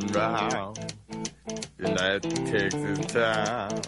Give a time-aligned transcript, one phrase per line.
[0.00, 0.94] riding round
[1.78, 3.80] United takes his time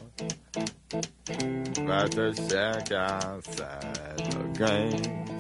[1.77, 5.39] About to shack outside the game.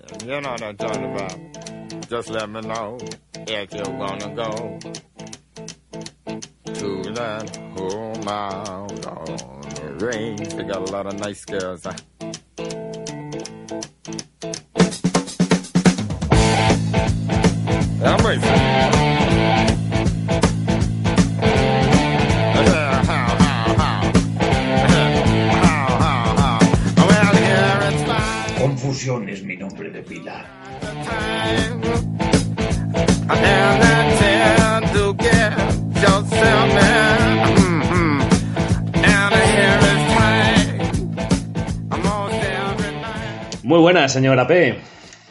[0.00, 2.08] And you know what I'm talking about.
[2.08, 2.98] Just let me know
[3.34, 4.78] if you wanna go
[6.74, 10.48] To that whole out on the range.
[10.54, 11.86] They got a lot of nice girls?
[18.02, 18.69] I'm racing.
[43.92, 44.78] Buenas, señora P.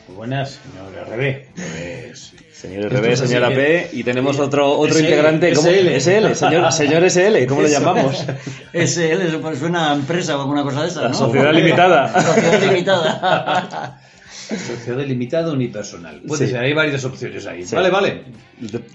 [0.07, 1.45] Muy buenas, señor RB.
[1.55, 3.89] Pues, Señor Esto RB, señora que- P.
[3.93, 5.53] Y tenemos otro, otro SL, integrante.
[5.53, 5.69] ¿Cómo?
[5.69, 5.87] SL.
[5.95, 8.25] SL, señor, señor SL, ¿cómo lo llamamos?
[8.73, 11.15] SL, eso parece una empresa o alguna cosa de esas, La ¿no?
[11.15, 12.21] Sociedad Limitada.
[12.21, 14.01] Sociedad limitada.
[14.49, 16.19] sociedad limitada unipersonal.
[16.27, 16.51] Puede Sí.
[16.51, 17.65] ser, hay varias opciones ahí.
[17.65, 17.75] Sí.
[17.75, 18.23] Vale, vale.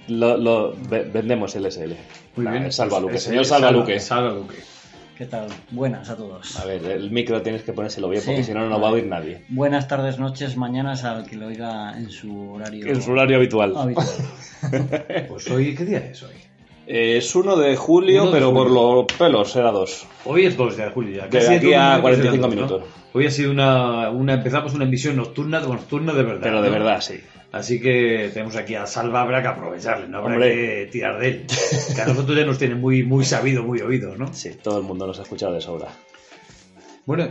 [0.09, 1.95] Lo, lo- ve- vendemos el SL.
[2.37, 2.71] Muy Nah, bien.
[2.73, 3.13] Salva Luque.
[3.13, 3.99] Pues, Señor eh, Salva Luque.
[3.99, 4.57] Salva Luque.
[5.17, 5.47] ¿Qué tal?
[5.71, 6.59] Buenas a todos.
[6.59, 8.49] A ver, el micro tienes que ponérselo bien porque Sí.
[8.51, 9.45] si no, no va a oír nadie.
[9.49, 13.77] Buenas tardes, noches, mañanas al que lo oiga en su horario En su horario habitual.
[13.77, 14.07] habitual.
[15.29, 16.33] Pues hoy, ¿qué día es hoy?
[16.87, 20.07] Eh, es 1 de julio, Uno de pero por los pelos será 2.
[20.25, 21.29] Hoy es 2 de julio ya.
[21.29, 22.81] De Casi aquí a mundo 45 será dos, minutos.
[22.81, 22.87] ¿no?
[23.19, 24.35] Hoy ha sido una, una.
[24.35, 26.41] Empezamos una emisión nocturna, nocturna de verdad.
[26.43, 26.75] Pero de ¿no?
[26.75, 27.21] verdad, sí.
[27.55, 30.55] Así que tenemos aquí a Salva, habrá que aprovecharle, no habrá Hombre.
[30.55, 31.47] que tirar de él.
[31.95, 34.33] Que a nosotros ya nos tiene muy, muy sabido, muy oído, ¿no?
[34.35, 35.89] Sí, todo el mundo nos ha escuchado de sobra.
[37.07, 37.29] Bueno.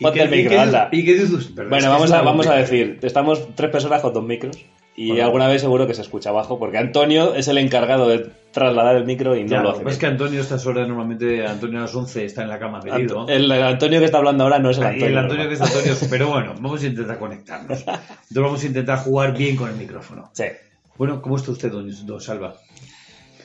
[0.00, 0.88] Ponte el qué- micro, qué- anda.
[0.92, 1.54] ¿Y qué dices?
[1.54, 4.58] Bueno, vamos a, vamos a decir, estamos tres personas con dos micros
[4.96, 5.24] y Bueno.
[5.24, 9.04] alguna vez seguro que se escucha abajo porque Antonio es el encargado de trasladar el
[9.06, 9.82] micro y no lo hace.
[9.88, 10.12] es que bien.
[10.12, 12.80] Antonio a estas horas, normalmente Antonio a las 11 está en la cama.
[12.82, 15.06] Ant- el, el Antonio que está hablando ahora no es el Antonio.
[15.06, 17.78] el Antonio que es Antonio, pero bueno, vamos a intentar conectarnos.
[17.80, 20.30] Entonces vamos a intentar jugar bien con el micrófono.
[20.32, 20.44] Sí.
[20.98, 22.54] Bueno, ¿cómo está usted, don, don Salva?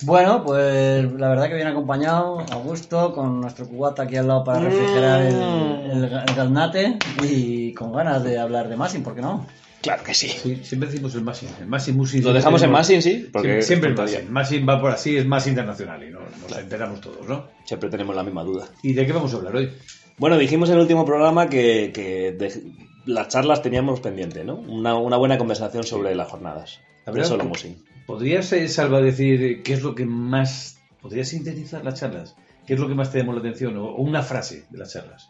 [0.01, 4.43] Bueno, pues la verdad que viene acompañado, a gusto, con nuestro cubata aquí al lado
[4.43, 9.21] para refrigerar el, el, el gaznate y con ganas de hablar de Massing, ¿por qué
[9.21, 9.45] no?
[9.85, 10.27] Claro que sí.
[10.29, 11.49] Sí, siempre decimos el Massin.
[11.61, 12.23] El Massin Musin.
[12.23, 13.95] Lo dejamos en Massin, sí, porque siempre el.
[13.95, 14.31] Massin.
[14.31, 17.47] Massin va por así, es más internacional y no- nos enteramos todos, ¿no?
[17.65, 18.67] Siempre tenemos la misma duda.
[18.81, 19.71] ¿Y de qué vamos a hablar hoy?
[20.17, 22.63] Bueno, dijimos en el último programa que, que de-
[23.05, 24.55] las charlas teníamos pendiente, ¿no?
[24.55, 26.79] Una, una buena conversación sobre las jornadas.
[27.05, 27.77] La verdad, solo Musin.
[28.07, 30.79] ¿Podrías, eh, Salva, decir qué es lo que más...
[31.01, 32.35] ¿Podrías sintetizar las charlas?
[32.65, 33.77] ¿Qué es lo que más te llamó la atención?
[33.77, 35.29] O una frase de las charlas.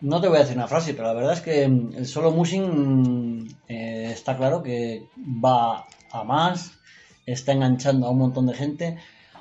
[0.00, 2.30] No te voy a decir una frase, pero la verdad es que mm, el solo
[2.30, 6.72] mushing mm, eh, está claro que va a más,
[7.26, 8.98] está enganchando a un montón de gente,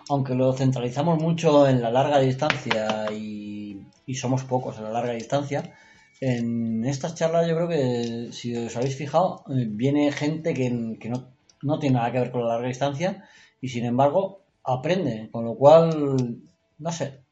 [0.09, 5.13] aunque lo centralizamos mucho en la larga distancia y, y somos pocos en la larga
[5.13, 5.73] distancia.
[6.19, 11.09] En estas charlas yo creo que, si os habéis fijado, eh, viene gente que, que
[11.09, 11.29] no,
[11.63, 13.25] no tiene nada que ver con la larga distancia
[13.59, 16.41] y sin embargo aprende, con lo cual,
[16.81, 17.25] no sé,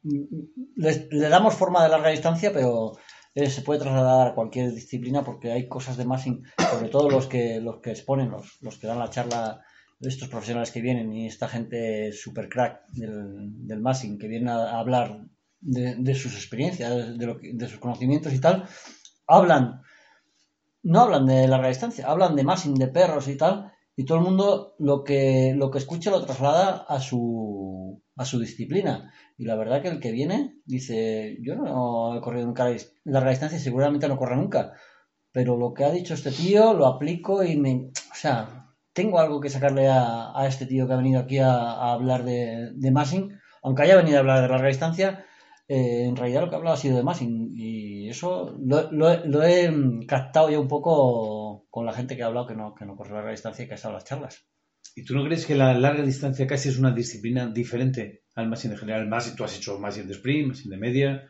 [0.76, 2.92] le, le damos forma de larga distancia, pero
[3.34, 7.26] eh, se puede trasladar a cualquier disciplina porque hay cosas de Massing, sobre todo los
[7.26, 9.60] que los que exponen, los, los que dan la charla,
[10.00, 14.78] estos profesionales que vienen y esta gente super crack del, del Massing que vienen a,
[14.78, 15.26] hablar
[15.60, 18.64] de, de sus experiencias, de, lo de sus conocimientos y tal,
[19.26, 19.82] hablan,
[20.84, 24.24] no hablan de larga distancia, hablan de Massing, de perros y tal, y todo el
[24.24, 29.12] mundo lo que, lo que escucha lo traslada a su, a su disciplina.
[29.38, 32.68] Y la verdad que el que viene dice, yo no he corrido nunca
[33.04, 34.72] larga distancia, seguramente no corre nunca.
[35.32, 37.72] Pero lo que ha dicho este tío lo aplico y me...
[38.12, 41.92] O sea, tengo algo que sacarle a, a este tío que ha venido aquí a,
[41.92, 43.32] hablar de, de Massing.
[43.62, 45.24] Aunque haya venido a hablar de larga distancia,
[45.68, 47.52] eh, en realidad lo que ha hablado ha sido de Massing.
[47.54, 52.26] Y eso lo, lo he- mm, captado ya un poco con la gente que ha
[52.26, 54.44] hablado que no, que no corre larga distancia y que ha estado las charlas.
[54.96, 58.72] ¿Y tú no crees que la larga distancia casi es una disciplina diferente al Massin
[58.72, 59.08] en general?
[59.08, 61.28] Massin, tú has hecho Massin de sprint, Massin de media.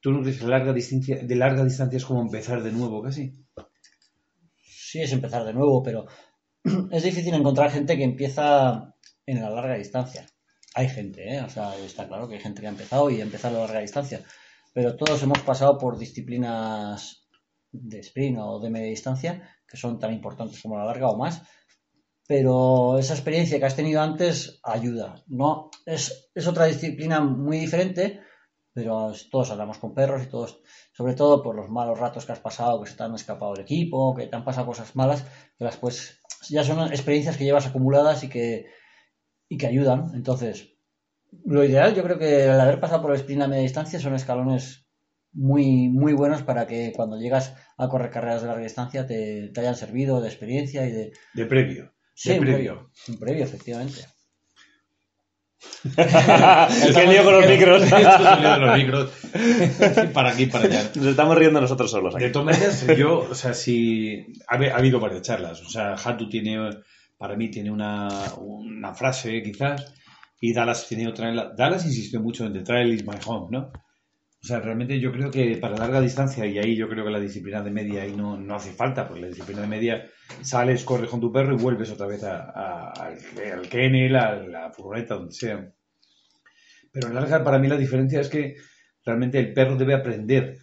[0.00, 3.02] ¿Tú no crees que la larga distancia, de larga distancia es como empezar de nuevo
[3.02, 3.32] casi?
[4.90, 6.06] sí es empezar de nuevo, pero
[6.90, 10.26] es difícil encontrar gente que empieza en la larga distancia.
[10.74, 11.40] Hay gente, ¿eh?
[11.42, 13.66] O sea, está claro que hay gente que ha empezado y ha empezado a la
[13.66, 14.22] larga distancia.
[14.72, 17.28] Pero todos hemos pasado por disciplinas
[17.70, 21.42] de sprint o de media distancia que son tan importantes como la larga o más.
[22.30, 25.24] Pero esa experiencia que has tenido antes ayuda.
[25.26, 28.20] No, es, es otra disciplina muy diferente,
[28.72, 30.62] pero todos hablamos con perros y todos,
[30.92, 33.64] sobre todo por los malos ratos que has pasado, que se te han escapado del
[33.64, 35.24] equipo, que te han pasado cosas malas,
[35.58, 38.66] que las pues ya son experiencias que llevas acumuladas y que,
[39.48, 40.12] y que ayudan.
[40.14, 40.68] Entonces,
[41.44, 44.14] lo ideal, yo creo que al haber pasado por el sprint a media distancia son
[44.14, 44.86] escalones
[45.32, 49.60] muy, muy buenos para que cuando llegas a correr carreras de larga distancia te, te
[49.62, 51.12] hayan servido de experiencia y de...
[51.34, 51.92] De previo.
[52.22, 52.74] Sí, de un previo.
[52.74, 54.04] previo, un previo, efectivamente.
[55.96, 57.82] Qué lío con los micros.
[57.82, 59.10] Esto es de los micros.
[60.12, 60.90] para aquí, para allá.
[60.96, 62.32] Nos estamos riendo nosotros solos De aquí.
[62.32, 65.62] todas maneras, yo, o sea, si ha, ha habido varias charlas.
[65.62, 66.58] O sea, Hatu tiene,
[67.16, 68.08] para mí, tiene una,
[68.38, 69.94] una frase, quizás,
[70.40, 71.32] y Dallas tiene otra.
[71.56, 73.72] Dallas insistió mucho en The Trail is my home, ¿no?
[74.42, 77.20] O sea, realmente yo creo que para larga distancia, y ahí yo creo que la
[77.20, 80.06] disciplina de media ahí no, no hace falta, porque la disciplina de media
[80.42, 83.18] sales, corres con tu perro y vuelves otra vez a- a- al,
[83.58, 85.70] al kennel, a la furgoneta, donde sea.
[86.92, 88.56] Pero en larga, para mí la diferencia es que
[89.04, 90.58] realmente el perro debe aprender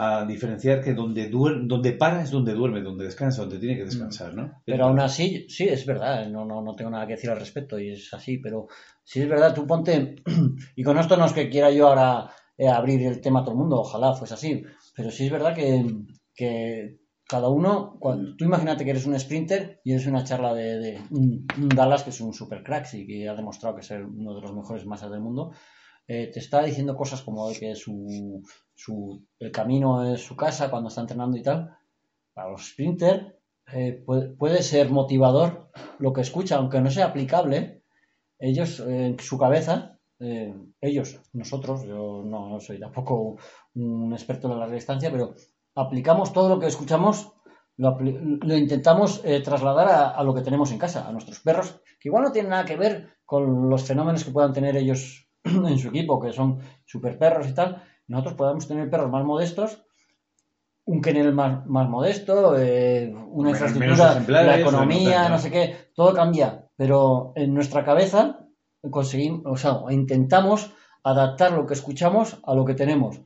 [0.00, 3.84] a diferenciar que donde, duer- donde para es donde duerme, donde descansa, donde tiene que
[3.84, 4.62] descansar, ¿no?
[4.64, 7.78] Pero aún así, sí, es verdad, no, no, no tengo nada que decir al respecto
[7.80, 8.68] y es así, pero
[9.02, 10.14] sí es verdad, tú ponte,
[10.76, 13.52] y con esto no es que quiera yo ahora eh, abrir el tema a todo
[13.52, 14.62] el mundo, ojalá fuese así,
[14.94, 19.92] pero sí es verdad que, cada uno, cuando, tú imagínate que eres un sprinter y
[19.92, 23.74] eres una charla de, un, Dallas que es un super crack y que ha demostrado
[23.74, 25.52] que es uno de los mejores masas del mundo,
[26.06, 28.42] eh, te está diciendo cosas como que su,
[28.74, 31.76] su, el camino es su casa cuando está entrenando y tal.
[32.32, 33.34] Para los sprinters
[33.74, 34.02] eh,
[34.38, 37.82] puede, ser motivador lo que escucha, aunque no sea aplicable.
[38.38, 43.36] Ellos, en su cabeza, eh, ellos, nosotros, yo no, no soy tampoco
[43.74, 45.34] un experto en la larga distancia, pero
[45.74, 47.32] aplicamos todo lo que escuchamos,
[47.76, 47.96] lo,
[48.56, 52.24] intentamos eh, trasladar a, a lo que tenemos en casa, a nuestros perros, que igual
[52.24, 56.20] no tienen nada que ver con los fenómenos que puedan tener ellos en su equipo,
[56.20, 57.82] que son super perros y tal.
[58.08, 59.84] Nosotros podemos tener perros más modestos,
[60.86, 66.14] un kennel más, más modesto, eh, una infraestructura, la economía, no no sé qué, todo
[66.14, 68.47] cambia, pero en nuestra cabeza
[68.90, 70.72] conseguimos, o sea, intentamos
[71.02, 73.20] adaptar lo que escuchamos a lo que tenemos.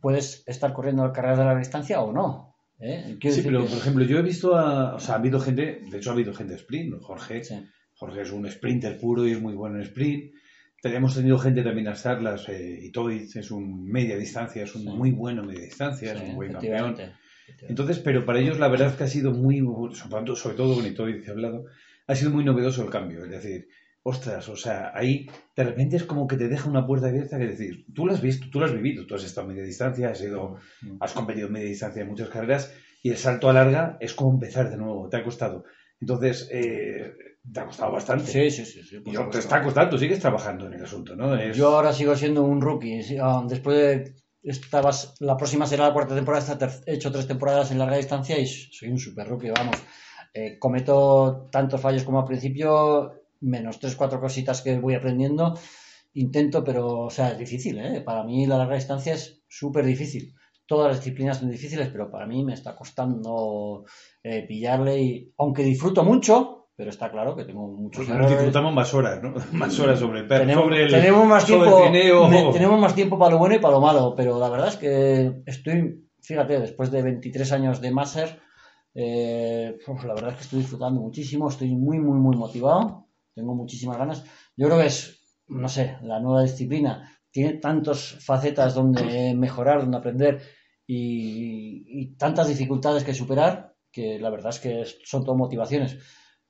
[0.00, 2.56] Puedes estar corriendo carreras de larga distancia o no.
[2.80, 3.16] ¿eh?
[3.20, 4.94] Sí, pero que- por ejemplo, yo he visto a.
[4.94, 5.82] O sea, ha habido gente.
[5.90, 6.94] De hecho, ha habido gente sprint.
[6.94, 7.00] ¿no?
[7.00, 7.44] Jorge.
[7.44, 7.54] sí.
[7.94, 10.32] Jorge es un sprinter puro y es muy bueno en sprint.
[10.82, 12.48] Hemos tenido gente también en las charlas.
[12.48, 14.88] Eh, Itoiz es un media distancia, es un Sí.
[14.88, 16.96] muy bueno en media distancia, es un buen campeón.
[17.68, 19.58] Entonces, pero para ellos la verdad es que ha sido muy,
[19.94, 21.66] sobre todo, sobre todo con Itoiz he hablado,
[22.08, 23.24] ha sido muy novedoso el cambio.
[23.24, 23.68] Es decir,
[24.04, 25.26] ostras, o sea, ahí
[25.56, 28.20] de repente es como que te deja una puerta abierta que decir, tú lo has
[28.20, 30.96] visto, tú lo has vivido, tú has estado en media distancia, has ido, Mm.
[31.00, 32.72] has competido en media distancia en muchas carreras
[33.02, 35.64] y el salto a larga es como empezar de nuevo, te ha costado.
[36.00, 37.12] Entonces, eh,
[37.52, 38.26] te ha costado bastante.
[38.26, 38.82] Sí, sí, sí.
[38.82, 41.36] sí, Y te está costando, sigues trabajando en el asunto, ¿no?
[41.36, 43.00] Es- Yo ahora sigo siendo un rookie.
[43.20, 44.14] ah, Después de.
[44.44, 46.58] Estabas, la próxima será la cuarta temporada.
[46.86, 49.76] He hecho tres temporadas en larga distancia y soy un super rookie, vamos.
[50.34, 55.58] Eh, cometo tantos fallos como al principio, menos tres, cuatro cositas que voy aprendiendo.
[56.14, 58.00] Intento, pero, o sea, es difícil, ¿eh?
[58.02, 60.34] Para mí la larga distancia es súper difícil.
[60.66, 63.84] Todas las disciplinas son difíciles, pero para mí me está costando
[64.22, 65.00] eh, pillarle.
[65.02, 69.34] Y, aunque disfruto mucho, pero está claro que tengo muchos Pues disfrutamos más horas, ¿no?
[69.52, 72.28] Más horas sobre el perro, Tenemos, sobre el, tenemos más sobre tiempo, el trineo.
[72.28, 74.76] me- tenemos más tiempo para lo bueno y para lo malo, pero la verdad es
[74.76, 78.38] que estoy, fíjate, después de 23 años de máster,
[78.94, 79.76] eh,
[80.06, 84.24] la verdad es que estoy disfrutando muchísimo, estoy muy, muy, muy motivado, tengo muchísimas ganas.
[84.56, 89.96] Yo creo que es, no sé, la nueva disciplina tiene tantas facetas donde mejorar, donde
[89.96, 90.42] aprender
[90.86, 95.98] y, y tantas dificultades que superar, que la verdad es que es- son todo motivaciones.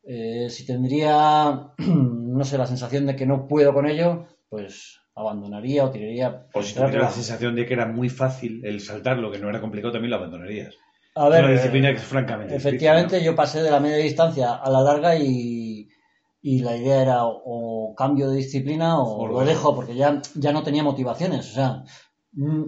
[0.05, 5.85] Eh, si tendría, no sé, la sensación de que no puedo con ello, pues abandonaría
[5.85, 6.47] o tiraría.
[6.55, 9.49] O si tuviera la sensación de que era muy fácil el saltar, lo que no
[9.49, 10.75] era complicado, también lo abandonarías.
[11.15, 13.81] A es ver, una disciplina eh, que es francamente efectivamente difícil, yo pasé de la
[13.81, 15.72] media distancia a la larga y,
[16.43, 17.41] y la idea era o,
[17.91, 21.49] o cambio de disciplina o O lo dejo porque ya, ya no tenía motivaciones.
[21.51, 21.85] O sea,
[22.33, 22.65] mm,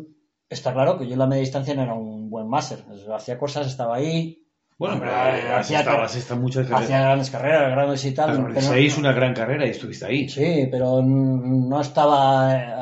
[0.48, 2.84] está claro que yo en la media distancia no era un buen máster.
[3.14, 4.44] Hacía cosas, estaba ahí, ¿no?
[4.78, 7.02] Bueno, pero Hombre, has hacía has estado muchas hacía carreras.
[7.04, 8.44] grandes carreras, grandes y tal.
[8.46, 10.28] Pero seis una gran carrera y estuviste ahí.
[10.28, 12.54] Sí, pero no estaba.
[12.56, 12.74] eh,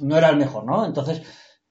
[0.00, 0.84] No era el mejor, ¿no?
[0.84, 1.22] Entonces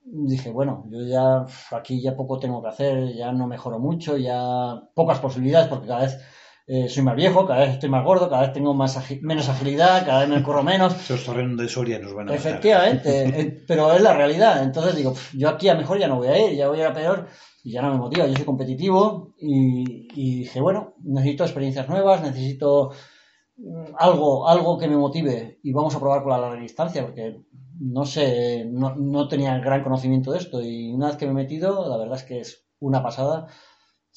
[0.04, 1.46] dije, bueno, yo ya
[1.78, 6.02] aquí ya poco tengo que hacer, ya no mejoro mucho, ya pocas posibilidades porque cada
[6.02, 6.20] vez
[6.68, 9.48] eh, soy más viejo, cada vez estoy más gordo, cada vez tengo más agi- menos
[9.50, 10.94] agilidad, cada vez me corro menos.
[11.02, 12.34] Esos terrenos de Soria nos van a.
[12.36, 14.64] Efectivamente, eh, pero es la realidad.
[14.64, 16.82] Entonces digo, "Pf, yo aquí a mejor ya no voy a ir, ya voy a
[16.82, 17.28] ir a peor
[17.64, 18.26] y ya no me motiva.
[18.28, 22.92] Yo soy competitivo y, y dije, bueno, necesito experiencias nuevas, necesito
[23.58, 27.42] mm, algo, algo que me motive y vamos a probar con la larga distancia porque
[27.80, 31.36] no sé, no, no tenía gran conocimiento de esto y una vez que me he
[31.36, 33.48] metido, la verdad es que es una pasada.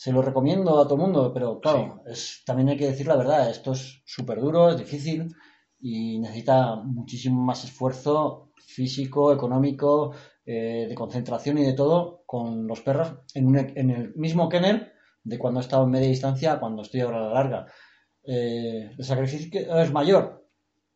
[0.03, 3.17] Se lo recomiendo a todo el mundo, pero claro, es, también hay que decir la
[3.17, 5.35] verdad, esto es súper duro, es difícil
[5.81, 10.13] y necesita muchísimo más esfuerzo físico, económico,
[10.45, 14.93] eh, de concentración y de todo con los perros en, un- en el mismo kennel
[15.25, 17.67] de cuando he estado en media distancia a cuando estoy ahora a la larga.
[18.25, 20.48] Eh, el sacrificio es mayor.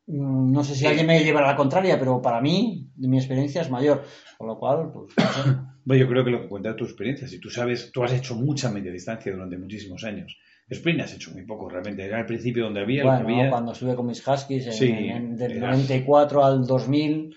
[0.07, 3.17] Mm, No sé si alguien me llevará a la contraria, pero para mí, de mi
[3.19, 4.03] experiencia, es mayor.
[4.39, 5.51] Con lo cual, pues, no sé.
[5.85, 7.27] Bueno, yo creo que lo que cuenta es tu experiencia.
[7.27, 10.39] Si tú sabes, tú has hecho mucha media distancia durante muchísimos años.
[10.69, 12.05] Sprint has hecho muy poco, realmente.
[12.05, 13.51] Era al principio donde había, Bueno, había.
[13.51, 17.35] cuando estuve con mis Huskies en- Sí, en- del eras- 94 al 2000,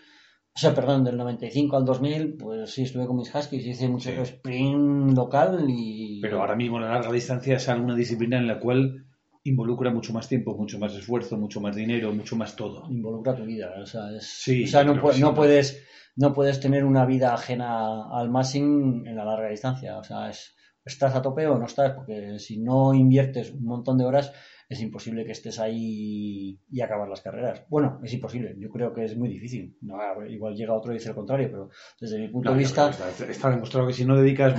[0.56, 4.12] o sea, perdón, del 95 al 2000, pues sí, estuve con mis Huskies, hice mucho
[4.12, 4.16] Sí.
[4.22, 6.20] sprint local y...
[6.22, 9.05] Pero ahora mismo la larga distancia es alguna disciplina en la cual
[9.46, 12.84] involucra mucho más tiempo, mucho más esfuerzo, mucho más dinero, mucho más todo.
[12.90, 15.00] involucra tu vida, o sea, es- Sí, o sea, no,
[15.34, 15.84] puedes
[16.18, 20.56] no puedes tener una vida ajena al massing en la larga distancia, o sea, es
[20.84, 24.32] estás a tope o no estás, porque si no inviertes un montón de horas
[24.70, 27.66] es imposible que estés ahí y acabar las carreras.
[27.70, 29.78] Bueno, es imposible, yo creo que es muy difícil.
[29.82, 29.96] No,
[30.28, 31.70] igual llega otro y dice el contrario, pero
[32.02, 32.90] desde mi punto No, de vista,
[33.30, 34.54] está demostrado que si no dedicas,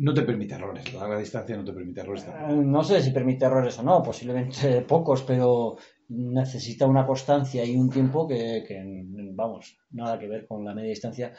[0.00, 0.92] no te permite errores.
[0.94, 2.26] La larga distancia no te permite errores.
[2.26, 5.76] Eh, No sé si permite errores o no, posiblemente pocos, pero
[6.08, 8.82] necesita una constancia y un tiempo que, que,
[9.34, 11.32] vamos, nada que ver con la media distancia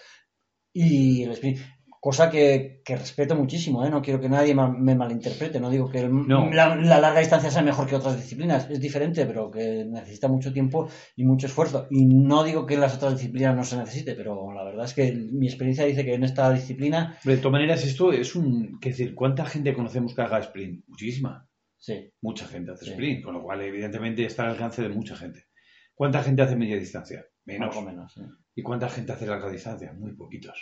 [0.74, 1.60] y el sprint.
[2.04, 3.90] Cosa que, que respeto muchísimo, ¿eh?
[3.92, 6.50] no quiero que nadie ma- me malinterprete, no digo que el- No.
[6.52, 10.52] la, la larga distancia sea mejor que otras disciplinas, es diferente, pero que necesita mucho
[10.52, 11.86] tiempo y mucho esfuerzo.
[11.92, 14.96] Y no digo que en las otras disciplinas no se necesite, pero la verdad es
[14.96, 18.80] que mi experiencia dice que en esta disciplina, De todas maneras, esto es un...
[18.82, 19.14] ¿Qué decir?
[19.14, 20.84] ¿Cuánta gente conocemos que haga sprint?
[20.88, 21.48] Muchísima.
[21.78, 22.92] sí, Mucha gente hace Sí.
[22.92, 25.46] sprint, con lo cual evidentemente está al alcance de mucha gente.
[25.94, 27.24] ¿Cuánta gente hace media distancia?
[27.46, 27.76] Menos.
[27.78, 28.16] algo menos.
[28.56, 29.94] ¿Y cuánta gente hace larga distancia?
[29.94, 30.58] Muy poquitos.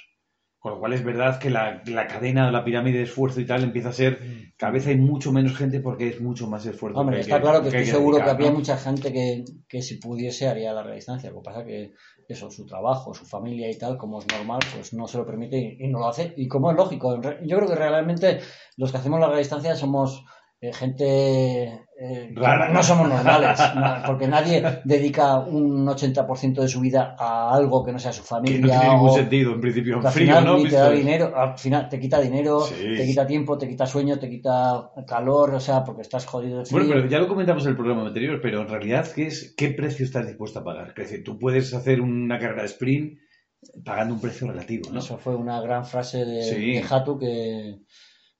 [0.60, 3.64] Con lo cual es verdad que la, la cadena, la pirámide de esfuerzo y tal
[3.64, 4.20] empieza a ser,
[4.58, 7.00] cada vez hay mucho menos gente porque es mucho más esfuerzo.
[7.00, 8.58] Hombre, está claro que estoy seguro que habría ¿no?
[8.58, 11.30] mucha gente que, que si pudiese haría larga distancia.
[11.30, 11.94] Lo que pasa que
[12.28, 15.58] eso, su trabajo, su familia y tal, como es normal, pues no se lo permite
[15.58, 16.34] y, y no lo hace.
[16.36, 18.40] Y como es lógico, yo creo que realmente
[18.76, 20.26] los que hacemos larga distancia somos
[20.62, 22.68] eh, gente eh, Rara.
[22.68, 27.84] que no somos normales, no, porque nadie dedica un 80% de su vida a algo
[27.84, 28.60] que no sea su Que familia.
[28.76, 30.58] no tiene ningún o- sentido, en principio, en que al frío, final ¿no?
[30.58, 32.76] ni te da dinero, al final te quita dinero, Sí.
[32.96, 36.66] te quita tiempo, te quita sueño, te quita calor, o sea, porque estás jodido de
[36.66, 36.80] frío.
[36.80, 39.70] Bueno, pero ya lo comentamos en el programa anterior, pero en realidad, ¿qué, es, ¿qué
[39.72, 40.90] precio estás dispuesto a pagar?
[40.90, 43.18] Es decir, tú puedes hacer una carrera de sprint
[43.84, 45.00] pagando un precio relativo, ¿no?
[45.00, 46.72] Eso fue una gran frase de, Sí.
[46.76, 47.76] de Hatu que.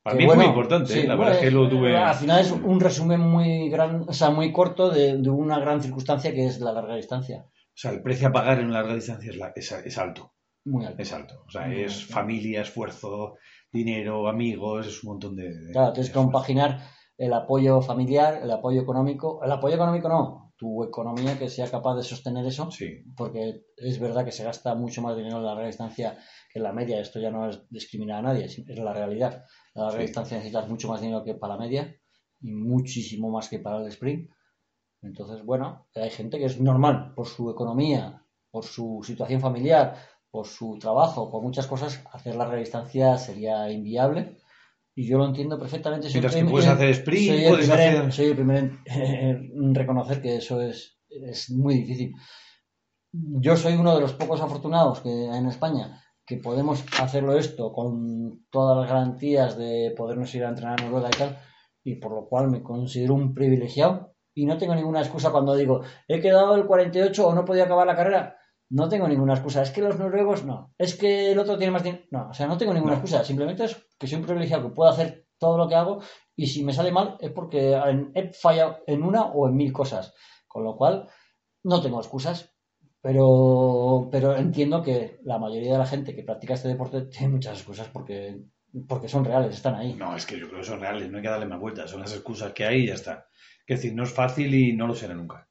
[0.10, 1.08] Para que mí es bueno, muy importante, sí, ¿eh?
[1.08, 1.98] la verdad es que lo tuve...
[1.98, 5.82] Al final es un resumen muy gran, o sea, muy corto de, de una gran
[5.82, 7.46] circunstancia que es la larga distancia.
[7.48, 10.34] O sea, el precio a pagar en una larga distancia es, la- es, es alto,
[10.66, 11.02] Muy alto.
[11.02, 11.44] es alto.
[11.48, 12.14] O sea, Muy es alto.
[12.14, 13.36] familia, esfuerzo,
[13.72, 15.50] dinero, amigos, es un montón de...
[15.54, 16.82] de- Claro, tienes que compaginar
[17.18, 19.42] el apoyo familiar, el apoyo económico.
[19.44, 22.72] El apoyo económico no, tu economía que sea capaz de sostener eso.
[22.72, 26.18] Sí, porque es verdad que se gasta mucho más dinero en la larga distancia
[26.52, 27.00] que en la media.
[27.02, 29.44] Esto ya no es discriminar a nadie, es es la realidad.
[29.80, 30.06] La larga Sí.
[30.08, 31.96] distancia necesitas mucho más dinero que para la media
[32.42, 34.30] y muchísimo más que para el sprint.
[35.02, 39.96] Entonces, bueno, hay gente que es normal por su economía, por su situación familiar,
[40.30, 44.38] por su trabajo, por muchas cosas, hacer larga distancia sería inviable.
[44.96, 46.08] Y yo lo entiendo perfectamente.
[46.10, 48.36] Soy Mientras el que puedes hacer sprint, soy el puedes primer en- hacer- soy el
[48.36, 52.14] primero en, reconocer que eso es, es muy difícil.
[53.12, 57.74] Yo soy uno de los pocos afortunados que hay en España que podemos hacerlo esto
[57.74, 61.40] con todas las garantías de podernos ir a entrenar a Noruega y tal,
[61.84, 65.82] y por lo cual me considero un privilegiado y no tengo ninguna excusa cuando digo
[66.08, 68.36] he quedado el 48 o no podía acabar la carrera.
[68.70, 69.64] No tengo ninguna excusa.
[69.64, 70.72] Es que los noruegos no.
[70.78, 72.04] Es que el otro tiene más dinero.
[72.12, 73.00] No, o sea, no tengo ninguna No.
[73.00, 73.24] excusa.
[73.24, 76.04] Simplemente es que soy un privilegiado que puedo hacer todo lo que hago
[76.36, 79.74] y si me sale mal es porque en- he fallado en una o en mil
[79.74, 80.14] cosas.
[80.48, 81.08] Con lo cual,
[81.64, 82.54] no tengo excusas.
[83.02, 87.58] Pero, pero entiendo que la mayoría de la gente que practica este deporte tiene muchas
[87.58, 88.42] excusas porque,
[88.88, 89.94] porque son reales, están ahí.
[89.94, 92.02] No, es que yo creo que son reales, no hay que darle más vueltas, son
[92.02, 93.28] las excusas que hay y ya está.
[93.66, 95.48] Es decir, no es fácil y no lo será nunca.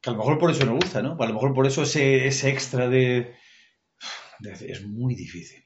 [0.00, 1.16] Que a lo mejor por eso nos gusta, ¿no?
[1.18, 3.34] A lo mejor por eso ese, ese extra de...
[4.40, 5.64] de- Es muy difícil.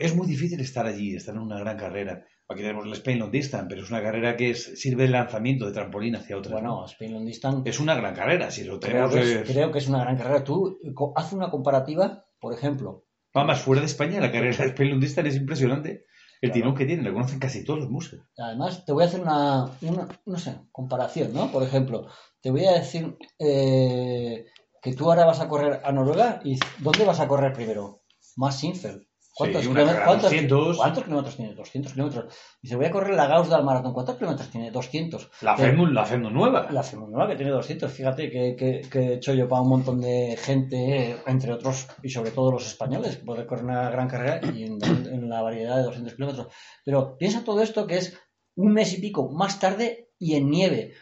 [0.00, 2.24] Es muy difícil estar allí, estar en una gran carrera.
[2.52, 5.66] Aquí tenemos el Spain Long Distance, pero es una carrera que es- sirve de lanzamiento,
[5.66, 6.52] de trampolín hacia otras.
[6.52, 6.86] Bueno, ¿no?
[6.86, 9.88] Spain Long Distance Es una gran carrera, si lo creo que, es, creo que es
[9.88, 10.44] una gran carrera.
[10.44, 10.78] Tú
[11.16, 13.04] haz una comparativa, por ejemplo.
[13.34, 16.04] Vamos, fuera de España, la carrera de Spain Long Distance es impresionante.
[16.42, 16.54] El Claro.
[16.54, 18.24] tirón que tiene, lo conocen casi todos los museos.
[18.36, 21.52] Además, te voy a hacer una, una no sé, comparación, ¿no?
[21.52, 22.08] Por ejemplo,
[22.40, 24.46] te voy a decir eh,
[24.82, 28.02] que tú ahora vas a correr a Noruega y ¿dónde vas a correr primero?
[28.36, 29.06] Más Sinfeld.
[29.34, 30.76] ¿Cuántos, Sí, kilómetros, cuántos- 200.
[30.76, 31.54] cuántos kilómetros tiene?
[31.54, 32.34] 200 kilómetros.
[32.60, 33.94] Dice, voy a correr la Gauss del maratón.
[33.94, 34.70] ¿Cuántos kilómetros tiene?
[34.70, 35.30] 200.
[35.40, 36.68] La hacemos, la hacemos nueva.
[36.70, 40.00] La Femunua que tiene 200, fíjate que, que, que he hecho yo para un montón
[40.02, 44.64] de gente, entre otros, y sobre todo los españoles, poder correr una gran carrera y
[44.64, 46.48] en, en la variedad de 200 kilómetros.
[46.84, 48.18] Pero piensa todo esto que es
[48.56, 50.92] un mes y pico más tarde y en nieve.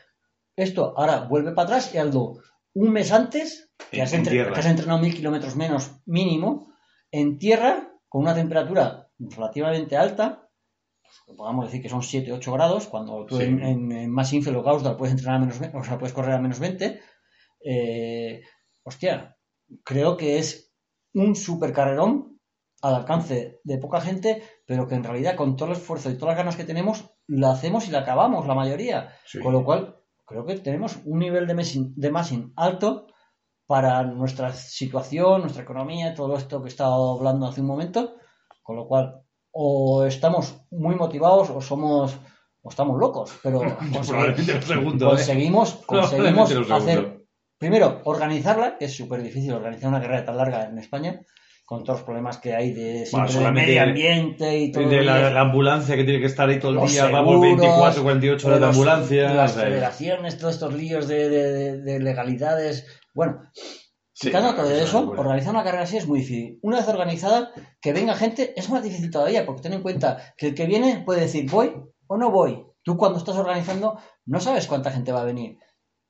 [0.56, 2.40] Esto ahora vuelve para atrás y algo
[2.74, 6.72] un mes antes, que has, en entre- que has entrenado mil kilómetros menos mínimo,
[7.10, 10.48] en tierra, con una temperatura relativamente alta,
[11.26, 13.44] pues, podamos decir que son 7, 8 grados, cuando tú Sí.
[13.44, 16.40] en, en, en más o Gaussdal puedes entrenar a menos, o sea, puedes correr a
[16.40, 17.00] menos 20,
[17.64, 18.42] eh,
[18.82, 19.36] hostia,
[19.84, 20.72] creo que es
[21.14, 22.40] un super carrerón
[22.82, 26.32] al alcance de poca gente, pero que en realidad con todo el esfuerzo y todas
[26.34, 29.14] las ganas que tenemos, la hacemos y la acabamos, la mayoría.
[29.24, 29.38] Sí.
[29.40, 33.06] Con lo cual, creo que tenemos un nivel de, messing- de massing alto
[33.70, 38.16] para nuestra situación, nuestra economía, todo esto que he estado hablando hace un momento.
[38.64, 39.20] Con lo cual,
[39.52, 42.18] o estamos muy motivados o somos
[42.62, 43.60] o estamos locos, pero
[44.66, 45.10] segundo, ¿eh?
[45.10, 47.20] conseguimos, conseguimos hacer,
[47.58, 51.20] primero, organizarla, que es súper difícil organizar una carrera tan larga en España,
[51.64, 54.88] con todos los problemas que hay de, siempre de medio ambiente y todo.
[54.88, 58.02] De la, la ambulancia que tiene que estar ahí todo el día, vamos seguros, 24,
[58.02, 59.32] 48 horas de ambulancia.
[59.32, 62.99] Las federaciones, todos estos líos de legalidades.
[63.14, 63.50] Bueno,
[64.12, 66.58] quitando todo eso, organizar una carrera así es muy difícil.
[66.62, 70.48] Una vez organizada, que venga gente es más difícil todavía, porque ten en cuenta que
[70.48, 71.72] el que viene puede decir voy
[72.06, 72.66] o no voy.
[72.82, 75.58] Tú cuando estás organizando no sabes cuánta gente va a venir.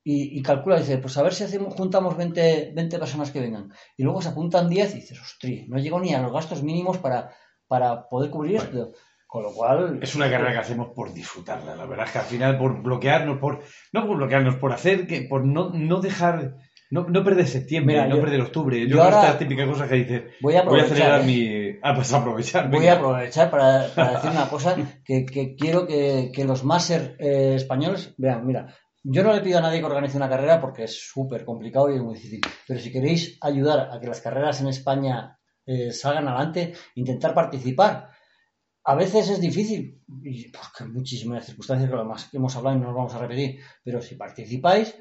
[0.03, 3.71] Y, y calcula, dice, pues a ver si hacemos, juntamos 20, 20 personas que vengan.
[3.95, 6.97] Y luego se apuntan 10 y dices, ostras, no llego ni a los gastos mínimos
[6.97, 7.31] para,
[7.67, 8.93] para poder cubrir esto.
[9.27, 9.99] Con lo cual...
[10.01, 11.75] Es una carrera que hacemos por disfrutarla.
[11.75, 15.21] La verdad es que al final por bloquearnos, por no por bloquearnos, por hacer que,
[15.21, 16.57] por no, no dejar,
[16.91, 18.79] no, no perder septiembre, Mira, no yo- perder octubre.
[18.81, 21.23] Yo, yo ahora- esta típica cosa que dices, Voy a voy a ¿eh?
[21.25, 22.69] mi, ah, pues aprovechar.
[22.69, 27.15] Voy a aprovechar para, para decir una cosa que, que quiero que, que los máster
[27.19, 28.45] eh, españoles vean.
[28.45, 31.89] Mira, yo no le pido a nadie que organice una carrera porque es súper complicado
[31.91, 32.41] y es muy difícil.
[32.67, 38.09] Pero si queréis ayudar a que las carreras en España eh, salgan adelante, intentar participar.
[38.83, 42.79] A veces es difícil, porque hay muchísimas circunstancias que lo más que hemos hablado y
[42.79, 44.95] no nos vamos a repetir, pero si participáis,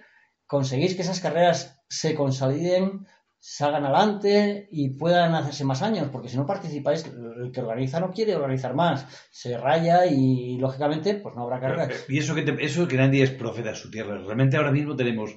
[0.55, 3.07] conseguís que esas carreras se consoliden,
[3.39, 8.11] salgan adelante y puedan hacerse más años, porque si no participáis, el que organiza no
[8.11, 12.05] quiere organizar más, se raya y lógicamente pues no habrá carreras.
[12.09, 14.19] Y eso que, te- eso que nadie es profeta en su tierra.
[14.19, 15.31] Realmente ahora mismo tenemos,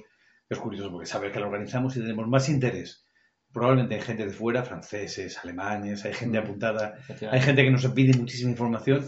[0.50, 3.06] es curioso porque sabes que lo organizamos y tenemos más interés.
[3.52, 6.44] Probablemente hay gente de fuera, franceses, alemanes, hay gente Mm.
[6.44, 6.94] apuntada,
[7.30, 9.06] hay gente que nos pide muchísima información.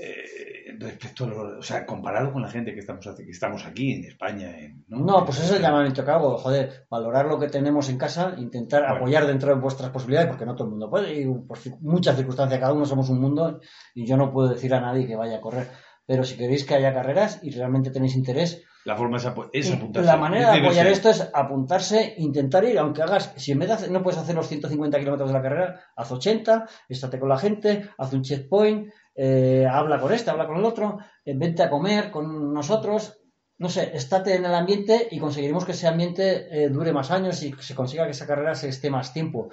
[0.00, 3.92] eh, respecto a lo- o sea, comparado con la gente que estamos, que estamos aquí
[3.92, 4.58] en España.
[4.58, 7.98] en- No, pues ese es el llamamiento que hago, joder, valorar lo que tenemos en
[7.98, 8.96] casa, intentar Bueno.
[8.96, 12.60] apoyar dentro de vuestras posibilidades, porque no todo el mundo puede, y por muchas circunstancias,
[12.60, 13.60] cada uno somos un mundo,
[13.94, 15.68] y yo no puedo decir a nadie que vaya a correr.
[16.04, 19.72] Pero si queréis que haya carreras y realmente tenéis interés, La forma es, apo- es
[19.72, 20.04] apuntarse.
[20.06, 20.92] la manera de apoyar ser.
[20.92, 24.34] esto es apuntarse, intentar ir, aunque hagas, si en vez de hacer, no puedes hacer
[24.34, 28.92] los 150 kilómetros de la carrera, haz 80, estate con la gente, haz un checkpoint,
[29.14, 33.18] eh, habla con este, habla con el otro, eh, vente a comer con nosotros,
[33.58, 37.42] no sé, estate en el ambiente y conseguiremos que ese ambiente eh, dure más años
[37.42, 39.50] y se consiga que esa carrera se esté más tiempo.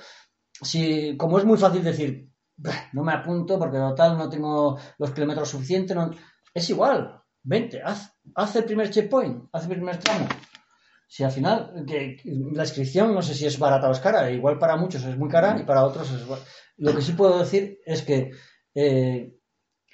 [0.62, 5.12] Si, como es muy fácil decir, "Bah, no me apunto porque total no tengo los
[5.12, 5.96] kilómetros suficientes,
[6.54, 10.28] es igual, vente, haz, haz el primer checkpoint, haz el primer tramo.
[11.08, 11.86] Si al final,
[12.54, 15.30] la inscripción no sé si es barata o es cara, igual para muchos es muy
[15.30, 16.24] cara y para otros es...
[16.78, 18.32] Lo que sí puedo decir es que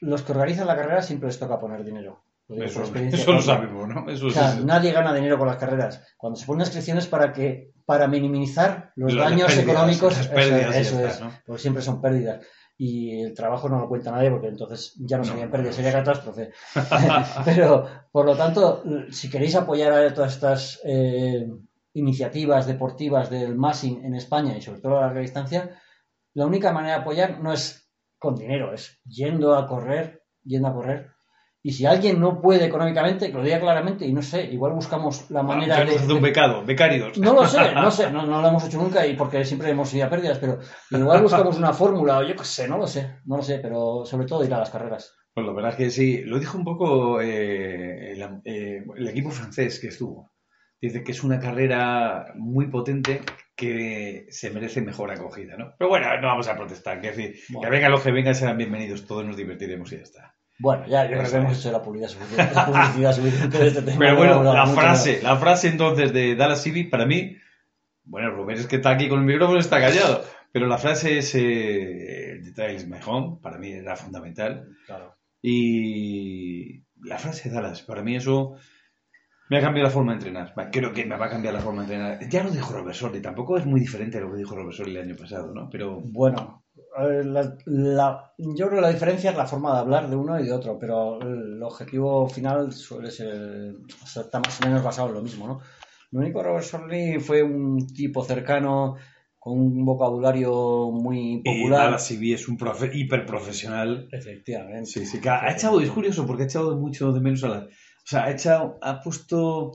[0.02, 2.24] los que organizan la carrera siempre les toca poner dinero.
[2.48, 4.10] Lo digo Eso, eso lo sabemos, ¿no?
[4.10, 6.04] Eso O sea, nadie gana dinero con las carreras.
[6.18, 11.22] Cuando se ponen inscripciones para que para minimizar los Las daños pérdidas, económicos, eso- es,
[11.22, 11.32] ¿no?
[11.46, 12.46] porque siempre son pérdidas.
[12.78, 15.94] Y el trabajo no lo cuenta nadie porque entonces ya no No, serían pérdidas, sería
[15.94, 16.52] catástrofe.
[17.46, 21.48] Pero, por lo tanto, si queréis apoyar a todas estas eh,
[21.94, 25.80] iniciativas deportivas del massing en España y sobre todo a larga distancia,
[26.34, 27.85] la única manera de apoyar no es
[28.26, 31.16] con dinero, es yendo a correr, yendo a correr.
[31.64, 35.32] Y si alguien no puede económicamente, que lo diga claramente, y no sé, igual buscamos
[35.32, 36.30] la manera Tenemos que hacer un de...
[36.30, 37.18] becado, becarios.
[37.18, 39.92] No lo sé, no sé, no, no lo hemos hecho nunca y porque siempre hemos
[39.94, 40.60] ido a pérdidas, pero
[40.92, 44.06] igual buscamos una fórmula o yo qué sé, no lo sé, no lo sé, pero
[44.06, 45.16] sobre todo ir a las carreras.
[45.34, 49.32] Pues la verdad es que sí, lo dijo un poco eh, el, eh, el equipo
[49.32, 50.32] francés que estuvo.
[50.80, 53.22] Dice que es una carrera muy potente
[53.56, 55.74] que se merece mejor acogida, ¿no?
[55.78, 57.62] Pero bueno, no vamos a protestar, que decir, Bueno.
[57.70, 60.36] que vengan los que vengan serán bienvenidos, todos nos divertiremos y ya está.
[60.60, 63.82] Bueno, ya, yo creo que hemos hecho la publicidad suficiente, la publicidad suficiente de este
[63.82, 63.98] tema.
[64.00, 67.38] Pero No bueno, la frase, la frase entonces de Dallas City, para mí,
[68.04, 71.34] bueno, Rubén es que está aquí con el micrófono está callado, Pero la frase es
[71.36, 74.70] eh, The trail is my home, para mí era fundamental.
[74.86, 75.16] Claro.
[75.42, 78.56] Y la frase de Dallas, para mí eso
[79.50, 80.54] me ha cambiado la forma de entrenar.
[80.72, 82.30] Creo que me va a cambiar la forma de entrenar.
[82.30, 84.92] Ya lo dijo Robert Sordi, tampoco es muy diferente a lo que dijo Robert Sordi
[84.96, 85.70] el año pasado, ¿no?
[85.70, 86.64] Pero Bueno,
[87.00, 90.40] eh, la- la- yo creo que la diferencia es la forma de hablar de uno
[90.40, 94.84] y de otro, pero el objetivo final suele ser, o sea, está más o menos
[94.84, 95.60] basado en lo mismo, ¿no?
[96.12, 98.96] Lo único Robert Sorley fue un tipo cercano,
[99.38, 101.86] con un vocabulario muy popular.
[101.86, 104.08] Dallas CB es un profe hiperprofesional.
[104.12, 104.86] Efectivamente.
[104.86, 107.50] Sí, sí, que ha ha echado, es curioso porque ha echado mucho de menos a
[107.50, 107.68] la...
[108.06, 109.72] O sea, ha echado, ha puesto...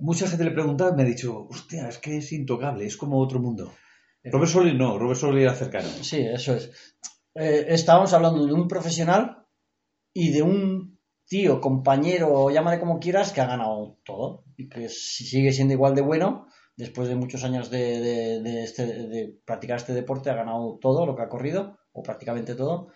[0.00, 3.18] Mucha gente le preguntaba y me ha dicho, hostia, es que es intocable, es como
[3.18, 3.72] otro mundo.
[4.24, 5.88] Robert Solly no, Robert Solly era cercano.
[6.02, 6.70] Sí, eso es.
[7.34, 9.46] Eh, estábamos hablando de un profesional
[10.12, 15.24] y de un tío, compañero, llámale como quieras, que ha ganado todo y que si-
[15.26, 16.46] sigue siendo igual de bueno.
[16.76, 21.06] Después de muchos años de, de- de este- de practicar este deporte, ha ganado todo
[21.06, 22.88] lo que ha corrido, o prácticamente todo.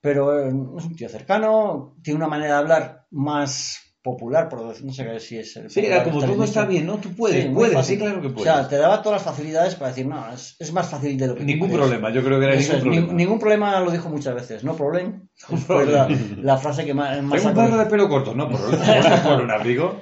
[0.00, 4.84] Pero eh, es un tío cercano, tiene una manera de hablar más popular, por decir,
[4.86, 6.96] no sé si es el Sí, era como todo está bien, ¿no?
[6.98, 8.52] Tú puedes, Sí, puedes, sí, claro que O puedes.
[8.52, 11.34] sea, te daba todas las facilidades para decir, no, es, es más fácil de lo
[11.34, 11.80] que ningún crees.
[11.82, 13.12] problema, yo creo que era Eso ningún es, ni- problema.
[13.18, 15.28] ningún problema lo dijo muchas veces, no problem.
[15.66, 16.08] Fue la,
[16.42, 19.50] la frase que más, más Tengo un perro de pelo corto, no, por, por, un
[19.50, 20.00] abrigo.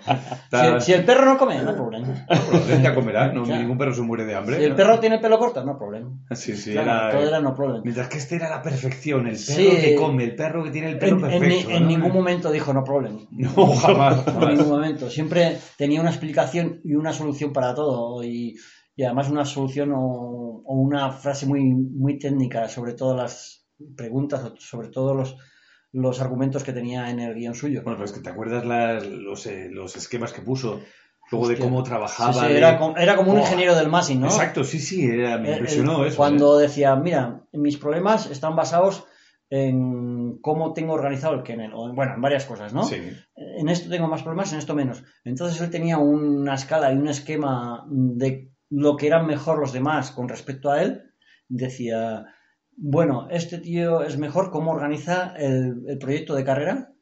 [0.50, 2.26] si, si el perro no come, no problema.
[2.82, 3.60] ya comerá, no, Claro.
[3.60, 4.56] ningún perro se muere de hambre.
[4.58, 4.76] Si el ¿no?
[4.76, 6.10] perro tiene pelo corto, no problema.
[6.34, 7.10] Sí, sí, Claro, era...
[7.10, 7.82] todo era no problem.
[7.84, 9.68] Mientras que este era la perfección, el perro Sí.
[9.80, 11.68] que come, el perro que tiene el pelo En, en perfecto.
[11.68, 11.88] ni- en ¿no?
[11.88, 13.26] ningún momento dijo no problem.
[13.30, 13.50] No,
[13.96, 14.26] jamás.
[14.26, 14.48] En jamás.
[14.50, 15.10] ningún momento.
[15.10, 18.22] Siempre tenía una explicación y una solución para todo.
[18.24, 18.56] Y,
[18.94, 24.52] y además una solución o, o una frase muy, muy técnica sobre todas las preguntas,
[24.58, 25.36] sobre todos los,
[25.92, 27.82] los argumentos que tenía en el guion suyo.
[27.82, 30.80] Bueno, pero es que te acuerdas las- los, eh, los esquemas que puso,
[31.30, 32.32] luego de cómo trabajaba.
[32.32, 34.26] sí, de- era, como, era como un Oh, ingeniero del MASI, ¿no?
[34.26, 36.16] Exacto, sí, sí, era, me impresionó eso.
[36.16, 36.62] Cuando ¿eh?
[36.62, 39.04] decía, mira, mis problemas están basados
[39.50, 42.82] en cómo tengo organizado el kennel, o en- bueno, en varias cosas, ¿no?
[42.84, 42.96] Sí.
[43.36, 45.04] En esto tengo más problemas, en esto menos.
[45.24, 50.10] Entonces él tenía una escala y un esquema de lo que eran mejor los demás
[50.10, 51.02] con respecto a él.
[51.48, 52.26] Decía,
[52.76, 56.92] bueno, este tío es mejor cómo organiza el, el proyecto de carrera,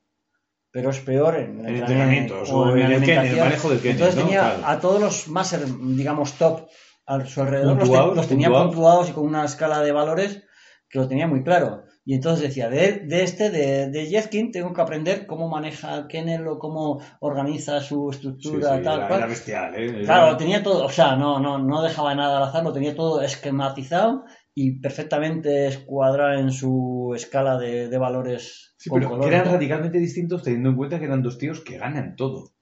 [0.71, 4.23] pero es peor en el En entrenamiento o en el manejo del kennel, Entonces ¿no?
[4.23, 4.63] tenía Claro.
[4.67, 5.61] a todos los máster,
[5.97, 6.69] digamos, top
[7.07, 10.43] a su alrededor, los, te- tenía puntuados y con una escala de valores
[10.91, 11.85] que lo tenía muy claro.
[12.07, 16.07] Y entonces decía, de, de este, de, de Jeffkin, tengo que aprender cómo maneja el
[16.07, 19.19] kennel o cómo organiza su Sí, sí, estructura, tal, era, cual.
[19.21, 20.05] era bestial, ¿eh?
[20.05, 22.95] Claro, lo tenía todo, o sea, no, no, no dejaba nada al azar, lo tenía
[22.95, 29.25] todo esquematizado y perfectamente escuadrado en su escala de, de valores Sí, con pero color,
[29.25, 29.53] que eran ¿no?
[29.55, 32.53] radicalmente distintos teniendo en cuenta que eran dos tíos que ganan todo.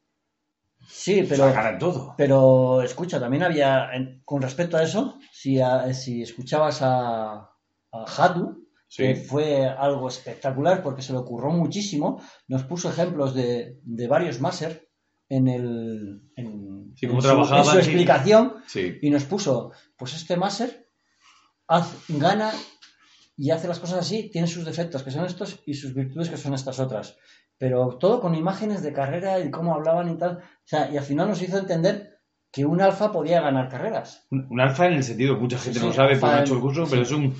[0.87, 2.15] Sí, O pero, sea, ganan todo.
[2.17, 7.33] pero escucha, también había, en- con respecto a eso, si, a- si escuchabas a,
[7.93, 8.62] a Hatu,
[8.97, 14.41] que fue algo espectacular porque se le ocurrió muchísimo, nos puso ejemplos de, de varios
[14.41, 14.89] máster
[15.29, 18.99] en el en, Sí, cómo en su, en explicación Sí.
[19.01, 20.89] y nos puso, pues este máster
[22.09, 22.53] gana
[23.37, 26.37] y hace las cosas así, tiene sus defectos que son estos y sus virtudes que
[26.37, 27.17] son estas otras.
[27.59, 30.39] Pero todo con imágenes de carrera y cómo hablaban y tal.
[30.39, 32.19] O sea, y al final nos hizo entender
[32.51, 34.27] que un alfa podía ganar carreras.
[34.31, 36.87] Un, un alfa en el sentido, mucha gente Sí, no sabe en- hecho el curso,
[36.91, 37.35] pero es un,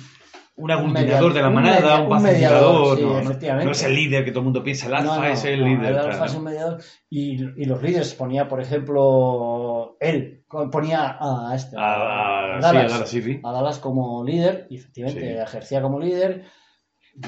[0.55, 2.97] un Un aglutinador media- de la manada, un pacificador.
[2.97, 3.65] sí, no, no- efectivamente.
[3.65, 5.85] no es el líder que todo el mundo piensa, el alfa No, es el líder.
[5.85, 6.81] El claro, alfa es un mediador.
[7.09, 11.75] Y, y los líderes ponía, por ejemplo, él, ponía a este.
[11.77, 12.71] A, a, Dallas.
[12.71, 13.39] sí, a Dallas City.
[13.43, 16.43] a Dallas como líder, y efectivamente ejercía como líder,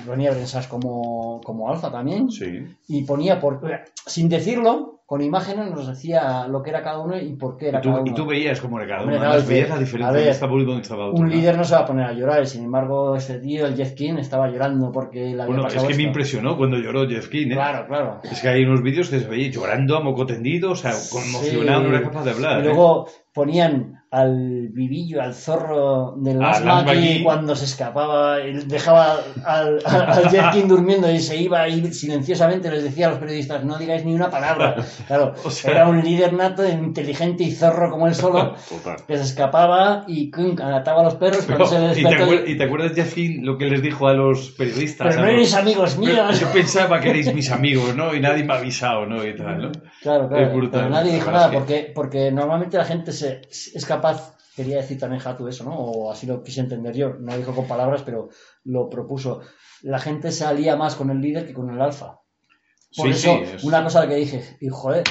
[0.05, 2.63] ponía a Brensas como, como alfa también, Sí.
[2.88, 3.59] y ponía, por,
[4.05, 7.77] sin decirlo, con imágenes nos decía lo que era cada uno y por qué era
[7.77, 8.15] Y tú, cada y uno.
[8.15, 9.11] tú veías cómo era cada uno,
[9.47, 11.11] veías la diferencia y.
[11.13, 13.75] Un líder no se va a poner a llorar, y sin embargo, ese tío, el
[13.75, 16.01] Jeff King, estaba llorando porque había Bueno, es que me esto.
[16.01, 17.53] impresionó cuando lloró Jeff King, ¿eh?
[17.53, 18.19] Claro, claro.
[18.23, 21.81] Es que hay unos vídeos que se veía llorando a moco tendido, o sea, conmocionado,
[21.83, 21.87] Sí.
[21.89, 22.57] no era capaz de hablar.
[22.57, 22.63] Y ¿eh?
[22.65, 27.23] luego ponían al vivillo, al zorro del A Lance Lance Mackie Mackie.
[27.23, 31.91] cuando se escapaba, y dejaba al, al, al Jeff King durmiendo y se iba y
[31.93, 34.75] silenciosamente les decía a los periodistas, no digáis ni una palabra.
[35.07, 38.97] Claro, O sea- era un líder nato, inteligente y zorro como él solo, Total.
[39.05, 42.49] que se escapaba y ataba a los perros cuando se Pero, ¿y, te despertó.
[42.51, 45.07] y te acuerdas, Jeff King, lo que les dijo a los periodistas?
[45.07, 46.39] Pero no los- erais amigos míos.
[46.39, 48.13] Yo pensaba que erais mis amigos, ¿no?
[48.15, 49.25] Y nadie me ha avisado, ¿no?
[49.25, 49.71] Y tal, ¿no?
[50.01, 50.69] Claro, claro.
[50.71, 55.21] Pero nadie dijo nada porque, porque normalmente la gente se, es capaz, quería decir también
[55.25, 55.75] Hatu eso, ¿no?
[55.75, 57.13] O así lo quise entender yo.
[57.19, 58.29] No dijo con palabras, pero
[58.63, 59.41] lo propuso.
[59.81, 62.19] La gente salía más con el líder que con el alfa.
[62.95, 65.03] Por Sí, eso, sí, es- una cosa que dije, y joder,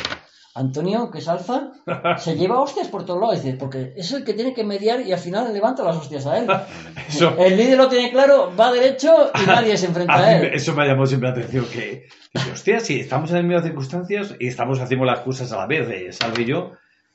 [0.56, 1.72] Antonio, que es alfa,
[2.16, 3.40] se lleva hostias por todos lados.
[3.58, 6.46] Porque es el que tiene que mediar y al final levanta las hostias a él.
[7.08, 10.50] Eso, El líder lo tiene claro, va derecho y nadie se enfrenta a él.
[10.54, 12.06] eso me llamó siempre la atención, que,
[12.52, 15.88] hostia, si estamos en las mismas circunstancias y estamos haciendo las cosas a la vez,
[15.90, 16.72] eh, Salve y yo,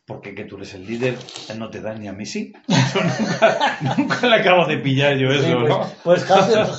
[0.10, 1.18] porque que tú eres el líder,
[1.56, 2.52] no te da ni a mí sí.
[2.68, 5.82] Nunca, nunca le acabo de pillar yo eso, Sí, pues, ¿no?
[6.04, 6.32] pues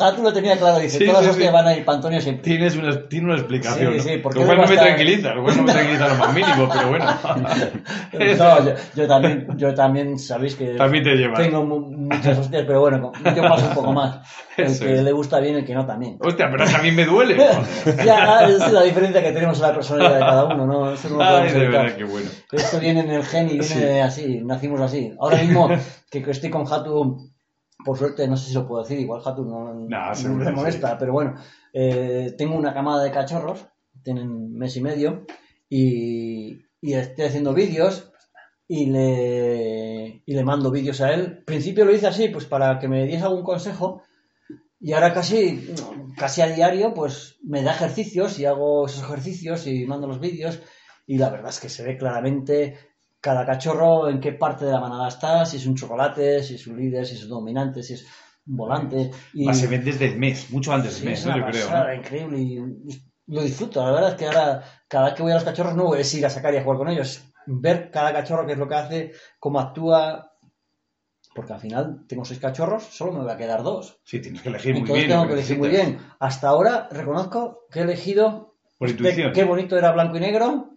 [0.02, 1.44] Hatu lo tenía claro, dice, Sí, todas las sí.
[1.52, 2.42] van a ir para Antonio siempre.
[2.44, 5.44] Tienes una, tiene una explicación, Sí, sí, porque lo cual no me estar- tranquiliza, lo
[5.44, 7.06] cual no me tranquiliza lo más mínimo, pero bueno.
[8.12, 11.34] No, yo, yo también, yo también sabéis que También te lleva.
[11.38, 14.18] tengo mu- muchas hostias, pero bueno, yo paso un poco más.
[14.56, 15.02] El Eso que es.
[15.02, 16.16] le gusta bien, el que no también.
[16.20, 17.36] Hostia, pero también me duele.
[18.04, 20.92] Ya, es la diferencia que tenemos en la personalidad de cada uno, ¿no?
[20.92, 22.28] Eso no lo Ay, de verdad, qué bueno.
[22.52, 23.84] Esto viene en el gen y viene Sí.
[24.00, 25.12] así, nacimos así.
[25.18, 25.68] Ahora mismo
[26.10, 27.30] que estoy con Hatu,
[27.84, 30.98] por suerte, no sé si lo puedo decir, igual Hatu no, no seguro me molesta,
[30.98, 31.34] pero bueno,
[31.72, 33.66] eh, tengo una camada de cachorros,
[34.02, 35.24] tienen mes y medio,
[35.68, 38.12] y, y estoy haciendo vídeos
[38.66, 41.20] y le, y le mando vídeos a él.
[41.38, 44.02] Al principio lo hice así, pues para que me diese algún consejo,
[44.78, 45.74] y ahora casi,
[46.16, 50.60] casi a diario, pues me da ejercicios y hago esos ejercicios y mando los vídeos.
[51.06, 52.78] Y la verdad es que se ve claramente
[53.20, 56.66] cada cachorro en qué parte de la manada está, si es un chocolate, si es
[56.66, 58.06] un líder, si es un dominante, si es
[58.46, 59.10] un volante.
[59.34, 61.36] Y Más se ven desde el mes, mucho antes sí, del mes, es ¿no?
[61.38, 61.94] yo creo.
[61.94, 62.38] increíble.
[62.38, 62.58] Y
[63.26, 63.84] lo disfruto.
[63.84, 66.24] La verdad es que ahora, cada vez que voy a los cachorros, no es ir
[66.26, 67.22] a sacar y a jugar con ellos.
[67.46, 70.26] Ver cada cachorro qué es lo que hace, cómo actúa.
[71.34, 74.00] Porque al final tengo seis cachorros, solo me va a quedar dos.
[74.04, 75.10] Sí, tienes que elegir muy Entonces bien.
[75.16, 75.98] tengo que elegir muy bien.
[76.18, 78.56] Hasta ahora reconozco que he elegido.
[78.78, 79.32] Por intuición.
[79.32, 80.70] qué bonito era blanco y negro.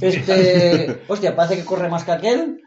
[0.00, 1.02] Este.
[1.08, 2.62] hostia, parece que corre más que aquel.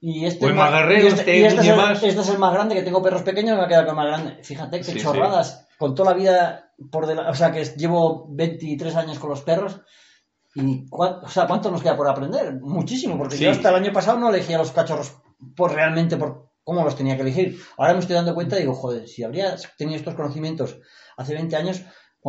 [0.00, 2.02] Y este, O es más guerrero, y este, y este es el, más.
[2.02, 4.04] este es el más grande, que tengo perros pequeños, me va a quedar con el
[4.04, 4.44] más grande.
[4.44, 5.00] Fíjate qué Sí, sí.
[5.00, 5.66] chorradas.
[5.78, 7.30] Con toda la vida por delante.
[7.30, 9.80] O sea, que llevo 23 años con los perros.
[10.54, 12.54] ¿Y cuán- o sea, cuánto nos queda por aprender?
[12.60, 13.44] Muchísimo, porque Sí.
[13.44, 15.14] yo hasta el año pasado no elegía los cachorros
[15.56, 17.58] por realmente por cómo los tenía que elegir.
[17.76, 20.78] Ahora me estoy dando cuenta y digo, joder, si habría tenido estos conocimientos
[21.16, 21.82] hace 20 años,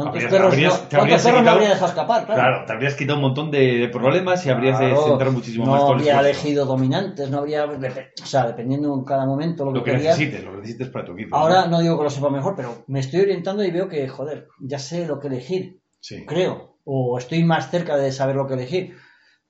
[0.03, 2.25] ¿cuántos perros, habrías- no, ¿cuántos perros habría dejado escapar?
[2.25, 2.41] Claro.
[2.41, 5.65] Claro, te habrías quitado un montón de, de problemas y habrías de Claro, centrar muchísimo
[5.65, 7.65] no más el habría elegido dominantes, no habría.
[7.65, 10.09] O sea, dependiendo en cada momento lo que, Lo que quería.
[10.11, 11.35] necesites, lo que necesites para tu equipo.
[11.35, 11.71] Ahora ¿no?
[11.71, 14.79] no digo que lo sepa mejor, pero me estoy orientando y veo que, joder, ya
[14.79, 16.25] sé lo que elegir, Sí.
[16.25, 16.77] creo.
[16.85, 18.95] O estoy más cerca de saber lo que elegir.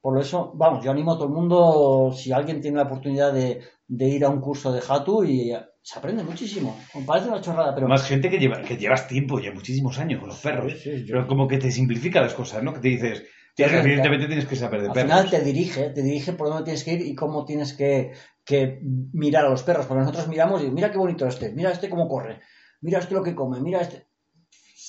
[0.02, 3.62] Por eso, vamos, yo animo a todo el mundo, si alguien tiene la oportunidad de,
[3.88, 5.52] de ir a un curso de Hatu y
[5.90, 6.78] se aprende muchísimo.
[7.06, 10.28] Parece una chorrada, pero Más gente que, lleva, que llevas tiempo, ya muchísimos años con
[10.28, 10.74] los perros.
[10.84, 12.74] Sí, Pero como que te simplifica las cosas, ¿no?
[12.74, 13.88] Que te dices, Te "Tía, que orienta.
[13.88, 15.10] evidentemente tienes que saber de al perros.
[15.14, 18.12] final te dirige, te dirige por dónde tienes que ir y cómo tienes que,
[18.44, 18.82] que
[19.14, 19.86] mirar a los perros.
[19.86, 22.42] Porque nosotros miramos y mira qué bonito este, mira este cómo corre,
[22.82, 24.07] mira este lo que come, mira este.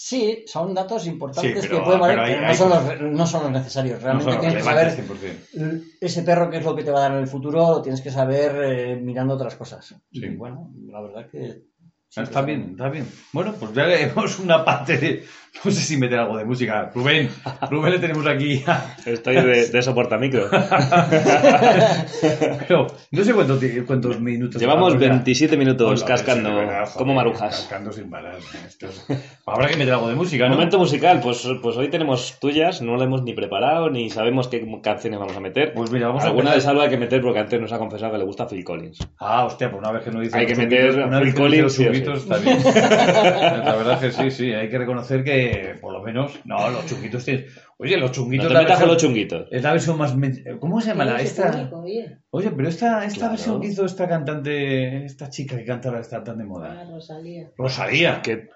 [0.01, 2.69] Sí, son datos importantes Sí, pero- que pueden valer, pero hay- pero no, hay son
[2.71, 3.99] los, no son los necesarios.
[3.99, 5.83] No Realmente tienes que saber 100%.
[6.01, 8.01] ese perro qué es lo que te va a dar en el futuro, lo tienes
[8.01, 9.85] que saber eh, mirando otras cosas.
[9.87, 9.99] Sí.
[10.13, 11.63] Y bueno, la verdad que...
[12.09, 13.07] sí, está bien, está bien.
[13.33, 15.25] Bueno, pues ya leemos una parte de...
[15.64, 16.92] No sé si meter algo de música.
[16.94, 17.31] Rubén,
[17.71, 18.62] Rubén le tenemos aquí.
[19.07, 20.49] Estoy de, de soportamicro.
[22.68, 24.61] Pero no sé cuántos, cuántos minutos.
[24.61, 25.12] Llevamos llevamos ya.
[25.14, 27.57] 27 minutos Hola, cascando sí, de verdad, joder, como marujas.
[27.57, 28.37] Cascando sin parar.
[28.66, 29.07] Esto es-
[29.47, 30.55] Habrá que meter algo de música, ¿no?
[30.55, 34.64] Momento musical, pues, pues hoy tenemos tuyas, no lo hemos ni preparado, ni sabemos qué
[34.83, 35.73] canciones vamos a meter.
[35.73, 37.79] Pues mira, vamos a Alguna de empezar- Salva hay que meter porque antes nos ha
[37.79, 38.99] confesado que le gusta Phil Collins.
[39.18, 40.92] Ah, hostia, pues una vez que no dice Hay que meter
[41.23, 42.29] Phil Collins, chunguitos, sí.
[42.31, 43.65] está bien.
[43.65, 46.87] La verdad es que sí, sí, hay que reconocer que por lo menos, no, los
[46.87, 47.47] chunguitos tienen...
[47.79, 48.49] Oye, los No chunguitos...
[48.49, 49.49] te con versión- los chunguitos.
[49.51, 50.17] Es la versión más...
[50.17, 51.51] men- ¿Cómo se llama la esta?
[51.53, 52.19] público, oye.
[52.31, 53.33] Oye, pero esta, esta Claro.
[53.33, 56.77] versión que hizo esta cantante, esta chica que canta ahora está tan de moda.
[56.81, 57.51] Ah, Rosalía.
[57.57, 58.21] Rosalía.
[58.23, 58.49] Qué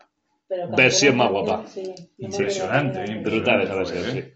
[0.76, 1.64] Versión más guapa.
[1.66, 1.82] sí,
[2.18, 3.30] no Impresionante, impresionante.
[3.30, 4.18] brutal esa versión, sí.
[4.18, 4.34] ¿eh?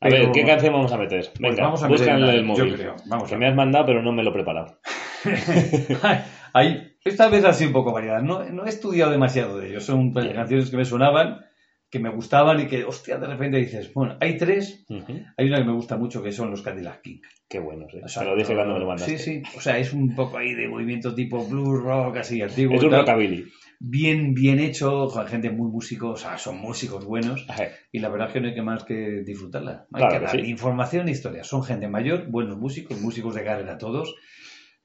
[0.00, 1.24] A Pero- ver, ¿qué canción vamos a meter?
[1.24, 2.74] Pues Venga, vamos a meter el yo móvil.
[2.76, 2.96] creo.
[3.06, 4.78] Vamos que a me has mandado, pero no me lo he preparado.
[6.54, 8.20] Hay, esta vez ha sido un poco variada.
[8.20, 9.84] No, no he estudiado demasiado de ellos.
[9.84, 11.44] Son canciones que me sonaban,
[11.90, 14.84] que me gustaban y que, hostia, de repente dices, bueno, hay tres.
[14.88, 15.20] Ujú.
[15.36, 17.20] Hay una que me gusta mucho que son los Cadillac King.
[17.48, 18.00] Qué bueno, sí.
[18.04, 19.16] O sea, lo dije cuando me lo mandaste.
[19.18, 19.56] Sí, sí.
[19.56, 22.76] O sea, es un poco ahí de movimiento tipo blues rock, así antiguo.
[22.76, 23.46] Es un rockabilly.
[23.80, 27.46] Bien, bien hecho, con gente muy músico, o sea, son músicos buenos.
[27.48, 27.68] Ajá.
[27.92, 29.86] Y la verdad es que no hay que más que disfrutarla.
[29.92, 30.50] Hay Claro que que dar sí.
[30.50, 31.44] información e historia.
[31.44, 34.16] Son gente mayor, buenos músicos, músicos de carrera todos.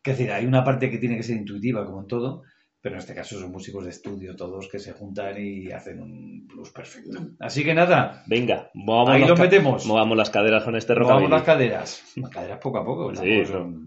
[0.03, 2.43] Que decir, hay una parte que tiene que ser intuitiva, como en todo,
[2.81, 6.45] pero en este caso son músicos de estudio todos que se juntan y hacen un
[6.45, 7.17] plus perfecto.
[7.39, 9.85] Así que nada, Venga, movamos, Ahí las lo metemos.
[9.85, 11.31] movamos las caderas con este movamos rockabilly.
[11.31, 12.03] las caderas.
[12.17, 13.15] Las caderas poco a poco.
[13.15, 13.43] Sí,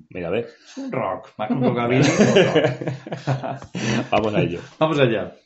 [0.09, 2.03] Mira, a ver, es un rock, más que un rockabilly.
[2.03, 2.67] rock.
[4.11, 4.61] vamos a ello.
[4.79, 5.37] Vamos allá.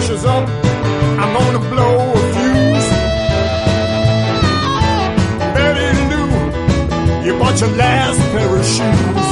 [0.00, 0.48] pressure's up,
[1.20, 2.88] I'm gonna blow a fuse.
[5.54, 6.28] Betty Lou,
[7.26, 9.26] you bought your last pair of shoes.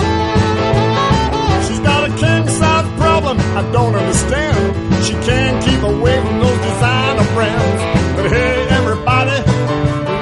[1.67, 5.05] She's got a king size problem, I don't understand.
[5.07, 7.81] She can't keep away from those designer friends.
[8.17, 9.39] But hey, everybody,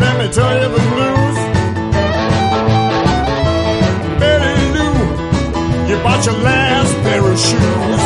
[0.03, 1.39] let me tell you the news.
[4.21, 4.95] Betty Lou,
[5.89, 8.06] you bought your last pair of shoes.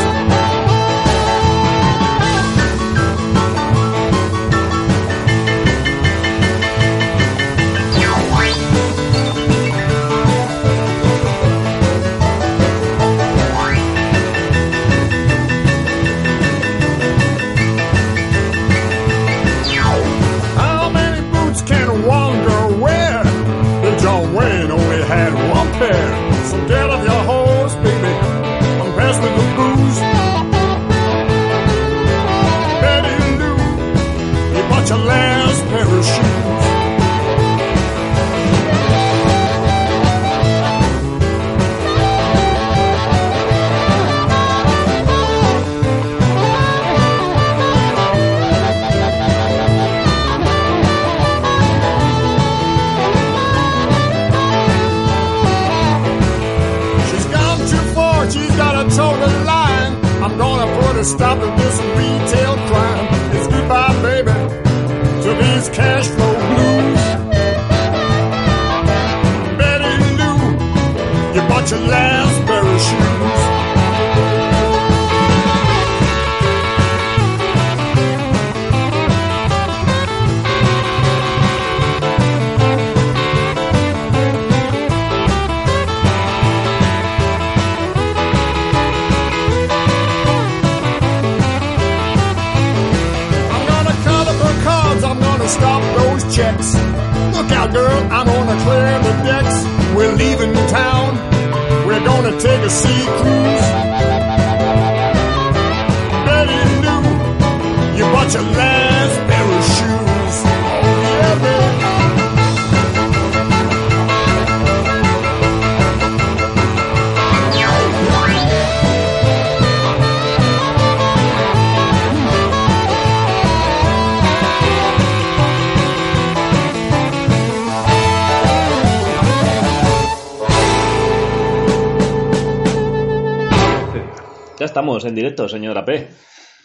[135.00, 136.08] Estamos en directo, señora P.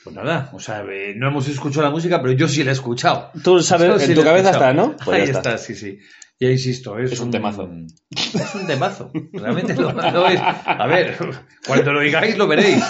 [0.03, 2.73] Pues nada, o sea, eh, no hemos escuchado la música, pero yo sí la he
[2.73, 3.31] escuchado.
[3.43, 4.95] Tú sabes, Yo sí en tu cabeza está, ¿no?
[5.03, 5.57] Pues Ahí ya está.
[5.57, 5.97] sí, sí.
[6.39, 7.67] Ya insisto, es, Es un temazo.
[8.11, 9.09] Es un temazo.
[9.31, 10.39] Realmente lo, lo es.
[10.43, 11.17] A ver,
[11.65, 12.83] cuando lo digáis lo veréis.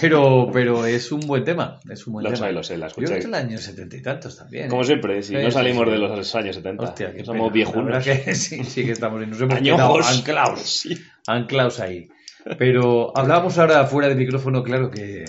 [0.00, 1.78] Pero, pero es un buen tema.
[1.90, 2.46] Es un buen Lo tema.
[2.48, 3.12] sé, lo sé, la Yo creo escuché.
[3.14, 4.68] que es el año setenta y tantos también.
[4.68, 4.84] Como ¿eh?
[4.84, 5.90] siempre, si Sí, no salimos sí.
[5.92, 6.84] de los años 70.
[6.84, 8.04] Hostia, qué somos viejunos.
[8.04, 9.96] Que sí, sí que estamos nos hemos Añojos.
[10.06, 10.88] quedado anclados.
[11.26, 12.08] Anclados ahí.
[12.56, 15.24] Pero hablábamos ahora fuera de micrófono, claro que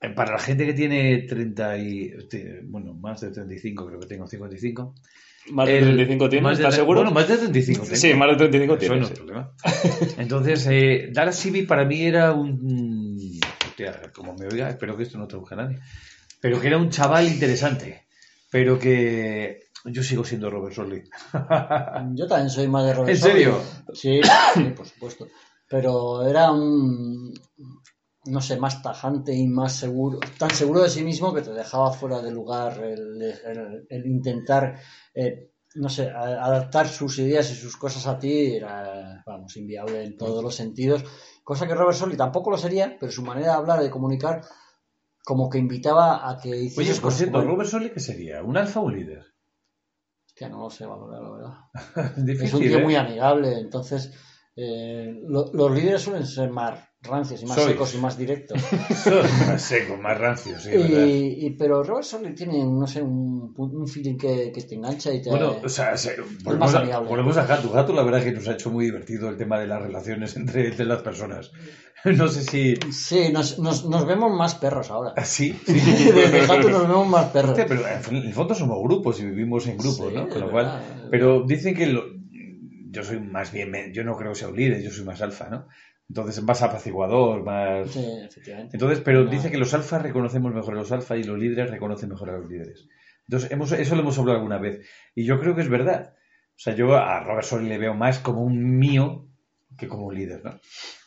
[0.00, 4.06] eh, para la gente que tiene 30 y este, bueno, más de 35, creo que
[4.06, 4.94] tengo 55.
[5.52, 6.42] ¿Más de el- 35 tienes?
[6.44, 7.00] más de ¿Estás seguro?
[7.00, 7.96] Bueno, más de 35 tengo.
[7.96, 9.00] Sí, más de 35 Eso tienes.
[9.00, 9.52] no es problema.
[10.18, 13.40] Entonces, eh, Dara Sibi para mí era un...
[13.68, 15.78] hostia, como me oiga, espero que esto no traduzca a nadie.
[16.40, 18.06] Pero que era un chaval interesante.
[18.50, 21.02] Pero que yo sigo siendo Robert Sorley.
[22.14, 23.60] Yo también soy más de Robert ¿En serio?
[23.92, 24.20] Sí,
[24.54, 25.28] sí, por supuesto.
[25.68, 27.32] Pero era un,
[28.26, 31.92] no sé, más tajante y más seguro, tan seguro de sí mismo que te dejaba
[31.92, 34.78] fuera de lugar el, el- el intentar,
[35.14, 40.16] eh, no sé, adaptar sus ideas y sus cosas a ti era, vamos, inviable en
[40.16, 41.04] todos los sentidos.
[41.44, 44.42] Cosa que Robert Solly tampoco lo sería, pero su manera de hablar, de comunicar,
[45.24, 47.50] como que invitaba a que hicieses Oye, por cierto, como.
[47.50, 48.42] ¿Robert Sorley qué sería?
[48.42, 49.24] ¿Un alfa o un líder?
[50.26, 52.14] Hostia, no lo sé valorar, la verdad.
[52.16, 52.82] Difícil, es un tío ¿eh?
[52.84, 54.12] muy amigable, entonces
[54.56, 58.58] eh, lo- los líderes suelen ser más rancios y más secos y más directos.
[59.46, 63.86] más seco, más rancio, sí, y, y- pero Robert Solly tiene, no sé, un, un
[63.86, 65.30] feeling que, que te engancha y te...
[65.30, 67.70] Bueno, o sea, se- volvemos, a, volvemos a Gato.
[67.70, 70.68] Gato, la verdad, que nos ha hecho muy divertido el tema de las relaciones entre,
[70.68, 71.50] entre las personas.
[72.04, 72.76] No sé si.
[72.92, 75.12] Sí, nos, nos, nos vemos más perros ahora.
[75.24, 75.72] Sí, sí.
[76.14, 77.50] Desde Jato nos vemos más perros.
[77.58, 80.26] Hostia, pero en el fondo somos grupos y vivimos en grupos, Sí, ¿no?
[80.28, 80.66] es Con lo cual.
[80.66, 82.04] es Pero dicen que lo-
[82.96, 83.70] yo soy más bien.
[83.92, 85.68] Yo no creo que sea un líder, yo soy más alfa, ¿no?
[86.08, 87.90] Entonces, más apaciguador, más.
[87.90, 88.76] Sí, efectivamente.
[88.76, 89.30] Entonces, pero No.
[89.30, 92.38] dice que los alfas reconocemos mejor a los alfas y los líderes reconocen mejor a
[92.38, 92.88] los líderes.
[93.28, 94.86] Entonces, hemos, eso lo hemos hablado alguna vez.
[95.14, 96.14] Y yo creo que es verdad.
[96.14, 99.28] O sea, yo a Robert Solly le veo más como un mío
[99.76, 100.52] que como un líder, ¿no?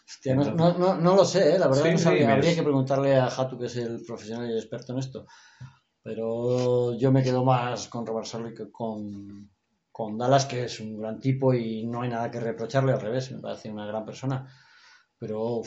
[0.07, 1.59] Hostia, no, no, no, no lo sé, ¿eh?
[1.59, 4.47] la verdad Sí, no sí, me- Habría que preguntarle a Jatu, que es el profesional
[4.49, 5.25] y el experto en esto.
[6.03, 9.49] Pero yo me quedo más con Robert Solly que con,
[10.00, 13.34] con Dallas, que es un gran tipo y no hay nada que reprocharle, al revés,
[13.34, 14.47] me parece una gran persona.
[15.18, 15.62] Pero,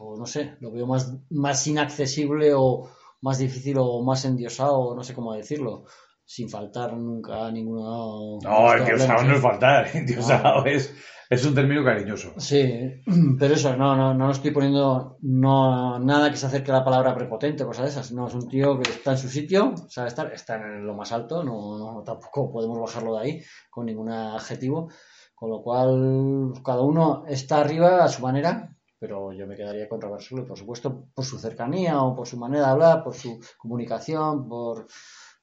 [0.00, 2.88] no sé, lo veo más, más inaccesible o
[3.20, 5.84] más difícil o más endiosado, no sé cómo decirlo,
[6.26, 8.38] sin faltar nunca a ninguno.
[8.42, 10.92] No, el diosado no es faltar, el diosado es,
[11.30, 12.32] es un término cariñoso.
[12.36, 13.00] Sí,
[13.38, 17.14] pero eso, no, no, no estoy poniendo no, nada que se acerque a la palabra
[17.14, 18.12] prepotente, cosas de esas.
[18.12, 21.12] No, es un tío que está en su sitio, sabe estar, está en lo más
[21.12, 24.90] alto, no, no tampoco podemos bajarlo de ahí con ningún adjetivo.
[25.32, 30.00] Con lo cual, cada uno está arriba a su manera, pero yo me quedaría con
[30.00, 34.48] Robert por supuesto, por su cercanía o por su manera de hablar, por su comunicación,
[34.48, 34.86] por,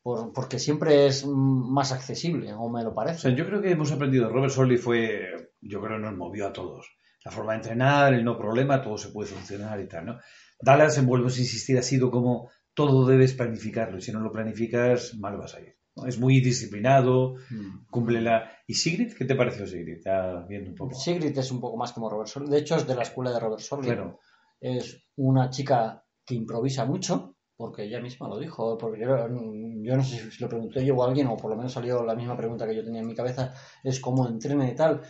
[0.03, 3.19] por porque siempre es más accesible, o me lo O parece.
[3.21, 4.29] sea, yo creo que hemos aprendido.
[4.29, 6.87] Robert Solly fue, yo creo, nos movió a todos.
[7.25, 10.19] La forma de entrenar, el no problema, todo se puede solucionar y tal, ¿no?
[10.59, 15.15] Dallas, vuelves a insistir, ha sido como todo debes planificarlo y si no lo planificas,
[15.19, 15.75] mal vas a ir.
[15.95, 16.05] ¿no?
[16.05, 17.85] Es muy disciplinado, Mm.
[17.89, 18.51] cumple la...
[18.67, 19.13] ¿Y Sigrid?
[19.17, 19.97] ¿Qué te pareció Sigrid?
[19.97, 20.95] Está viendo un poco.
[20.95, 22.49] Sigrid es un poco más como Robert Sorley.
[22.51, 23.91] De hecho, es de la escuela de Robert Sorley.
[23.91, 24.19] Claro.
[24.59, 27.35] Es una chica que improvisa mucho,
[27.65, 28.77] porque ella misma lo dijo.
[28.77, 31.73] Porque yo, yo no sé si lo pregunté yo o alguien, o por lo menos
[31.73, 33.53] salió la misma pregunta que yo tenía en mi cabeza:
[33.83, 35.01] es cómo entrena y tal.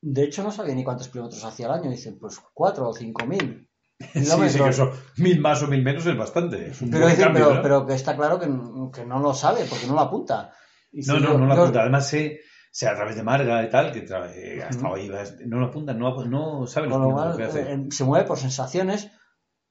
[0.00, 1.90] De hecho, no sabía ni cuántos kilómetros hacía al año.
[1.90, 3.68] Dicen, pues cuatro o cinco mil.
[4.12, 6.68] Sí, sí, que eso, mil más o mil menos es bastante.
[6.70, 8.46] Es un Pero, buen dice, cambio, pero, pero que está claro que,
[8.92, 10.52] que no lo sabe, porque no lo apunta.
[10.92, 11.80] No, no, yo- no lo yo- apunta.
[11.82, 12.40] Además, sé,
[12.72, 14.96] sé a través de Marga y tal, que eh, ha estado Ujú.
[14.96, 15.10] ahí,
[15.46, 17.72] no lo apunta, no, no sabe los lo cual, que hace.
[17.72, 19.10] eh, se mueve por sensaciones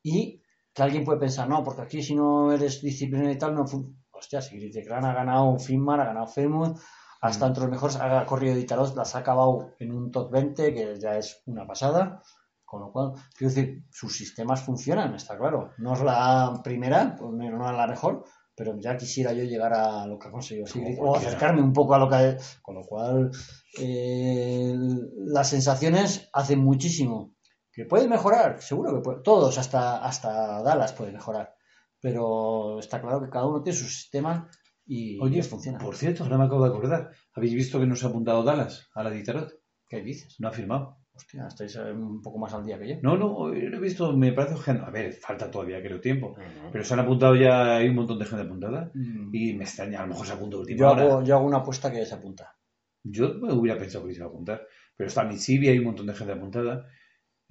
[0.02, 0.42] y
[0.74, 4.04] que alguien puede pensar, no, porque aquí si no eres disciplinado y tal, no fun-".
[4.12, 6.80] Hostia, si Gran ha ganado Finmar, ha ganado Famous,
[7.22, 10.32] ha estado entre los mejores, ha corrido de Italos, las ha acabado en un top
[10.32, 12.22] 20, que ya es una pasada.
[12.66, 15.72] Con lo cual, quiero decir, sus sistemas funcionan, está claro.
[15.78, 18.24] No es la primera, pues no no es la mejor,
[18.56, 21.96] pero ya quisiera yo llegar a lo que ha conseguido Sigrid, o acercarme un poco
[21.96, 22.38] a lo que ha...
[22.62, 23.32] Con lo cual,
[23.80, 24.74] eh,
[25.18, 27.33] las sensaciones hacen muchísimo.
[27.74, 28.62] ¿Que puede mejorar?
[28.62, 29.22] Seguro que puede.
[29.24, 31.56] Todos, hasta, hasta Dallas puede mejorar.
[32.00, 34.48] Pero está claro que cada uno tiene su sistema
[34.86, 35.80] y Oye, funciona.
[35.80, 37.12] por cierto, ahora me acabo de acordar.
[37.34, 39.52] ¿Habéis visto que nos ha apuntado Dallas a la de Tarot?
[39.88, 40.36] ¿Qué dices?
[40.40, 40.98] No ha firmado.
[41.16, 42.96] Hostia, estáis eh, un poco más al día que yo.
[43.04, 44.72] No, no, eh, lo he visto, me parece que...
[44.72, 46.36] A ver, falta todavía, creo, tiempo.
[46.72, 48.92] Pero se han apuntado ya, hay un montón de gente apuntada.
[48.94, 49.30] Mm.
[49.32, 51.02] Y me extraña, a lo mejor se apunta última yo, hora.
[51.04, 52.56] hago, yo hago una apuesta que se apunta.
[53.04, 54.66] Yo me hubiera pensado que se iba a apuntar.
[54.96, 56.88] Pero está Mitsubishi, hay un montón de gente apuntada.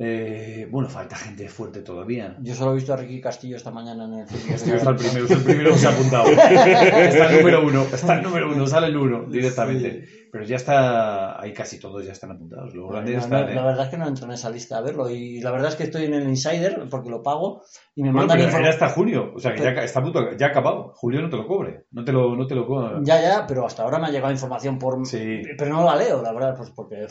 [0.05, 2.37] Eh, bueno, falta gente fuerte todavía.
[2.41, 5.27] Yo solo he visto a Ricky Castillo esta mañana en el Sí, está el primero,
[5.27, 6.25] es el primero que se ha apuntado.
[6.33, 10.09] Está el número uno, está el número uno, sale el uno directamente.
[10.33, 12.75] Pero ya está, ahí casi todos ya están apuntados.
[12.75, 13.55] No, están, no, ¿eh?
[13.55, 15.09] La verdad es que no entro en esa lista a verlo.
[15.11, 17.63] Y la verdad es que estoy en el Insider porque lo pago
[17.95, 18.73] y me Bueno, mandan información.
[18.73, 20.95] hasta junio, o sea que ya está punto, ya ha acabado.
[20.97, 23.01] Julio no te lo cobre, no te lo, no te lo cobre.
[23.03, 25.07] Ya, ya, pero hasta ahora me ha llegado información por...
[25.07, 25.43] Sí.
[25.59, 27.07] Pero no la leo, la verdad, pues porque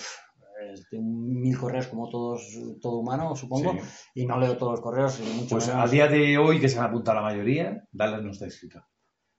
[0.90, 2.42] tengo mil correos como todos,
[2.82, 3.80] todo humano, supongo, Sí.
[4.16, 5.84] y no leo todos los correos y mucho Pues menos.
[5.84, 8.84] a día de hoy que se han apuntado la mayoría, Dallas no está escrito.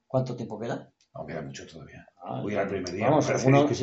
[0.07, 0.91] ¿Cuánto tiempo queda?
[1.15, 2.07] Aún queda mucho todavía.
[2.25, 3.09] Ah, Voy al primer día.
[3.11, 3.33] Vamos, si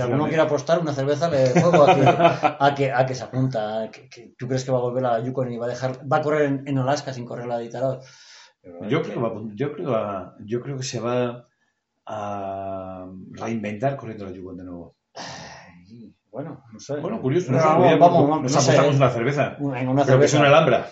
[0.01, 2.01] alguno un- quiere apostar una cerveza, le juego a que,
[2.59, 3.83] a que, a que se apunta.
[3.83, 5.69] a que- que- ¿Tú crees que va a volver a la Yukon y va a
[5.69, 9.33] dejar, va a correr en, en Alaska sin correr la de Yo creo, que va
[9.53, 11.45] yo, creo yo creo que se va
[12.05, 14.95] a reinventar corriendo la Yukon de nuevo.
[16.39, 16.95] Bueno, no sé.
[17.01, 17.51] Bueno, curioso.
[17.51, 18.71] No, no sé, vamos, vamos, vamos, nos no sé.
[18.71, 19.57] apostamos una cerveza.
[19.59, 20.89] Una Creo que es una alhambra.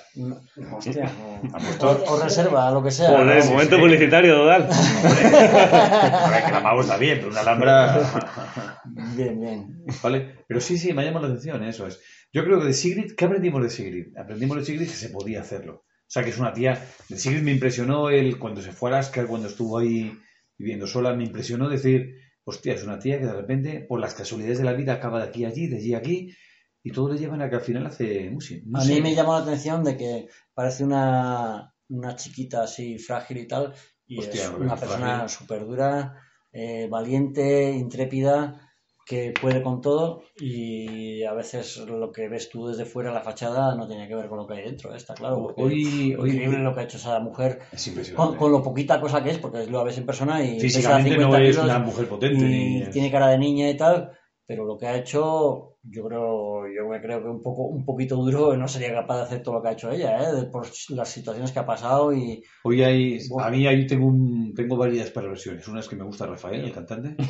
[0.76, 1.10] Hostia,
[1.80, 3.08] o, o reserva, lo que sea.
[3.08, 3.82] Joder, sí, momento sí.
[3.82, 4.64] publicitario total.
[4.70, 8.82] A ver, que la Mago está bien, pero una alhambra.
[9.16, 9.86] Bien, bien.
[10.04, 10.36] ¿Vale?
[10.50, 12.02] Pero sí, sí, me ha llamado la atención, eso es.
[12.34, 14.18] Yo creo que de Sigrid, ¿qué aprendimos de Sigrid?
[14.18, 15.86] Aprendimos de Sigrid que se podía hacerlo.
[15.86, 16.84] O sea, que es una tía.
[17.08, 20.12] De Sigrid me impresionó el cuando se fue a Alaska, cuando estuvo ahí
[20.58, 22.16] viviendo sola, me impresionó decir,
[22.48, 25.28] hostia, es una tía que de repente, por las casualidades de la vida, acaba de
[25.28, 26.34] aquí a allí, de allí a aquí,
[26.82, 28.66] y todo le llevan a que al final hace música.
[28.74, 33.48] A mí me llamó la atención de que parece una, una chiquita así frágil y
[33.48, 33.74] tal,
[34.06, 36.16] y Hostia, es una persona súper dura,
[36.54, 38.66] eh, valiente, intrépida,
[39.08, 43.74] que puede con todo y a veces lo que ves tú desde fuera, la fachada,
[43.76, 44.97] no tiene que ver con lo que hay dentro, ¿eh?
[44.97, 45.41] está claro.
[45.43, 48.99] porque Hoy- hoy- increíble lo que ha hecho esa mujer, Es con, con lo poquita
[48.99, 51.80] cosa que es, porque lo ves en persona y pesa Físicamente 50 no es una
[51.80, 52.45] mujer potente.
[52.45, 54.12] y ni es- tiene cara de niña y tal,
[54.45, 58.16] pero lo que ha hecho, yo creo, yo me creo que un poco, un poquito
[58.18, 60.44] duro no sería capaz de hacer todo lo que ha hecho ella, ¿eh?
[60.52, 63.48] Por las situaciones que ha pasado y Hoy hay, Buah.
[63.48, 65.68] a mí ahí tengo, un, tengo varias perversiones.
[65.68, 67.16] Una es que me gusta Rafael, el cantante.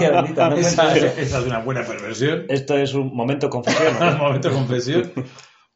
[0.00, 2.46] Bendita, no esa, esa es una buena perversión.
[2.48, 3.94] Esto es un momento confesión.
[4.12, 5.12] Un momento confesión.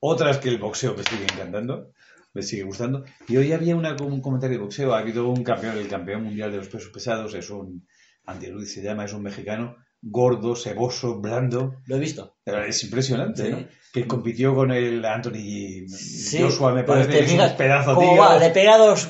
[0.01, 1.93] Otra es que el boxeo me sigue encantando,
[2.35, 3.05] me sigue gustando.
[3.29, 4.95] Y hoy había una, un comentario de boxeo.
[4.95, 7.87] Ha habido un campeón, el campeón mundial de los pesos pesados, es un
[8.27, 11.77] Andy Ruiz se llama, es un mexicano gordo, seboso, blando.
[11.87, 12.37] Lo he visto.
[12.45, 13.51] Pero Es impresionante, Sí.
[13.51, 13.59] ¿no?
[13.93, 18.17] Que compitió con el Anthony Sí, Joshua, me parece que es un pedazo tío.
[18.17, 19.09] va, le pega dos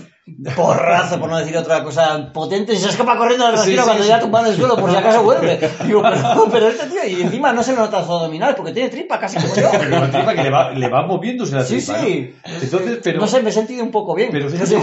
[0.57, 3.87] porrazos, por no decir otra cosa potente, y se escapa corriendo al Sí, retiro sí,
[3.87, 4.09] cuando sí.
[4.09, 5.71] ya tumba en el suelo, por si acaso vuelve.
[5.87, 8.89] Digo, pero, pero este tío, y encima no se le nota los abdominales, porque tiene
[8.89, 9.69] tripa casi como yo.
[9.79, 12.35] Pero la tripa que le va, le va moviéndose la Sí, tripa, sí.
[12.45, 12.53] ¿no?
[12.63, 13.21] Entonces, pero...
[13.21, 14.31] No sé, me he sentido un poco bien.
[14.33, 14.77] Pero fíjate,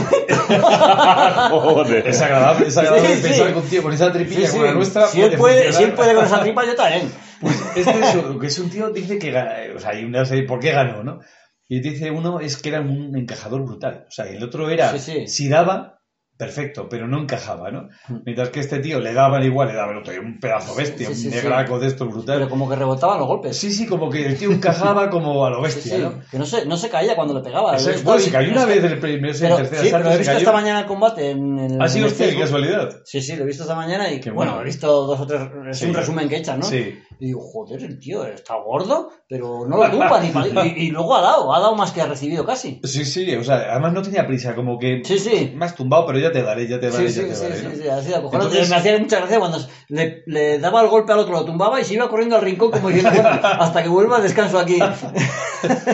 [1.49, 2.07] Joder.
[2.07, 3.27] es agradable, es agradable Sí, sí.
[3.27, 4.51] pensar que un tío con esa tripilla Sí, sí.
[4.53, 5.73] como la nuestra si, él puede, funcionar.
[5.77, 7.11] si él puede con esa tripa, yo también.
[7.41, 10.45] Pues este es, que es un tío, dice que gana, o sea, hay una serie,
[10.45, 11.19] ¿por qué ganó, no?
[11.67, 14.05] Y dice uno es que era un encajador brutal.
[14.07, 15.27] O sea, el otro era, Sí, sí.
[15.27, 15.99] si daba,
[16.35, 17.83] perfecto, pero no encajaba, ¿no?
[18.09, 18.15] Mm.
[18.25, 21.15] Mientras que este tío le daban igual, le daba el otro, un pedazo bestia, Sí,
[21.15, 21.37] sí, un sí.
[21.39, 22.37] negraco de esto brutal.
[22.39, 23.55] Pero como que rebotaban los golpes.
[23.55, 26.11] Sí, sí, como que el tío encajaba como a lo bestia.
[26.29, 27.77] Que no se, no se caía cuando le pegaba.
[27.77, 30.09] Lo bueno, se cayó una vez en el primer Pero, en tercer sí, pero asalto,
[30.11, 30.39] he visto cayó.
[30.39, 32.41] esta mañana el combate en hostia, qué Facebook.
[32.41, 33.01] casualidad.
[33.05, 34.61] Sí, sí, lo he visto esta mañana y bueno, bueno.
[34.61, 35.41] he visto dos o tres.
[35.69, 36.65] Es un resumen que echan, ¿no?
[36.65, 36.99] Sí.
[37.19, 40.21] Y digo, joder, el tío está gordo, pero no lo tumba
[40.65, 42.79] y, y luego ha dado, ha dado más que ha recibido casi.
[42.83, 45.53] Sí, sí, o sea, además no tenía prisa, como que Sí, sí.
[45.55, 47.43] me has tumbado, pero ya te daré, ya te daré, Sí, ya sí, te sí,
[47.43, 47.57] daré.
[47.57, 47.71] sí, ¿no?
[47.83, 48.53] sí, así de acojonante.
[48.53, 49.57] Entonces- Me hacía mucha gracia cuando
[49.89, 52.71] le, le daba el golpe al otro, lo tumbaba y se iba corriendo al rincón
[52.71, 54.79] como diciendo, bueno, hasta que vuelva descanso aquí.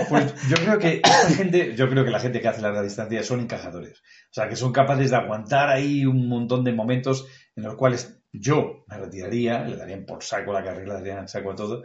[0.09, 3.22] Pues yo creo que esta gente, yo creo que la gente que hace larga distancia
[3.24, 3.99] son encajadores.
[3.99, 7.28] O sea, que son capaces de aguantar ahí un montón de momentos
[7.60, 11.51] en los cuales yo me retiraría, le darían por saco la carrera, le darían saco
[11.51, 11.84] a todo.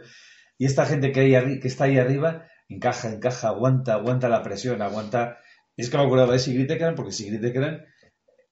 [0.57, 4.81] Y esta gente que, hay que está ahí arriba, encaja, encaja, aguanta, aguanta la presión,
[4.81, 5.37] aguanta.
[5.75, 7.85] Y es que me acordaba de Sigrid Ekran, porque Sigrid Ekran,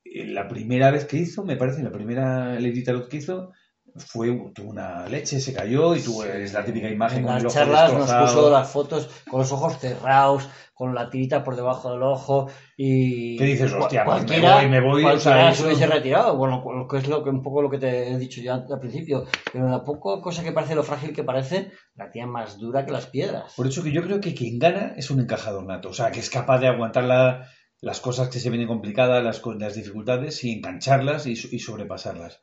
[0.04, 3.54] eh, la primera vez que hizo, me parece, la primera Lady Tarot que hizo,
[3.96, 7.44] fue, tuvo una leche, se cayó y tuvo es la típica imagen En con el
[7.44, 8.26] las ojo charlas nos destrozado.
[8.26, 13.38] puso las fotos con los ojos cerrados, con la tirita por debajo del ojo y...
[13.38, 13.72] ¿Qué dices?
[13.74, 16.98] Hostia, pues me cualquiera, voy, me voy, o cualquiera sea, se hubiese retirado, bueno, que
[16.98, 19.84] es lo que un poco lo que te he dicho ya al principio, pero la
[19.84, 23.54] poco cosa que parece, lo frágil que parece, la tía más dura que las piedras.
[23.56, 25.90] Por eso que yo creo que quien gana es un encajador nato.
[25.90, 27.48] O sea, que es capaz de aguantar la-
[27.84, 32.42] las cosas que se vienen complicadas, las, dificultades y engancharlas y, so- y sobrepasarlas.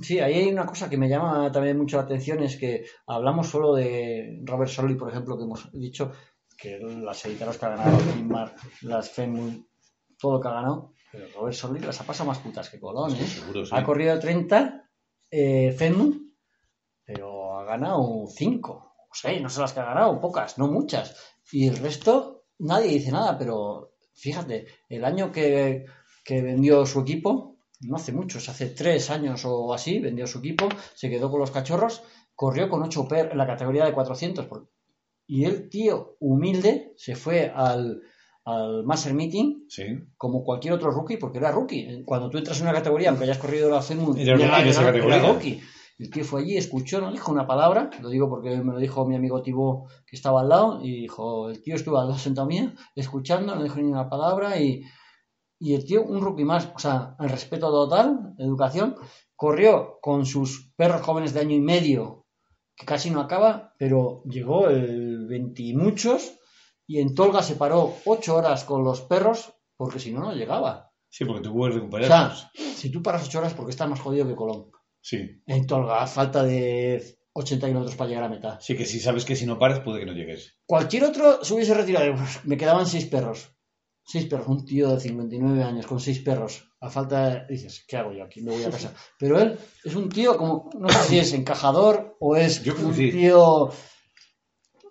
[0.00, 3.48] Sí, ahí hay una cosa que me llama también mucho la atención, es que hablamos
[3.48, 6.12] solo de Robert Solly, por ejemplo, que hemos dicho
[6.56, 9.62] que las editoras que ha ganado, Inmar, las Fenway,
[10.18, 13.12] todo lo que ha ganado, pero Robert Solly las ha pasado más putas que Colón,
[13.14, 13.26] ¿eh?
[13.26, 13.72] Seguro, sí.
[13.74, 14.88] Ha corrido 30
[15.30, 15.76] eh,
[17.04, 21.14] pero ha ganado 5 o 6, no sé las que ha ganado, pocas, no muchas.
[21.52, 23.87] Y el resto, nadie dice nada, pero
[24.18, 25.84] fíjate, el año que,
[26.24, 30.68] que vendió su equipo, no hace muchos, hace tres años o así, vendió su equipo,
[30.94, 32.02] se quedó con los cachorros,
[32.34, 34.46] corrió con 8 per en la categoría de 400.
[34.46, 34.68] por-
[35.26, 38.00] Y el tío humilde se fue al,
[38.44, 39.84] al Master Meeting Sí.
[40.16, 42.02] como cualquier otro rookie, porque era rookie.
[42.04, 45.18] Cuando tú entras en una categoría, aunque hayas corrido la FEMU, Era categoría.
[45.32, 45.60] rookie.
[45.98, 49.04] El tío fue allí, escuchó, no dijo una palabra, lo digo porque me lo dijo
[49.04, 52.46] mi amigo Tibo que estaba al lado, y dijo, el tío estuvo al lado sentado
[52.46, 54.82] mío, escuchando, no dijo ni una palabra, y,
[55.58, 58.94] y el tío, un rookie más, o sea, el respeto total, educación,
[59.34, 62.26] corrió con sus perros jóvenes de año y medio,
[62.76, 66.38] que casi no acaba, pero llegó el 20 y muchos,
[66.86, 70.92] y en Tolga se paró ocho horas con los perros, porque si no, no llegaba.
[71.10, 72.06] Sí, porque que O recuperar.
[72.36, 74.70] sea, si tú paras ocho horas, porque estás más jodido que Colón.
[75.00, 75.42] Sí.
[75.46, 78.58] En Tolga, a falta de 80 kilómetros para llegar a meta.
[78.60, 80.58] Sí, que si sabes que si no paras puede que no llegues.
[80.66, 82.14] Cualquier otro se hubiese retirado.
[82.44, 83.50] Me quedaban seis perros.
[84.04, 84.48] Seis perros.
[84.48, 86.64] Un tío de 59 años con seis perros.
[86.80, 87.54] A falta de...
[87.54, 88.42] Dices, ¿qué hago yo aquí?
[88.42, 88.92] Me voy a casa.
[89.18, 90.70] Pero él es un tío como...
[90.78, 93.10] No sé si es encajador o es Yo un sí.
[93.10, 93.70] tío...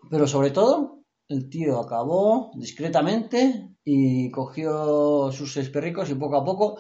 [0.10, 6.46] Pero sobre todo, el tío acabó discretamente y cogió sus seis perricos y poco a
[6.46, 6.80] poco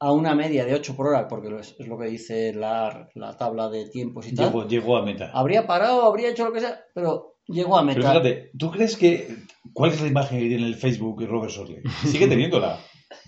[0.00, 3.68] a una media de 8 por hora, porque es, lo que dice la, la tabla
[3.70, 4.46] de tiempos y tal.
[4.46, 5.30] Llegó, llegó a meta.
[5.32, 8.10] Habría parado, habría hecho lo que sea, pero llegó a Pero meta.
[8.10, 9.28] fíjate, ¿tú crees que...
[9.72, 11.82] ¿Cuál es la imagen que tiene en el Facebook de Robert Sorley?
[12.06, 12.78] Sigue teniéndola.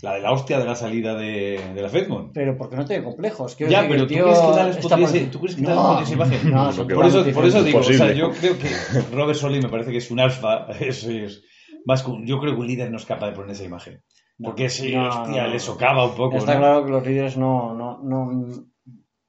[0.02, 2.32] La de la hostia de la salida de, de la Fedmont.
[2.34, 3.54] Pero porque no tiene complejos.
[3.54, 5.68] Quiero Ya, que pero el ¿tú crees que Dallas podría ser- ¿tú crees que No,
[5.68, 6.50] Dallas podría ser imagen?
[6.52, 8.68] No, que Por eso, por eso digo, o sea, yo creo que
[9.12, 11.42] Robert Solly me parece que es un alfa, es, es
[11.84, 14.02] más que un- yo creo que un líder no es capaz de poner esa imagen.
[14.38, 16.60] Porque si, no, hostia, le socava un poco, Está ¿no?
[16.60, 18.66] claro que los líderes no, no, no,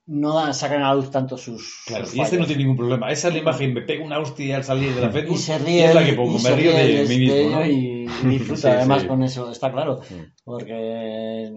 [0.07, 1.83] no sacan a la luz tanto sus.
[1.85, 3.09] Claro, sus y este no tiene ningún problema.
[3.11, 5.57] Esa es la imagen, me pego una hostia al salir de la Fedmont Y se
[5.59, 5.85] ríe.
[5.85, 7.65] es la que pongo, me río ríe de mí mismo, ello ¿no?
[7.65, 9.07] y, disfruta Sí, además sí.
[9.07, 9.99] con eso, está claro.
[10.43, 11.51] Porque.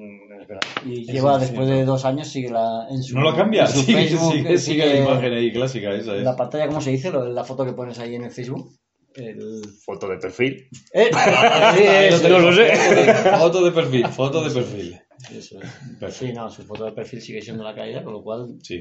[0.85, 2.87] Y lleva después de dos años, sigue la.
[2.91, 6.17] En su, No lo cambia, sigue, Facebook, sigue, sigue la sigue imagen ahí clásica, esa
[6.17, 6.23] es.
[6.23, 7.13] La pantalla, ¿cómo se dice?
[7.13, 8.71] La foto que pones ahí en el Facebook.
[9.15, 9.63] El...
[9.85, 10.69] Foto de perfil.
[10.93, 11.11] Eh,
[12.21, 12.71] sí, no lo sé.
[13.39, 15.01] Foto de, perfil, foto de perfil.
[15.33, 16.35] Eso es.
[16.35, 18.81] No, su foto de perfil sigue siendo la caída, con lo cual, Sí.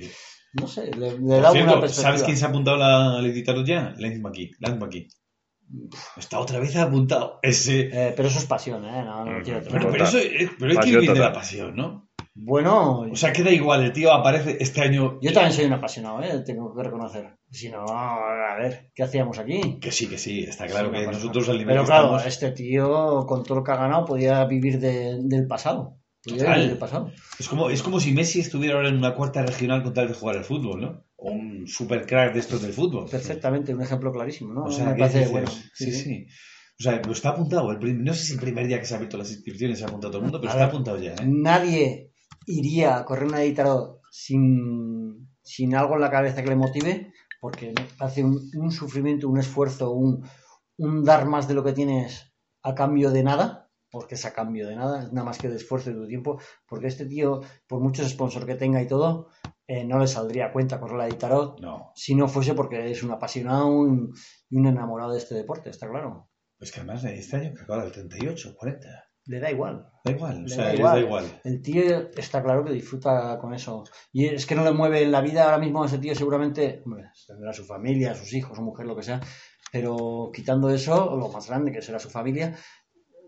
[0.54, 1.92] no sé, le, da cierto, una perspectiva.
[1.92, 3.94] ¿Sabes quién se ha apuntado a la, al editarlo ya?
[3.98, 4.52] Lance McKee.
[4.60, 5.08] Lance McKee.
[6.18, 7.40] Está otra vez apuntado.
[7.44, 7.90] Ese.
[7.92, 9.04] Eh, pero eso es pasión, ¿eh?
[9.04, 12.09] No, no quiero Pero, pero eso es- pero hay que vivir de la pasión, ¿no?
[12.42, 15.20] Bueno, O sea, queda igual, el tío aparece este año.
[15.22, 16.42] yo también soy un apasionado, ¿eh?
[16.46, 17.36] Tengo que reconocer.
[17.52, 19.78] Si no, a ver, ¿qué hacíamos aquí?
[19.82, 22.26] Que sí, que sí, está claro Sí, que nosotros al nivel Pero que claro, estamos-
[22.28, 25.98] este tío, con todo lo que ha ganado, podía vivir de- del pasado.
[26.24, 27.12] Podía vivir del pasado.
[27.40, 30.14] Es como, es como si Messi estuviera ahora en una cuarta regional con tal de
[30.14, 31.04] jugar al fútbol, ¿no?
[31.18, 33.10] O un super crack de estos del fútbol.
[33.10, 34.64] Perfectamente, un ejemplo clarísimo, ¿no?
[34.64, 35.48] O sea, Me ¿qué parece bueno.
[35.74, 36.26] Sí, sí.
[36.80, 37.70] O sea, pero está apuntado.
[37.72, 39.84] El prim- No sé si el primer día que se han abierto las inscripciones se
[39.84, 40.70] ha apuntado todo el mundo, pero A está ver.
[40.74, 41.26] apuntado ya, ¿eh?
[41.26, 42.09] Nadie
[42.50, 47.74] iría a correr una editarot sin, sin algo en la cabeza que le motive, porque
[48.00, 50.24] hace un, un sufrimiento, un esfuerzo, un,
[50.78, 52.34] un dar más de lo que tienes
[52.64, 55.56] a cambio de nada, porque es a cambio de nada, es nada más que de
[55.56, 59.30] esfuerzo y de tu tiempo, porque este tío, por muchos sponsors que tenga y todo,
[59.68, 61.92] eh, no le saldría a cuenta correr la editarot No.
[61.96, 64.12] si no fuese porque es un apasionado un-
[64.50, 66.30] y un enamorado de este deporte, está claro.
[66.60, 68.88] Es que además este año que acaba el 38, 40.
[69.30, 69.76] Le da igual.
[70.04, 70.94] Da igual, o Le sea, da les igual.
[70.96, 71.42] da igual.
[71.44, 73.84] El tío está claro que disfruta con eso.
[74.12, 76.82] Y es que no le mueve en la vida ahora mismo a ese tío, seguramente
[76.84, 79.20] hombre, tendrá su familia, sus hijos, su mujer, lo que sea.
[79.72, 82.56] Pero quitando eso, lo más grande que será su familia,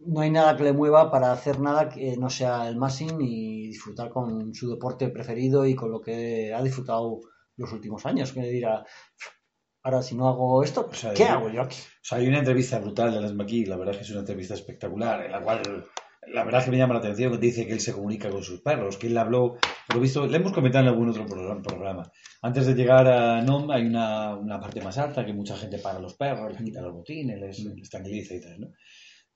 [0.07, 3.67] no hay nada que le mueva para hacer nada que no sea el Massing y
[3.67, 7.19] disfrutar con su deporte preferido y con lo que ha disfrutado
[7.57, 8.33] los últimos años.
[8.33, 8.83] Que le dirá,
[9.83, 11.77] ahora si no hago esto, O sea, ¿qué yo- hago yo aquí?
[11.77, 14.19] O sea, hay una entrevista brutal de las McKee, la verdad es que es una
[14.21, 15.85] entrevista espectacular, en la cual
[16.27, 18.43] la verdad es que me llama la atención que dice que él se comunica con
[18.43, 19.57] sus perros, que él habló,
[19.87, 21.61] por lo visto, le hemos comentado en algún otro programa.
[21.63, 22.11] programa.
[22.43, 25.99] Antes de llegar a NOM hay una, una parte más alta que mucha gente para
[25.99, 28.67] los perros, les quita los botines, les, les tranquiliza y tal, ¿no?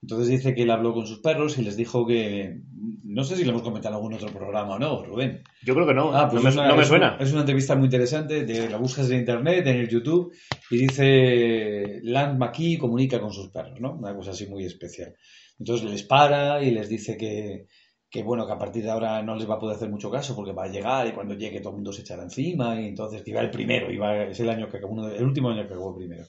[0.06, 2.62] Entonces dice que él habló con sus perros y les dijo que,
[3.04, 5.88] no sé si le hemos comentado en algún otro programa o no, Rubén, Yo creo
[5.88, 6.14] que no.
[6.16, 7.14] Ah, pues no, es me, una- no me es suena.
[7.16, 10.32] una- es una entrevista muy interesante, de, la buscas en internet, en el YouTube,
[10.70, 13.94] y dice Land McKee comunica con sus perros, ¿no?
[13.96, 15.16] Una cosa así muy especial.
[15.58, 17.66] Entonces les para y les dice que,
[18.08, 20.36] que, bueno, que a partir de ahora no les va a poder hacer mucho caso
[20.36, 23.24] porque va a llegar y cuando llegue todo el mundo se echará encima y entonces
[23.24, 25.74] que iba el primero, iba, es el año que acabó, uno el último año que
[25.74, 26.26] acabó primero.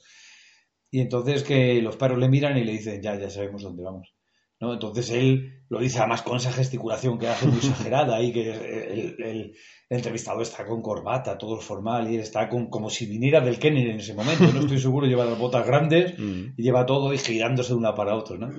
[0.91, 4.13] Y entonces que los perros le miran y le dicen, ya, ya sabemos dónde vamos.
[4.59, 4.73] ¿no?
[4.73, 9.15] Entonces él lo dice además con esa gesticulación que hace muy exagerada y que el,
[9.19, 9.55] el-
[9.89, 13.59] el entrevistado está con corbata, todo formal y él está con, como si viniera del
[13.59, 16.53] Kenner en ese momento, no estoy seguro, lleva las botas grandes Mm.
[16.57, 18.49] y lleva todo y girándose de una para otro, ¿no?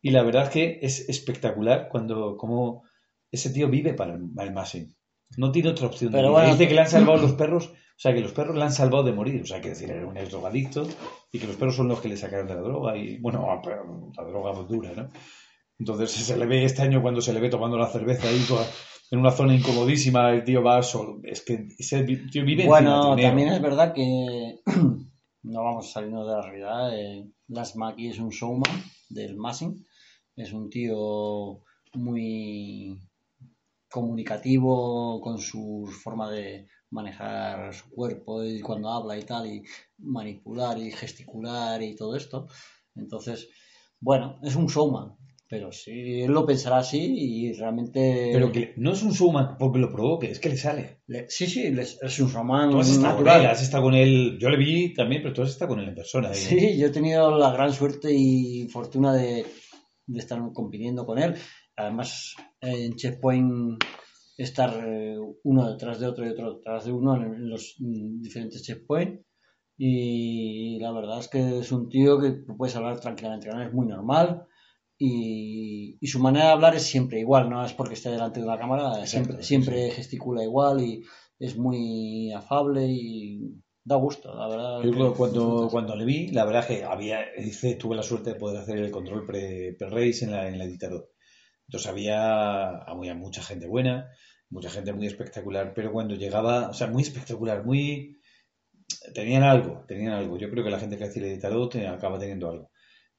[0.00, 2.82] Y la verdad es que es espectacular cuando como
[3.30, 4.94] ese tío vive para el, el Massing.
[5.36, 6.12] No tiene otra opción.
[6.12, 8.64] Pero bueno, Dice que le han salvado los perros, o sea, que los perros le
[8.64, 9.42] han salvado de morir.
[9.42, 10.86] O sea, que decir, era un ex drogadicto
[11.32, 13.62] y que los perros son los que le sacaron de la droga y, bueno, a-
[13.62, 15.08] pero la droga dura, ¿no?
[15.78, 18.44] Entonces se le ve este año cuando se le ve tomando la cerveza ahí
[19.10, 21.20] en una zona incomodísima, el tío va solo.
[21.22, 24.60] Es que ese tío vive Bueno, también es verdad que
[25.44, 26.98] no vamos saliendo de la realidad.
[26.98, 29.84] Eh, Las Maki es un showman del Massing.
[30.36, 31.60] Es un tío
[31.92, 32.98] muy
[33.90, 39.62] comunicativo con su forma de manejar su cuerpo y cuando habla y tal, y
[39.98, 42.46] manipular y gesticular y todo esto.
[42.94, 43.48] Entonces,
[44.00, 45.16] bueno, es un showman.
[45.46, 48.30] Pero sí, él lo pensará así y realmente...
[48.32, 51.02] Pero que no es un showman porque lo provoque, es que le sale.
[51.06, 53.40] le- sí, sí, les- es un showman Tú has natural.
[53.42, 54.38] él, has estado con él.
[54.40, 56.30] Yo le vi también, pero tú has estado con él en persona.
[56.30, 56.34] ¿eh?
[56.34, 59.44] Sí, yo he tenido la gran suerte y fortuna de,
[60.06, 61.34] de estar compitiendo con él.
[61.76, 63.84] Además, en Checkpoint
[64.36, 68.62] estar eh, uno detrás de otro y otro detrás de uno en, los mm, diferentes
[68.62, 69.24] checkpoints.
[69.76, 73.74] Y la verdad es que es un tío que puedes hablar tranquilamente con él, es
[73.74, 74.46] muy normal.
[74.96, 78.46] Y, y su manera de hablar es siempre igual, no es porque esté delante de
[78.46, 81.02] una cámara, siempre, sí, siempre gesticula igual y
[81.40, 83.54] es muy afable y
[83.84, 84.82] da gusto, la verdad.
[84.82, 88.02] Yo creo que cuando, cuando le vi, la verdad es que había, dice, tuve la
[88.04, 91.10] suerte de poder hacer el control pre- pre-race en la, en la editador.
[91.68, 94.10] Entonces había, había mucha gente buena,
[94.50, 98.18] mucha gente muy espectacular, pero cuando llegaba, o sea, muy espectacular, muy...
[99.14, 100.36] Tenían algo, tenían algo.
[100.38, 102.70] Yo creo que la gente que hace el editador te- acaba teniendo algo.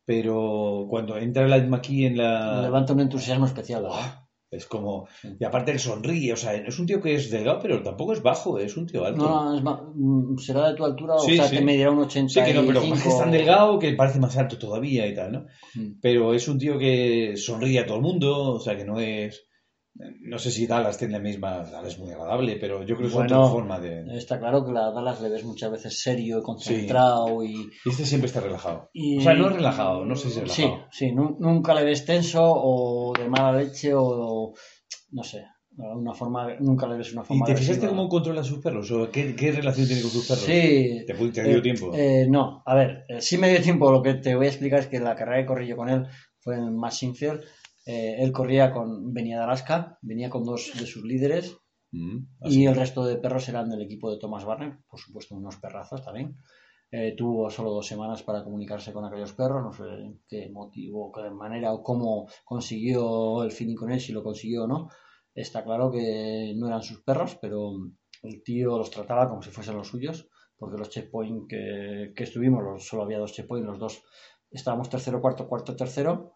[0.06, 2.62] Pero cuando entra el McKee en la...
[2.64, 4.25] Levanta un entusiasmo especial, ¿verdad?
[4.52, 5.08] Es como...
[5.40, 8.22] Y aparte él sonríe, o sea, es un tío que es delgado, pero tampoco es
[8.22, 9.24] bajo, es un tío alto.
[9.24, 11.58] No, no, es más, mm, será de tu altura, Sí, o sea, sí.
[11.58, 12.46] te medirá un 85.
[12.46, 15.32] Sí, que no, pero que es tan delgado que parece más alto todavía y tal,
[15.32, 15.46] ¿no?
[15.76, 16.00] Mm.
[16.02, 19.45] Pero es un tío que sonríe a todo el mundo, o sea, que no es...
[19.98, 21.64] No sé si Dallas tiene la misma...
[21.64, 24.18] Dallas es muy agradable, pero yo creo que es Bueno, otra forma de...
[24.18, 28.06] Está claro que la Dallas le ves muchas veces serio y concentrado y, Y este
[28.06, 28.90] siempre está relajado.
[28.92, 30.88] y- O sea, no es relajado, no sé si es Sí, relajado.
[30.92, 34.54] sí, nu- nunca le ves tenso o de mala leche o
[35.12, 35.46] no sé,
[35.78, 38.92] una forma, nunca le ves una ¿Y forma te fijaste cómo controla a sus perros?
[38.92, 40.44] ¿O qué, qué relación tiene con sus perros?
[40.44, 41.06] Sí.
[41.08, 41.92] ¿Te, te dio Eh, tiempo?
[41.94, 43.90] eh, no, a ver, eh, sí me dio tiempo.
[43.92, 46.06] Lo que te voy a explicar es que la carrera que corrí yo con él
[46.40, 47.14] fue en Machine
[47.86, 51.58] Eh, él corría con, venía de Alaska, venía con dos de sus líderes
[51.92, 55.56] Mm, y el resto de perros eran del equipo de Thomas Barner, por supuesto unos
[55.58, 56.36] perrazos también.
[56.92, 61.30] Eh, tuvo solo dos semanas para comunicarse con aquellos perros, no sé qué motivo, qué
[61.30, 64.90] manera o cómo consiguió el feeling con él, si lo consiguió o no.
[65.34, 67.72] Está claro que no eran sus perros, pero
[68.24, 72.64] el tío los trataba como si fuesen los suyos, porque los checkpoints que, que estuvimos,
[72.64, 74.04] los- solo había dos checkpoints, los dos
[74.52, 76.34] estábamos tercero, cuarto, cuarto, tercero,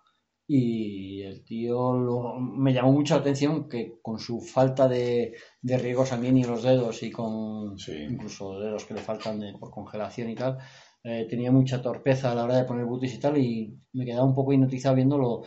[0.52, 5.78] y el tío lo- me llamó mucho la atención que con su falta de, de
[5.78, 7.94] riego sanguíneo en los dedos y con Sí.
[8.10, 10.58] incluso dedos que le faltan de- por congelación y tal,
[11.04, 14.26] eh, tenía mucha torpeza a la hora de poner butis y tal, y me quedaba
[14.26, 15.44] un poco hipnotizado viendo lo-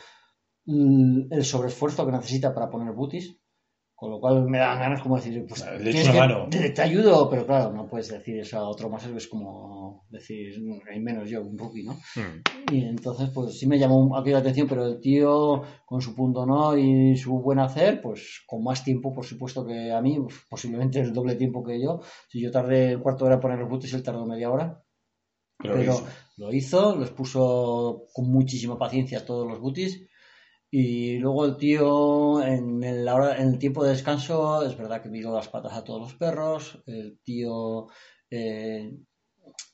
[0.66, 3.38] l- el sobreesfuerzo que necesita para poner butis.
[4.02, 6.48] Con lo cual me dan ganas como decir, pues Le echo tienes una que- mano.
[6.50, 10.60] te, te ayudo, pero claro, no puedes decir eso a otro más, es como decir,
[10.92, 11.92] hay menos yo, un rookie, ¿no?
[12.16, 12.72] Mm.
[12.72, 16.44] Y entonces, pues sí me llamó aquí la atención, pero el tío, con su punto
[16.44, 20.34] no y su buen hacer, pues con más tiempo, por supuesto, que a mí, pues,
[20.50, 22.00] posiblemente el doble tiempo que yo.
[22.28, 24.82] Si yo tardé un cuarto de hora en poner los butis, él tardó media hora.
[25.58, 26.06] Pero Pero eso.
[26.38, 30.08] lo hizo, los puso con muchísima paciencia todos los butis.
[30.74, 35.10] Y luego el tío, en el, hora- en el tiempo de descanso, es verdad que
[35.10, 36.82] miró las patas a todos los perros.
[36.86, 37.88] El tío
[38.30, 38.90] eh,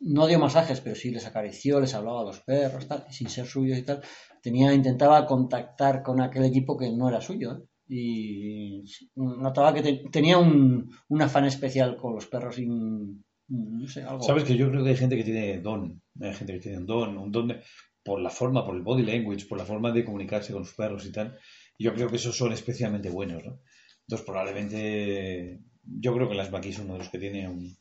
[0.00, 3.46] no dio masajes, pero sí les acarició, les hablaba a los perros, tal, sin ser
[3.46, 4.02] suyos y tal.
[4.42, 7.52] Tenía, intentaba contactar con aquel equipo que no era suyo.
[7.52, 7.64] ¿eh?
[7.90, 8.84] Y
[9.14, 14.22] notaba que te- tenía un, un afán especial con los perros y no sé, algo.
[14.22, 16.86] Sabes que yo creo que hay gente que tiene don, hay gente que tiene un
[16.86, 17.60] don, un don de-
[18.08, 21.06] por la forma, por el body language, por la forma de comunicarse con sus perros
[21.06, 21.38] y tal.
[21.78, 23.60] Yo creo que esos son especialmente buenos, ¿no?
[24.02, 27.76] Entonces probablemente, yo creo que las Maquis son uno de los que tiene un,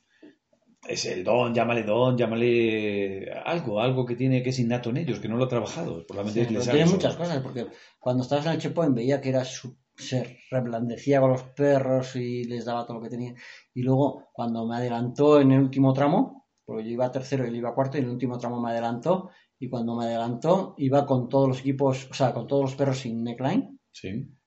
[0.88, 5.20] es el don, llámale don, llámale algo, algo que tiene que es innato en ellos,
[5.20, 6.96] que no lo ha trabajado, probablemente Sí, les tiene solo.
[6.98, 7.68] muchas cosas, porque
[8.00, 12.44] cuando estabas en el checkpoint veía que era su- se reblandecía con los perros y
[12.46, 13.34] les daba todo lo que tenía.
[13.74, 17.56] Y luego, cuando me adelantó en el último tramo, porque yo iba tercero y él
[17.56, 19.30] iba cuarto, y en el último tramo me adelantó,
[19.60, 23.00] y cuando me adelantó, iba con todos los equipos, o sea, con todos los perros
[23.00, 24.38] sin neckline, Sí,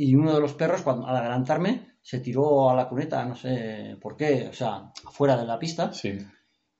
[0.00, 3.98] y uno de los perros, cuando, al adelantarme, se tiró a la cuneta, no sé
[4.00, 6.16] por qué, o sea, afuera de la pista, sí.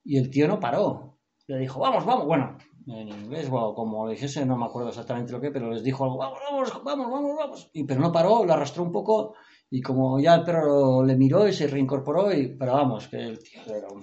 [0.04, 1.18] y el tío no paró.
[1.48, 2.26] Le dijo, vamos, vamos.
[2.26, 2.56] Bueno,
[2.86, 6.04] en inglés, o como le dijese, no me acuerdo exactamente lo que, pero les dijo
[6.04, 7.70] algo, vamos, vamos, vamos, vamos, vamos.
[7.72, 9.34] Y, pero no paró, lo arrastró un poco
[9.70, 13.38] y como ya el perro le miró y se reincorporó, y, pero vamos, que el
[13.38, 14.02] tío era un,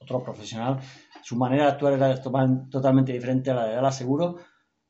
[0.00, 0.80] otro profesional.
[1.22, 2.32] Su manera de actuar era to-
[2.70, 4.36] totalmente diferente a la de Dallas, seguro.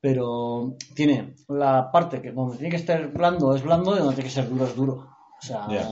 [0.01, 4.29] Pero tiene la parte que donde tiene que estar blando es blando y donde tiene
[4.29, 4.93] que ser duro es duro.
[4.93, 5.89] O sea, Ya.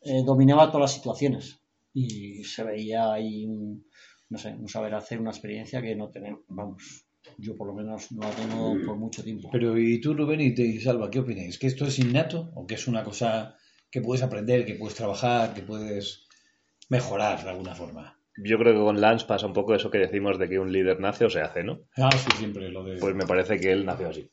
[0.00, 1.60] eh, dominaba todas las situaciones
[1.92, 3.86] y se veía ahí un,
[4.30, 7.05] no sé, un saber hacer, una experiencia que no tenemos, vamos,
[7.38, 9.48] yo por lo menos no la tengo por mucho tiempo.
[9.52, 11.58] Pero y tú, Rubén y, te, y Salva, ¿qué opináis?
[11.58, 13.56] ¿Que esto es innato o que es una cosa
[13.90, 16.26] que puedes aprender, que puedes trabajar, que puedes
[16.88, 18.18] mejorar de alguna forma?
[18.38, 21.00] Yo creo que con Lance pasa un poco eso que decimos de que un líder
[21.00, 21.80] nace o se hace, ¿no?
[21.96, 22.98] Ah, sí, siempre lo de...
[22.98, 24.30] Pues me parece que él nació así.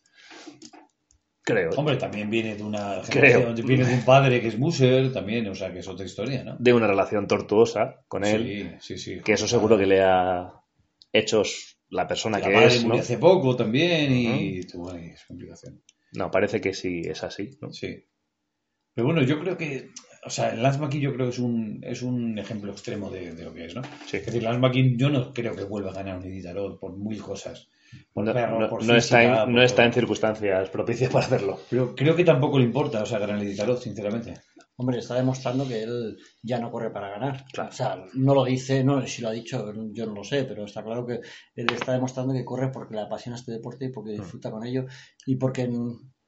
[1.46, 1.72] Creo.
[1.76, 3.54] Hombre, también viene de una Creo.
[3.54, 6.56] viene de un padre que es Muser, también, o sea, que es otra historia, ¿no?
[6.58, 9.22] De una relación tortuosa con él, Sí, sí, sí.
[9.22, 10.54] que eso seguro que le ha
[11.12, 11.44] hecho
[11.94, 12.90] la persona La que madre es, ¿no?
[12.90, 15.84] murió hace poco también y tuvo ahí su complicación.
[16.14, 17.72] No, parece que sí es así, ¿no?
[17.72, 18.06] Sí.
[18.94, 19.90] Pero bueno, yo creo que,
[20.26, 23.34] o sea, el Lance McKee yo creo que es un, es un ejemplo extremo de,
[23.34, 23.82] de lo que es, ¿no?
[24.06, 24.18] Sí.
[24.18, 27.22] Es decir, Lance McKee yo no creo que vuelva a ganar un Iditarod por mil
[27.22, 27.68] cosas.
[28.12, 29.86] Por No, perro, no- por no está, física, en, por no está todo.
[29.88, 31.60] en circunstancias propicias para hacerlo.
[31.70, 34.34] Pero creo que tampoco le importa, o sea, ganar el Iditarod, sinceramente.
[34.76, 37.46] Hombre, está demostrando que él ya no corre para ganar.
[37.54, 37.70] Claro.
[37.70, 40.66] O sea, no lo dice, no si lo ha dicho, yo no lo sé, pero
[40.66, 41.20] está claro que
[41.56, 44.86] él está demostrando que corre porque le apasiona este deporte y porque disfruta con ello
[45.28, 45.68] y porque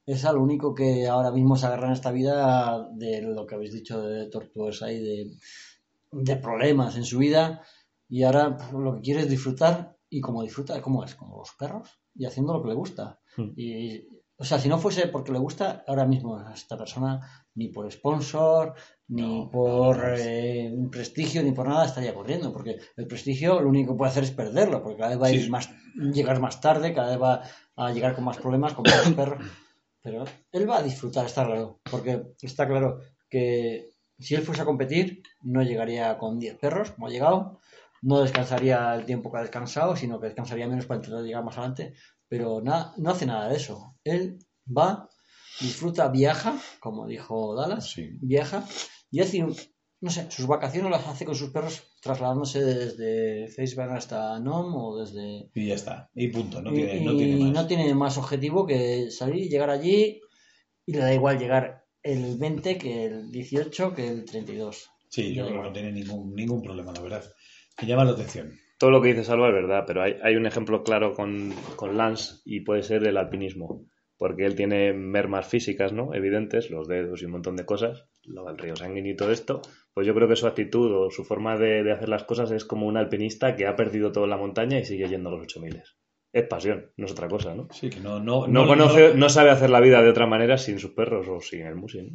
[0.06, 3.72] es al único que ahora mismo se agarra en esta vida de lo que habéis
[3.72, 5.30] dicho de tortuosa y de,
[6.12, 7.62] de problemas en su vida
[8.08, 11.14] y ahora pues, lo que quiere es disfrutar y como disfruta, ¿cómo es?
[11.16, 13.18] Como los perros y haciendo lo que le gusta.
[13.36, 13.50] Hmm.
[13.56, 14.06] Y,
[14.38, 17.90] o sea, si no fuese porque le gusta, ahora mismo a esta persona ni por
[17.90, 18.74] sponsor,
[19.08, 23.60] ni No, por no, eh, un prestigio, ni por nada estaría corriendo, porque el prestigio
[23.60, 26.40] lo único que puede hacer es perderlo, porque cada vez va a ir más, llegar
[26.40, 27.42] más tarde, cada vez va
[27.76, 29.42] a llegar con más problemas, con más perros.
[30.06, 33.88] Pero él va a disfrutar, está claro, porque está claro que
[34.20, 37.58] si él fuese a competir, no llegaría con 10 perros, como ha llegado,
[38.02, 41.58] no descansaría el tiempo que ha descansado, sino que descansaría menos para intentar llegar más
[41.58, 41.94] adelante,
[42.28, 43.96] pero nada, no hace nada de eso.
[44.04, 45.08] Él va
[45.60, 48.10] disfruta, viaja, como dijo Dallas, Sí.
[48.20, 48.64] viaja
[49.10, 49.56] y hace, un-
[50.06, 54.98] no sé, sus vacaciones las hace con sus perros trasladándose desde Facebook hasta Nom o
[54.98, 55.50] desde...
[55.54, 56.08] Y ya está.
[56.14, 56.62] Y punto.
[56.62, 57.52] No y- tiene, y no tiene más.
[57.52, 60.20] no tiene más objetivo que salir, llegar allí
[60.86, 64.88] y le da igual llegar el 20 que el 18 que el 32.
[65.08, 67.24] Sí, yo creo que no tiene ningún, ningún problema, la verdad.
[67.82, 68.52] Me llama la atención.
[68.78, 71.96] Todo lo que dice Salva es verdad, pero hay, hay un ejemplo claro con, con
[71.96, 73.86] Lance y puede ser el alpinismo.
[74.18, 76.14] Porque él tiene mermas físicas, ¿no?
[76.14, 79.60] Evidentes, los dedos y un montón de cosas, lo del río sanguíneo y todo esto.
[79.92, 82.64] Pues yo creo que su actitud o su forma de, de hacer las cosas es
[82.64, 85.42] como un alpinista que ha perdido todo en la montaña y sigue yendo a los
[85.42, 85.82] 8000.
[86.32, 87.68] Es pasión, no es otra cosa, ¿no?
[87.72, 90.78] Sí, que no, no, No, conoce, no sabe hacer la vida de otra manera sin
[90.78, 92.06] sus perros o sin el museo.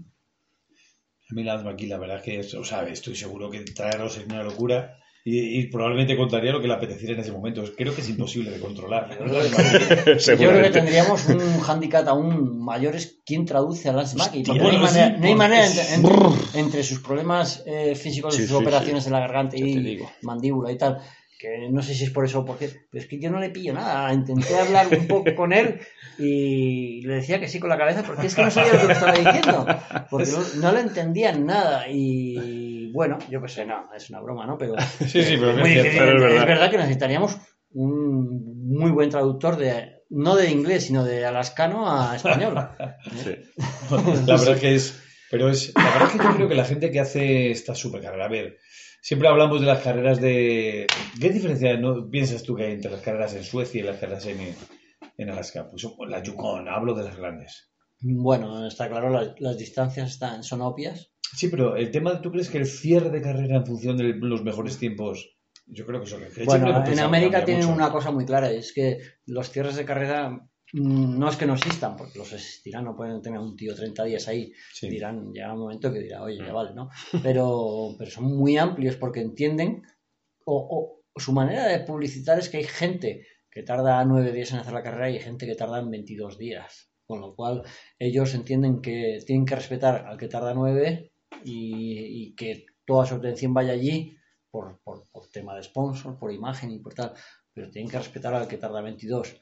[1.29, 4.09] A mí la aquí, la verdad es que, es- o sea, estoy seguro que traerlo
[4.09, 7.63] sería una locura y, y probablemente contaría lo que le apeteciera en ese momento.
[7.77, 9.09] Creo que es imposible de controlar.
[9.19, 14.43] Yo creo que tendríamos un handicap aún mayor es quién traduce a Lance Mackey.
[14.43, 18.35] Porque no hay sí, manera, no hay manera entre, entre- entre sus problemas eh, físicos,
[18.35, 20.11] Sí, sus sí, operaciones en la garganta y digo.
[20.23, 20.97] mandíbula y tal,
[21.39, 23.39] que no sé si es por eso o por qué, pero es que yo no
[23.39, 24.13] le pillo nada.
[24.13, 25.79] Intenté hablar un poco con él
[26.19, 28.87] y le decía que sí con la cabeza porque es que no sabía lo que
[28.87, 29.65] me estaba diciendo.
[30.09, 31.87] Porque no, no le entendía nada.
[31.89, 32.60] Y
[32.91, 34.57] bueno, yo qué sé, no, es una broma, ¿no?
[34.57, 35.99] Pero Sí, sí, pero muy es difícil.
[35.99, 36.37] pero es verdad.
[36.41, 37.37] es verdad que necesitaríamos
[37.73, 42.55] un muy buen traductor de no de inglés sino de alascano a español
[43.23, 43.35] Sí.
[44.27, 45.01] La verdad que es.
[45.29, 45.71] Pero es.
[45.75, 48.25] La verdad que yo creo que la gente que hace esta supercarrera.
[48.25, 48.57] A ver,
[49.01, 50.87] siempre hablamos de las carreras de.
[51.19, 54.25] ¿Qué diferencia no piensas tú que hay entre las carreras en Suecia y las carreras
[54.25, 54.53] en,
[55.17, 55.67] en Alaska?
[55.69, 57.71] Pues la Yukon, hablo de las grandes.
[58.01, 62.49] bueno está claro las, las distancias están son obvias Sí, pero el tema, ¿tú crees
[62.49, 65.37] que el cierre de carrera en función de los mejores tiempos?
[65.67, 67.75] Yo creo que eso que bueno en América tienen mucho.
[67.75, 70.29] una cosa muy clara es que los cierres de carrera
[70.73, 74.03] mm, no es que no existan porque los existirán no pueden tener un tío 30
[74.03, 74.89] días ahí Sí.
[74.89, 76.55] dirán llega un momento que dirá oye ya Mm.
[76.55, 76.89] vale no
[77.23, 79.83] pero pero son muy amplios porque entienden
[80.45, 84.59] o, o su manera de publicitar es que hay gente que tarda nueve días en
[84.59, 86.89] hacer la carrera y hay gente que tarda en 22 días.
[87.05, 87.63] Con lo cual
[87.99, 91.10] ellos entienden que tienen que respetar al que tarda nueve
[91.43, 94.17] y, y que toda su atención vaya allí
[94.49, 97.13] por, por, por tema de sponsor, por imagen y por tal.
[97.53, 99.41] Pero tienen que respetar al que tarda 22.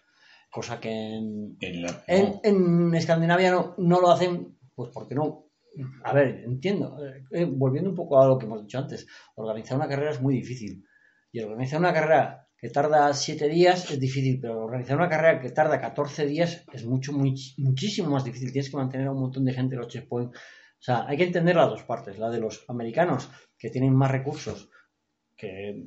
[0.51, 2.41] Cosa que en, En la- en, no.
[2.43, 5.45] en Escandinavia no, no lo hacen, pues porque no.
[6.03, 6.97] A ver, entiendo.
[7.31, 10.33] eh, volviendo un poco a lo que hemos dicho antes, organizar una carrera es muy
[10.35, 10.83] difícil.
[11.31, 15.51] Y organizar una carrera que tarda 7 días es difícil, pero organizar una carrera que
[15.51, 18.51] tarda 14 días es mucho, muy, muchísimo más difícil.
[18.51, 20.37] Tienes que mantener a un montón de gente en los checkpoints.
[20.79, 22.17] O sea, hay que entender las dos partes.
[22.17, 24.69] La de los americanos, que tienen más recursos,
[25.35, 25.83] que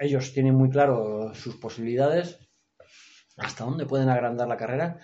[0.00, 2.38] ellos tienen muy claro sus posibilidades,
[3.36, 4.98] hasta dónde pueden agrandar la carrera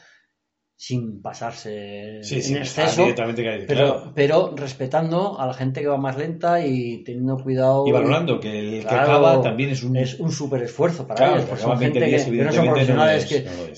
[0.78, 3.06] sin pasarse Sí, en sí, está exceso,
[3.66, 4.12] pero, claro.
[4.14, 7.86] pero respetando a la gente que va más lenta y teniendo cuidado.
[7.86, 9.96] Y valorando que el que acaba también es un.
[9.96, 12.44] Es un súper esfuerzo para Claro, ellos, que porque son gente 20 días, que, que
[12.44, 13.30] no son no profesionales es,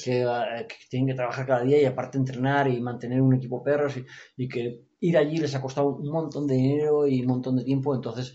[0.04, 3.34] que, no eh, que tienen que trabajar cada día y aparte entrenar y mantener un
[3.36, 4.04] equipo perros y,
[4.36, 7.64] y que ir allí les ha costado un montón de dinero y un montón de
[7.64, 8.34] tiempo, entonces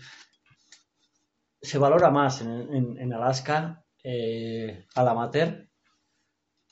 [1.60, 5.68] se valora más en, en- en Alaska eh, al amateur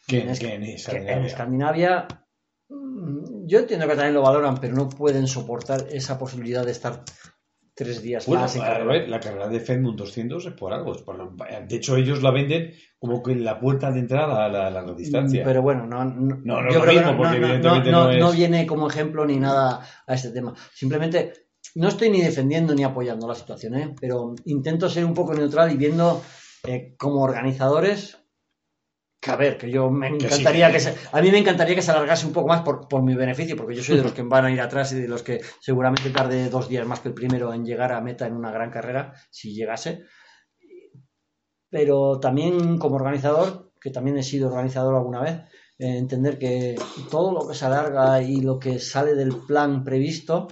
[0.07, 1.16] que, en, es- que en que Escandinavia.
[1.16, 2.09] en Escandinavia.
[2.68, 7.05] mm, Yo entiendo que también lo valoran, pero no pueden soportar esa posibilidad de estar
[7.83, 10.93] tres días Bueno, más en a ver, la carrera de Fedmund 200 es por algo.
[10.95, 14.70] es por- de hecho, ellos la venden como que la puerta de entrada a la
[14.70, 15.43] larga distancia.
[15.43, 17.41] Mm, Pero bueno, no, no, No, no es yo lo creo mismo, que porque no,
[17.41, 20.55] no, evidentemente no- no es- no viene como ejemplo ni nada a este tema.
[20.72, 21.33] Simplemente
[21.74, 23.95] no estoy ni defendiendo ni apoyando la situación, ¿eh?
[24.01, 26.22] pero intento ser un poco neutral y viendo
[26.64, 28.18] eh, como organizadores
[29.23, 31.77] que a ver, que yo me Que sí, encantaría que- se, a mí me encantaría
[31.77, 34.12] que se alargase un poco más por, por mi beneficio, porque yo soy de los
[34.12, 37.09] que van a ir atrás y de los que seguramente tarde dos días más que
[37.09, 40.03] el primero en llegar a meta en una gran carrera, si llegase.
[41.70, 45.35] Pero también como organizador, que también he sido organizador alguna vez,
[45.79, 46.75] eh, entender que
[47.11, 50.49] todo lo que se alarga y lo que sale del plan previsto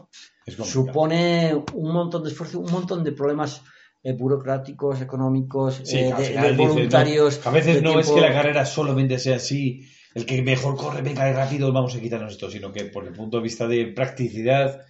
[0.47, 3.63] supone un montón de esfuerzo, un montón de problemas
[4.03, 7.47] eh, burocráticos, económicos, Sí, eh, de, no, voluntarios.
[7.47, 9.83] a veces no es que la carrera solamente sea así,
[10.15, 13.13] el que mejor corre, venga y rápido, vamos a quitarnos esto, sino que por el
[13.13, 14.81] punto de vista de practicidad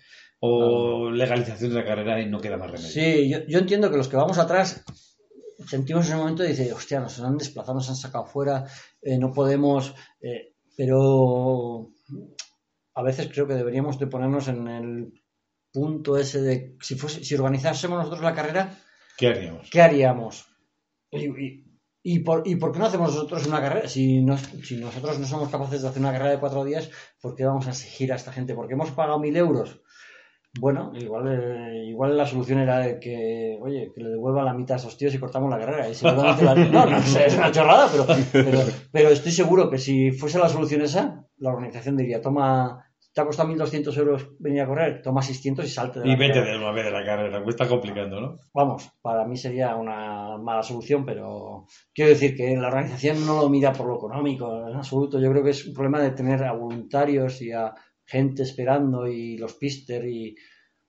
[0.41, 2.91] o legalización de la carrera no queda más remedio.
[2.91, 4.85] Sí, yo, yo entiendo que los que vamos atrás
[5.67, 8.65] sentimos en un momento de decir, hostia, nos han desplazado, nos han sacado fuera,
[9.03, 11.93] eh, no podemos, eh, pero
[12.95, 15.13] a veces creo que deberíamos de ponernos en el
[15.73, 18.79] punto ese de si, fuese, si organizásemos nosotros la carrera,
[19.21, 19.71] ¿Qué haríamos?
[19.71, 20.47] ¿qué haríamos?
[21.11, 21.65] Y, y-
[22.03, 23.87] y por, ¿Y por qué no hacemos nosotros una carrera?
[23.89, 26.91] Si, nos- si nosotros no somos capaces de hacer una carrera de cuatro días,
[27.21, 28.55] ¿Por qué vamos a exigir a esta gente?
[28.55, 29.83] ¿Porque hemos pagado mil euros?
[30.59, 34.75] Bueno, igual, eh, igual la solución era de que, oye, que le devuelva la mitad
[34.79, 35.89] a esos tíos y cortamos la carrera.
[35.89, 38.59] Y la- No, no sé, es una chorrada, pero, pero,
[38.91, 43.25] pero estoy seguro que si fuese la solución esa, la organización diría, toma, te ha
[43.27, 46.53] costado 1.200 euros venir a correr, toma 600 y salte de la Y vete carrera".
[46.53, 48.39] de una vez de la carrera, me está complicando, ¿no?
[48.55, 53.49] Vamos, para mí sería una mala solución, pero quiero decir que la organización no lo
[53.49, 55.19] mira por lo económico, en absoluto.
[55.21, 57.75] Yo creo que es un problema de tener a voluntarios y a
[58.07, 60.35] gente esperando y los pister y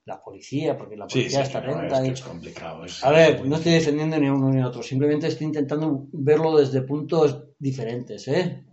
[0.06, 1.98] la policía, porque la policía sí, está atenta.
[1.98, 2.86] es, que y- es complicado.
[2.86, 6.82] es- A ver, no estoy defendiendo ni uno ni otro, simplemente estoy intentando verlo desde
[6.82, 8.66] puntos diferentes, ¿eh?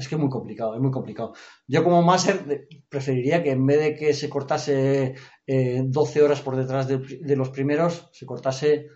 [0.00, 1.34] Es que es muy complicado, es muy complicado.
[1.66, 5.14] Yo como máster preferiría que en vez de que se cortase
[5.46, 8.86] eh, 12 horas por detrás de, de los primeros, se cortase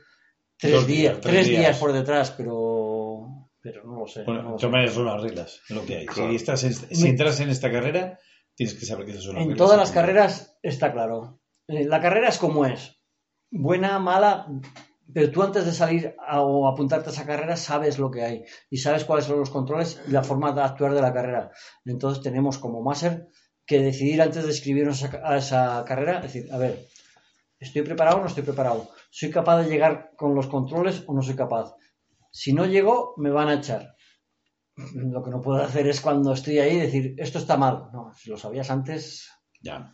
[0.59, 4.23] tres Dos días, días, por detrás, pero, pero no lo sé.
[4.25, 4.67] Bueno, no lo sé.
[5.23, 6.07] reglas, lo que hay.
[6.07, 6.31] Claro.
[6.31, 8.19] Si, estás en- si entras en esta carrera,
[8.55, 9.67] tienes que saber que esas son las En reglas.
[9.67, 11.41] todas las carreras está claro.
[11.69, 12.99] Eh, La carrera es como es.
[13.51, 14.47] Buena, mala,
[15.13, 18.79] pero tú antes de salir o apuntarte a esa carrera sabes lo que hay y
[18.79, 21.51] sabes cuáles son los controles y la forma de actuar de la carrera.
[21.85, 23.29] Entonces tenemos como máster
[23.67, 26.87] que decidir antes de escribirnos a a esa carrera, decir, a ver,
[27.59, 28.91] ¿estoy preparado o no estoy preparado?
[29.11, 31.75] ¿Soy capaz de llegar con los controles o no soy capaz?
[32.31, 33.95] Si no llego, me van a echar.
[34.95, 37.91] Lo que no puedo hacer es cuando estoy ahí decir, esto está mal.
[37.93, 39.29] No, si lo sabías antes,
[39.63, 39.93] Ya.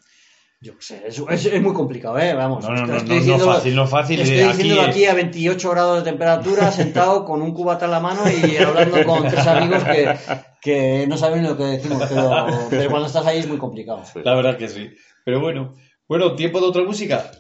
[0.63, 2.35] Yo qué sé, es, es- es muy complicado, ¿eh?
[2.35, 2.63] Vamos.
[2.69, 4.21] No, no, estoy no, no, no diciéndolo- fácil, no fácil.
[4.21, 8.01] Estoy diciéndolo aquí, aquí a 28 grados de temperatura, sentado con un cubata en la
[8.01, 10.17] mano y hablando con tres amigos que,
[10.61, 14.03] que no saben lo que decimos, pero, pero cuando estás ahí es muy complicado.
[14.23, 14.91] La verdad que sí.
[15.25, 15.75] Pero bueno.
[16.07, 17.31] Bueno, tiempo de otra música.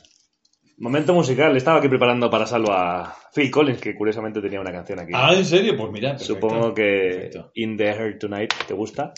[0.79, 1.55] Momento musical.
[1.57, 5.13] Estaba aquí preparando para salvo a Phil Collins, que curiosamente tenía una canción aquí.
[5.15, 5.77] Ah, ¿en serio?
[5.77, 6.13] Pues mira.
[6.13, 6.35] perfecto.
[6.35, 7.51] Supongo que Perfecto.
[7.57, 9.13] In the Air Tonight te gusta.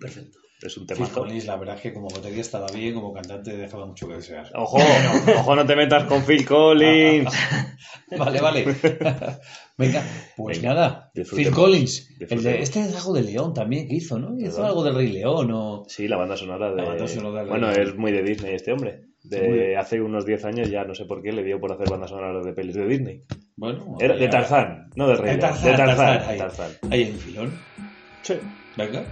[0.00, 0.38] Perfecto.
[0.62, 1.20] Es un Phil temazo.
[1.20, 4.50] Collins, la verdad es que como batería estaba bien, como cantante dejaba mucho que desear.
[4.54, 4.78] Ojo,
[5.38, 7.30] ojo, no te metas con Phil Collins.
[8.16, 8.64] Vale, vale.
[9.76, 10.02] Venga,
[10.36, 11.10] pues Venga, nada.
[11.14, 12.08] Phil Collins.
[12.10, 12.62] El de, disfrutemos.
[12.62, 14.38] este es algo de León también que hizo, ¿no?
[14.38, 15.84] Hizo algo del Rey León o...
[15.88, 16.76] Sí, la banda sonora de.
[16.76, 19.06] La banda sonora de- Bueno, es muy de Disney este hombre.
[19.24, 22.10] De hace unos 10 años ya no sé por qué le dio por hacer bandas
[22.10, 23.22] sonoras de pelis de Disney.
[23.56, 25.38] Bueno, Era de Tarzán, no de Rey De.
[25.38, 25.96] Tarzán, De Tarzán.
[25.96, 26.38] Tarzán, ahí.
[26.38, 26.70] Tarzán.
[26.90, 27.52] Ahí un filón.
[28.22, 28.34] Sí.
[28.76, 29.04] Venga.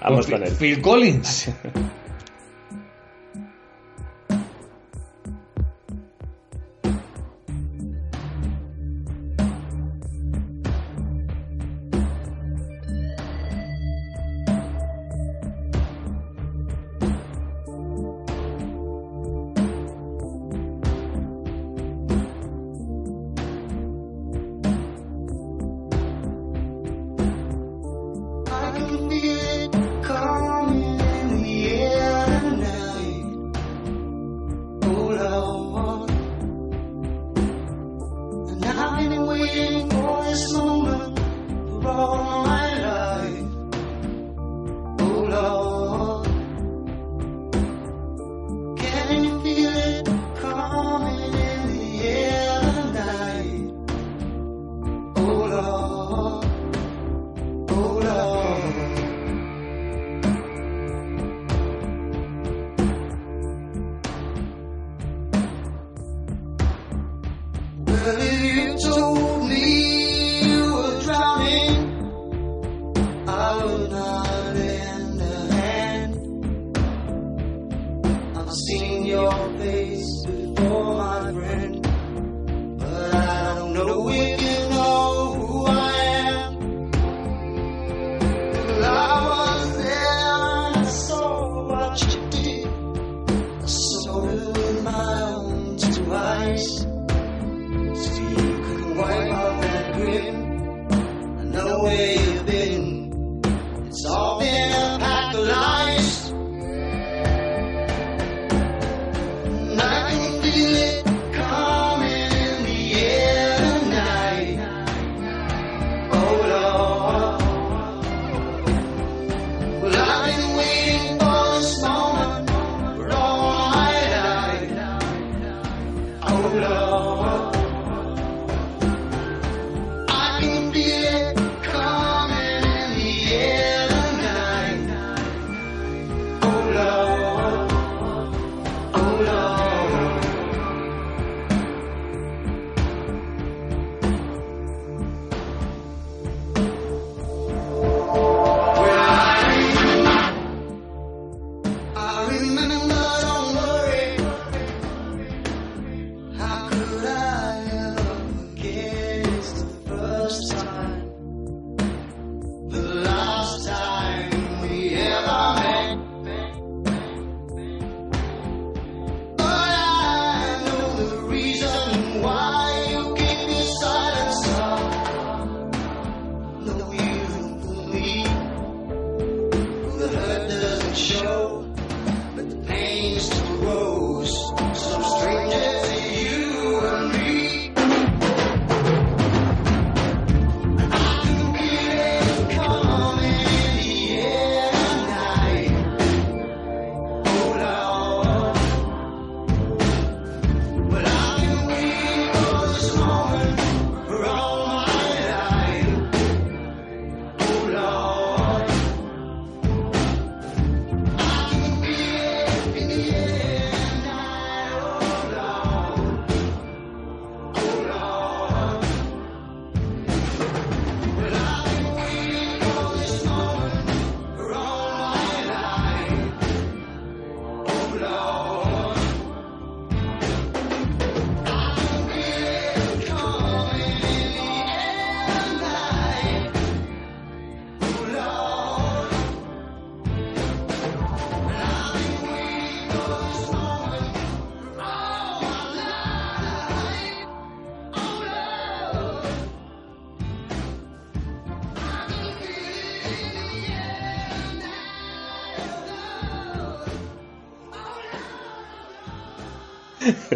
[0.00, 0.52] Vamos con él.
[0.52, 1.50] Phil Collins.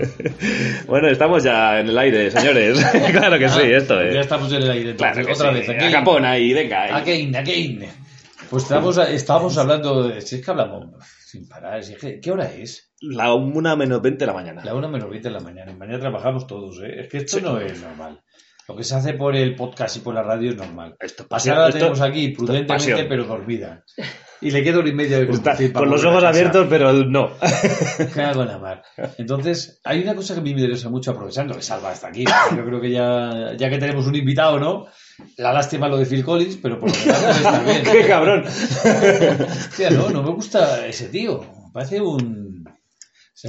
[0.86, 2.78] Bueno, estamos ya en el aire, señores.
[3.12, 4.16] claro que sí, esto Ya es.
[4.16, 4.96] estamos en el aire.
[4.96, 5.58] Claro que otra sí.
[5.60, 5.68] vez.
[5.68, 5.92] A Again.
[5.92, 6.96] capón ahí, venga.
[6.96, 7.88] Again, again.
[8.50, 10.20] Pues estábamos, estábamos hablando de.
[10.20, 10.86] Si es que hablamos
[11.26, 11.82] sin parar.
[11.82, 12.92] si es que- ¿Qué hora es?
[13.00, 14.62] La una menos 20 de la mañana.
[14.64, 15.72] La una menos 20 de la mañana.
[15.72, 17.00] Y mañana trabajamos todos, ¿eh?
[17.02, 18.20] Es que esto no es normal.
[18.68, 20.94] Lo que se hace por el podcast y por la radio es normal.
[21.00, 23.82] Esto es pasión, la esto- tenemos aquí es prudentemente, pero dormida.
[24.42, 27.30] Y le queda hora y media de conducir con los ojos abiertos, pero no.
[28.14, 28.82] Cago en la mar.
[29.16, 32.24] Entonces, hay una cosa que a mí me interesa mucho, aprovechando que Salva está aquí.
[32.24, 34.86] Yo creo que ya, ya que tenemos un invitado, ¿no?
[35.36, 37.82] La lástima lo de Phil Collins, pero por lo demás está bien.
[37.92, 38.44] ¡Qué cabrón!
[38.44, 41.40] Hostia, no, no me gusta ese tío.
[41.40, 42.61] Me parece un.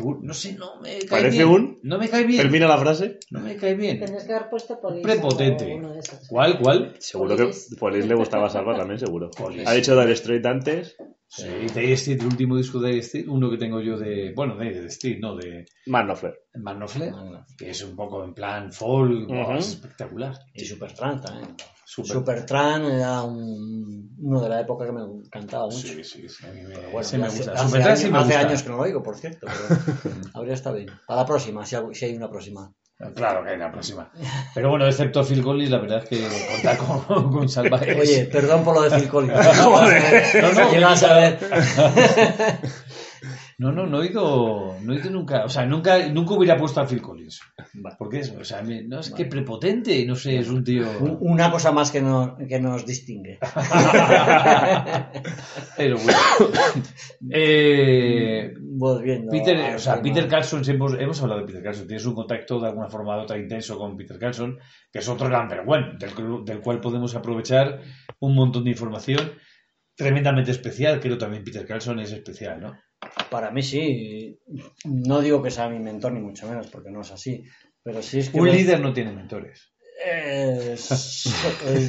[0.01, 1.49] No sé, no me cae Parece bien.
[1.49, 2.41] un- No me cae bien.
[2.41, 3.19] Termina la frase.
[3.31, 3.99] No me cae bien.
[3.99, 5.03] Tendrías que haber puesto polis.
[5.03, 5.71] Prepotente.
[5.73, 6.27] o uno de esos.
[6.27, 6.95] ¿Cuál, cuál?
[6.99, 7.75] Seguro que Polis.
[7.79, 9.29] Polis le gustaba Salva también, seguro.
[9.31, 9.67] Polis.
[9.67, 10.95] Ha dicho Dire Straight antes.
[11.27, 14.33] Sí, Dire Street, el último disco de Dire Street, uno que tengo yo de.
[14.35, 16.39] Bueno, de Dire Street, no, de Manofler.
[16.55, 17.11] Man Knopfler,
[17.57, 19.51] que es un poco en plan folk, Ujú.
[19.53, 20.33] es espectacular.
[20.53, 21.55] Y Supertramp también.
[21.85, 25.77] Super- Supertramp era un, uno de la época que me encantaba mucho.
[25.87, 27.51] Sí, sí, sí, a mí me, Bueno, ese me hace, gusta.
[27.53, 28.39] hace años, sí me hace gusta.
[28.47, 30.89] años que no lo oigo, por cierto, pero habría estado bien.
[31.07, 32.71] Para la próxima, si, hay- si hay una próxima.
[33.15, 34.09] Claro que hay la próxima.
[34.55, 38.25] Pero bueno, excepto Phil Collins, la verdad es que contar con, con Salva es- Oye,
[38.31, 39.33] perdón por lo de Phil Collins.
[39.57, 41.39] No, no, Llegas a ver.
[43.57, 46.81] No, no, no he ido, no he ido nunca, o sea, nunca, nunca hubiera puesto
[46.81, 47.39] a Phil Collins.
[47.97, 48.35] ¿Por qué eso?
[48.39, 50.85] O sea, me- no es que prepotente, no sé, es un tío...
[50.99, 53.39] Un- Una cosa más que, no- que nos distingue.
[55.77, 56.19] Pero bueno.
[57.29, 59.31] Eh, Volviendo.
[59.31, 60.03] Peter, o sea, tema.
[60.03, 63.15] Peter Carlson, siempre hemos, hemos hablado de Peter Carlson, tienes un contacto de alguna forma
[63.17, 64.59] u otra intenso con Peter Carlson,
[64.91, 67.79] que es otro number one, del, del cual podemos aprovechar
[68.19, 69.31] un montón de información
[69.95, 70.99] tremendamente especial.
[70.99, 72.77] Creo también Peter Carlson es especial, ¿no?
[73.29, 74.39] Para mí sí.
[74.85, 77.43] No digo que sea mi mentor, ni mucho menos, porque no es así.
[77.83, 78.39] Pero sí es que.
[78.39, 79.73] Un líder no tiene mentores.
[80.05, 80.75] Eh,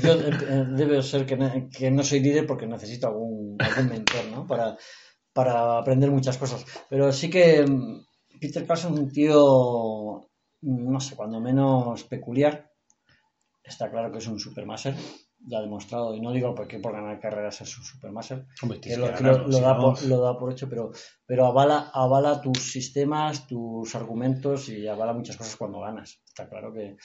[0.03, 4.25] yo eh, debe ser que, ne- que no soy líder porque necesito algún, algún mentor,
[4.31, 4.47] ¿no?
[4.47, 4.77] Para,
[5.33, 6.65] para aprender muchas cosas.
[6.89, 8.05] Pero sí que mm,
[8.41, 10.29] Peter Carlson es un tío,
[10.61, 12.71] mm, no sé, cuando menos peculiar.
[13.65, 14.95] Está claro que es un supermaster,
[15.47, 18.47] ya demostrado, y no digo porque por ganar carreras es un supermaster,
[18.81, 20.93] que lo, da por, lo da por hecho, pero,
[21.27, 26.21] pero avala, avala tus sistemas, tus argumentos y avala muchas cosas cuando ganas.
[26.27, 26.97] Está claro que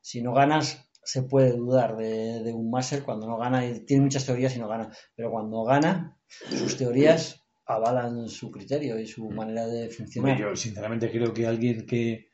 [0.00, 4.04] si no ganas se puede dudar de, de un máster cuando no gana y tiene
[4.04, 9.28] muchas teorías y no gana, pero cuando gana sus teorías avalan su criterio y su
[9.30, 10.38] manera de funcionar.
[10.38, 12.30] Yo sinceramente creo que alguien que,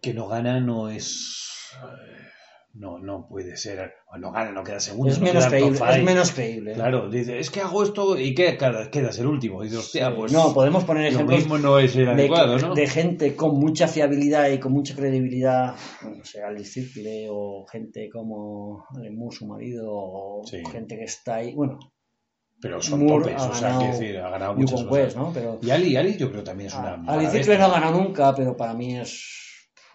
[0.00, 1.72] que no gana no es...
[2.74, 3.92] No, no puede ser...
[4.12, 5.12] o No gana, no queda segundo.
[5.12, 6.72] es, no menos creíble, es menos creíble.
[6.74, 9.62] Claro, dice, es que hago esto y que queda, quedas el último.
[9.62, 12.58] Y dices, hostia, pues no, podemos poner lo ejemplos mismo no es el de, adecuado,
[12.58, 12.74] ¿no?
[12.74, 18.10] de gente con mucha fiabilidad y con mucha credibilidad, no sé, Alice Circle o gente
[18.12, 20.60] como Moore, su marido, o Sí.
[20.70, 21.78] gente que está ahí, bueno,
[22.60, 25.14] Pero son Moore topes, o sea, quiero decir, ha ganado muchas cosas.
[25.14, 25.30] ¿no?
[25.32, 26.94] Pero Y Ali, Ali yo creo también es una...
[26.94, 29.43] Ali mala Circle no ha ganado nunca, pero para mí es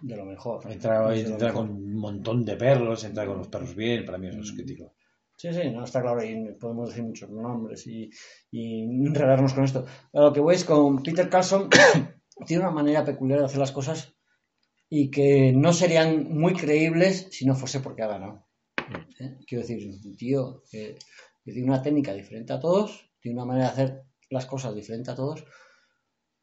[0.01, 0.71] de lo mejor.
[0.71, 1.53] Entra, entra mejor.
[1.53, 4.93] con un montón de perros, entra con los perros bien, para mí eso es crítico.
[5.35, 8.09] Sí, sí, no está claro y podemos decir muchos nombres y,
[8.51, 9.85] y enredarnos con esto.
[10.13, 11.69] A lo que voy es con Peter Carlson,
[12.45, 14.13] tiene una manera peculiar de hacer las cosas
[14.89, 18.47] y que no serían muy creíbles si no fuese porque ha ganado.
[19.19, 19.38] ¿Eh?
[19.47, 20.97] Quiero decir, un tío que,
[21.43, 25.11] que tiene una técnica diferente a todos, tiene una manera de hacer las cosas diferente
[25.11, 25.45] a todos,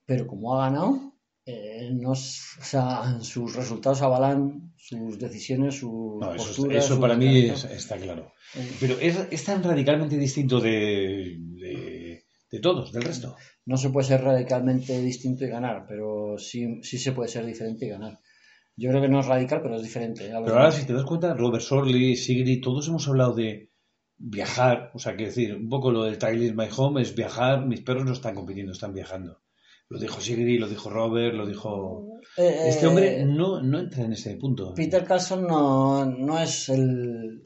[0.07, 1.16] pero como ha ganado,
[1.47, 6.85] eh, no es- o sea, sus resultados avalan sus decisiones, sus No, eso, posturas.
[6.85, 8.33] eso para mí es- está claro.
[8.57, 13.37] Eh, Pero es, es tan radicalmente distinto de, de, de todos, del resto.
[13.65, 17.87] no se puede ser radicalmente distinto y ganar, pero sí, sí se puede ser diferente
[17.87, 18.19] y ganar.
[18.77, 20.25] Yo creo que no es radical, pero es diferente.
[20.29, 23.71] Pero ahora, si te das cuenta, Robert Sorley, Sigrid, todos hemos hablado de
[24.19, 24.91] viajar.
[24.95, 27.65] O sea, quiero decir, un poco lo del Tyler My Home es viajar.
[27.67, 29.41] Mis perros no están compitiendo, están viajando.
[29.89, 32.09] Lo dijo Sigrid, lo dijo Robert, lo dijo...
[32.37, 34.75] Eh, Este hombre eh, no, no entra en ese punto.
[34.75, 37.41] Peter Carlson no, no es el,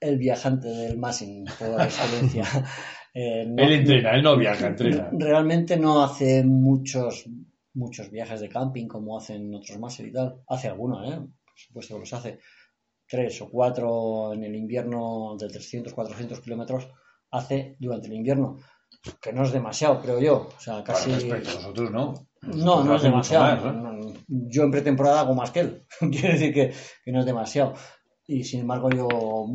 [0.00, 2.44] el viajante del Massing por excelencia.
[3.12, 5.10] Eh, no- Él entrena, él no viaja, entrena.
[5.12, 7.24] Realmente no hace muchos
[7.76, 10.42] muchos viajes de camping como hacen otros Massing y tal.
[10.48, 11.16] Hace algunos, ¿eh?
[11.18, 12.38] Por supuesto que los hace.
[13.06, 16.88] Tres o cuatro en el invierno de 300, 400 kilómetros
[17.32, 18.58] hace durante el invierno.
[19.20, 20.48] Que no es demasiado, creo yo.
[20.56, 21.10] O sea, casi...
[21.12, 22.14] Respecto a nosotros, no.
[22.42, 23.72] No, no es demasiado.
[24.28, 25.86] Yo en pretemporada hago más que él.
[26.10, 27.74] Quiere decir que, que no es demasiado.
[28.26, 29.46] Y sin embargo, yo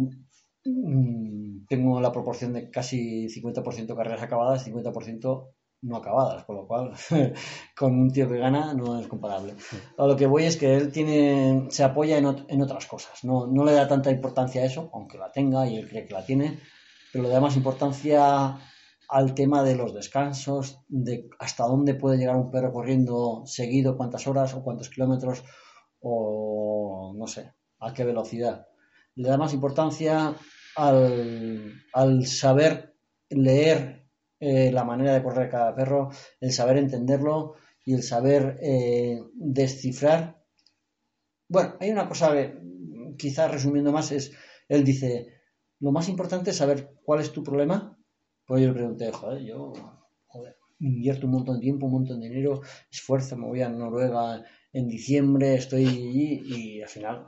[0.66, 5.48] mm, tengo la proporción de casi 50% carreras acabadas, 50%
[5.82, 6.92] no acabadas, con lo cual
[7.78, 9.54] con un tío que gana no es comparable.
[9.98, 13.24] A lo que voy es que él tiene, se apoya en, ot- en otras cosas,
[13.24, 16.14] no, no le da tanta importancia a eso, aunque la tenga y él cree que
[16.14, 16.60] la tiene,
[17.14, 18.58] pero le da más importancia
[19.10, 24.28] al tema de los descansos, de hasta dónde puede llegar un perro corriendo seguido, cuántas
[24.28, 25.44] horas o cuántos kilómetros,
[26.00, 28.68] o no sé, a qué velocidad.
[29.16, 30.36] Le da más importancia
[30.76, 32.96] al, al saber
[33.30, 34.08] leer
[34.40, 36.10] eh, la manera de correr cada perro,
[36.40, 40.42] el saber entenderlo y el saber eh, descifrar.
[41.50, 42.58] Bueno, hay una cosa que
[43.18, 44.32] quizás resumiendo más es,
[44.70, 45.42] él dice,
[45.80, 47.99] lo más importante es saber cuál es tu problema.
[48.50, 49.74] Pues yo le pregunté, joder, yo
[50.26, 54.44] joder, invierto un montón de tiempo, un montón de dinero, esfuerzo, me voy a Noruega
[54.74, 57.28] en diciembre, estoy allí y al final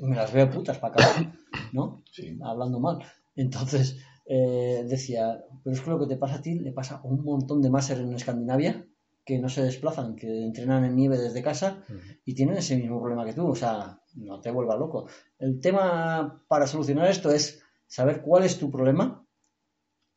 [0.00, 1.32] me las veo putas para acabar,
[1.72, 2.02] ¿no?
[2.12, 2.36] Sí.
[2.42, 2.98] Hablando mal.
[3.36, 7.02] Entonces eh, decía, pero es que lo que te pasa a ti le pasa a
[7.04, 8.84] un montón de máster en Escandinavia
[9.24, 11.84] que no se desplazan, que entrenan en nieve desde casa
[12.24, 13.46] y tienen ese mismo problema que tú.
[13.46, 15.06] O sea, no te vuelvas loco.
[15.38, 19.24] El tema para solucionar esto es saber cuál es tu problema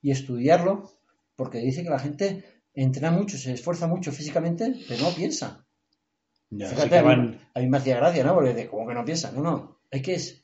[0.02, 0.91] y estudiarlo,
[1.36, 5.65] porque dice que la gente entrena mucho, se esfuerza mucho físicamente, pero no piensa.
[6.49, 8.36] Ya, Fíjate, a, mí, van- a mí me hacía gracia, ¿no?
[8.36, 9.32] Porque como que no piensa.
[9.32, 9.80] No, no.
[9.91, 10.44] Hay que, es-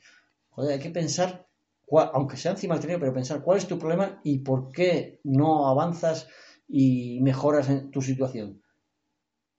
[0.50, 1.48] joder, hay que pensar,
[1.86, 5.20] cuál- aunque sea encima del trineo, pero pensar cuál es tu problema y por qué
[5.24, 6.28] no avanzas
[6.68, 8.62] y mejoras en tu situación.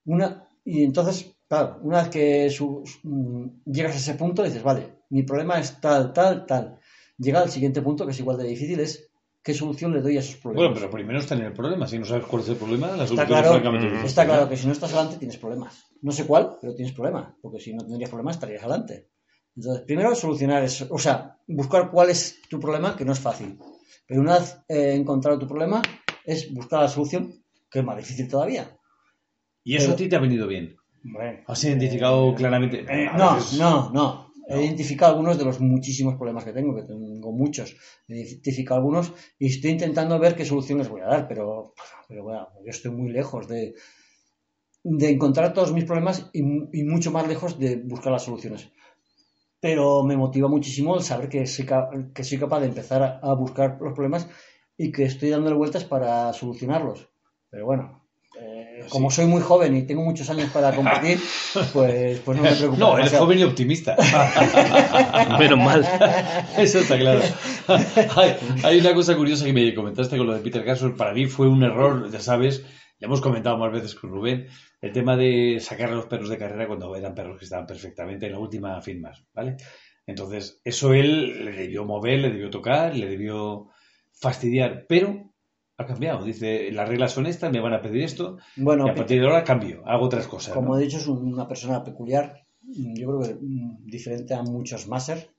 [0.07, 5.01] Una, y entonces, claro, una vez que su- mm, llegas a ese punto, dices, vale,
[5.11, 6.79] mi problema es tal, tal, tal.
[7.19, 9.08] Llega al siguiente punto, que es igual de difícil, es
[9.43, 10.69] qué solución le doy a esos problemas.
[10.71, 11.87] Bueno, pero primero está en el problema.
[11.87, 14.07] Si no sabes cuál es el problema, la Está solución claro, es francamente difícil.
[14.07, 15.85] está claro que si no estás adelante tienes problemas.
[16.03, 17.35] No sé cuál, pero tienes problemas.
[17.41, 19.09] Porque si no tendrías problemas estarías adelante.
[19.57, 20.87] Entonces, primero solucionar eso.
[20.91, 23.59] O sea, buscar cuál es tu problema, que no es fácil.
[24.07, 25.83] Pero una vez eh, encontrado tu problema,
[26.25, 27.33] es buscar la solución,
[27.71, 28.71] que es más difícil todavía.
[29.65, 30.77] Y eso Pero- a ti te ha venido bien.
[31.03, 32.81] Bueno, Has identificado claramente.
[32.89, 34.28] eh, no, veces- no, no.
[34.51, 37.77] He identificado algunos de los muchísimos problemas que tengo, que tengo muchos.
[38.09, 41.75] He identificado algunos y estoy intentando ver qué solución les voy a dar, pero,
[42.09, 43.75] pero bueno, yo estoy muy lejos de,
[45.01, 48.71] de encontrar todos mis problemas y, mu- y mucho más lejos de buscar las soluciones.
[49.61, 51.67] Pero me motiva muchísimo el saber que soy,
[52.15, 54.29] que soy capaz de empezar a buscar los problemas
[54.79, 57.09] y que estoy dándole vueltas para solucionarlos.
[57.51, 58.08] Pero bueno,
[58.89, 61.19] como soy muy joven y tengo muchos años para competir,
[61.73, 62.79] pues, pues no me preocupa.
[62.79, 63.25] No, eres demasiado.
[63.25, 63.97] joven y optimista.
[65.39, 65.87] Menos mal.
[66.59, 67.21] Eso está claro.
[68.17, 70.97] Hay, hay una cosa curiosa que me comentaste con lo de Peter Garsor.
[70.97, 72.65] Para mí fue un error, ya sabes,
[73.01, 74.49] ya hemos comentado más veces con Rubén,
[74.81, 78.27] el tema de sacar a los perros de carrera cuando eran perros que estaban perfectamente
[78.27, 79.57] en la última firmas, ¿vale?
[80.07, 83.69] Entonces, eso él le debió mover, le debió tocar, le debió
[84.13, 85.28] fastidiar, pero
[85.79, 86.25] ha cambiado.
[86.25, 89.27] Dice, las reglas son estas, me van a pedir esto, Bueno, y a partir de
[89.27, 90.53] ahora cambio, hago otras cosas.
[90.55, 90.79] como ¿no?
[90.81, 95.31] he dicho, es una persona peculiar, mm, yo creo que mm, diferente a muchos máster.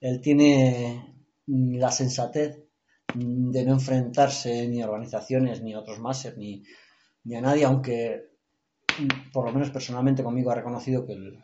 [0.00, 1.14] Él tiene
[1.46, 2.62] mm, la sensatez
[3.14, 6.62] de no enfrentarse ni a organizaciones, ni a otros máster, ni,
[7.24, 8.28] ni a nadie, aunque
[9.32, 11.38] por lo menos personalmente conmigo ha reconocido que, el-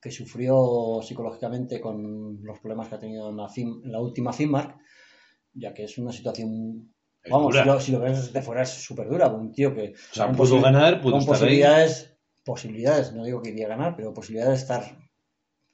[0.00, 4.32] que sufrió psicológicamente con los problemas que ha tenido en la, fin- en la última
[4.32, 4.76] FINMARC,
[5.54, 6.93] ya que es una situación...
[7.30, 9.94] Vamos, si lo, si lo ves desde fuera es súper dura, un tío que...
[10.12, 11.26] O sea, pudo ganar, pudo ahí.
[11.26, 14.98] posibilidades, posibilidades, no digo que iría a ganar, pero posibilidades de estar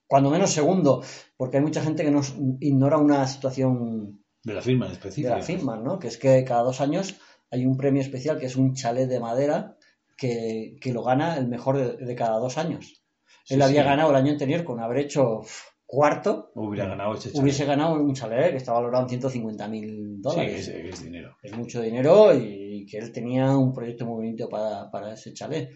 [0.06, 1.04] cuando menos segundo,
[1.36, 5.28] porque hay mucha gente que nos ignora una situación De la firma en de específico.
[5.28, 5.98] la FINMAR, ¿no?
[6.00, 7.14] Que es que cada dos años
[7.50, 9.76] hay un premio especial que es un chalet de madera
[10.16, 13.04] que, que lo gana el mejor de, de cada dos años.
[13.44, 13.88] Sí, Él había sí.
[13.88, 15.42] ganado el año anterior con haber hecho
[15.92, 17.42] cuarto, Hubiera ganado ese chaval.
[17.42, 21.36] hubiese ganado un chalet que está valorado en 150 mil Sí, dólares es, es dinero.
[21.42, 25.70] es mucho dinero y que él tenía un proyecto muy bonito para, para ese chalet.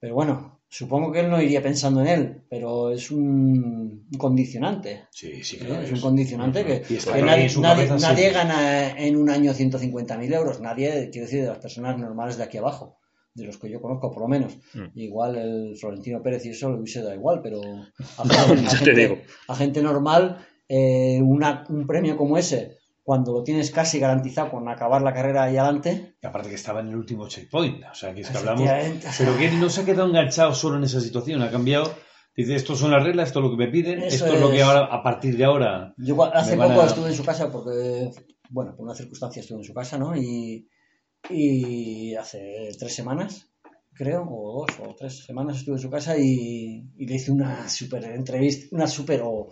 [0.00, 5.04] Pero bueno, supongo que él no iría pensando en él, pero es un, condicionante.
[5.10, 5.58] Sí, sí, ¿eh?
[5.60, 6.82] creo que es un condicionante que,
[7.22, 10.60] nadie, nadie- nadie gana en un año 150.000 euros.
[10.62, 12.98] Nadie, quiero decir, de las personas normales de aquí abajo,
[13.34, 14.56] de los que yo conozco por lo menos.
[14.74, 14.86] Mm.
[14.98, 17.60] Igual el Florentino Pérez y eso le hubiese dado igual, pero
[18.18, 19.18] a gente, a gente- digo.
[19.48, 20.38] a gente normal,
[20.68, 25.44] eh, una- un premio como ese, cuando lo tienes casi garantizado con acabar la carrera
[25.44, 27.82] ahí adelante, Y aparte que estaba en el último checkpoint.
[27.90, 28.68] O sea, que es que hablamos.
[29.18, 31.42] Pero que él no se ha quedado enganchado solo en esa situación.
[31.42, 31.92] Ha cambiado.
[32.36, 34.50] Dice, estos son las reglas, esto es lo que me piden, Eso esto es lo
[34.50, 35.92] que ahora, a partir de ahora.
[35.98, 38.10] Yo hace poco a- estuve en su casa porque,
[38.50, 40.16] bueno, por una circunstancia estuve en su casa, ¿no?
[40.16, 40.66] Y,
[41.30, 43.48] y hace tres semanas,
[43.94, 48.04] creo, o dos o tres semanas estuve en su casa y, le hice una super
[48.04, 49.50] entrevista, una super o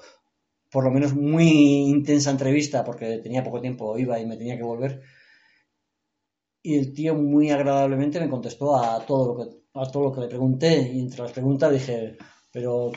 [0.70, 1.48] por lo menos muy
[1.88, 5.02] intensa entrevista porque tenía poco tiempo, iba y me tenía que volver.
[6.62, 10.20] y el tío muy agradablemente me contestó a todo lo que, a todo lo que
[10.22, 10.90] le pregunté.
[10.92, 12.16] Y entre las preguntas dije,
[12.52, 12.92] pero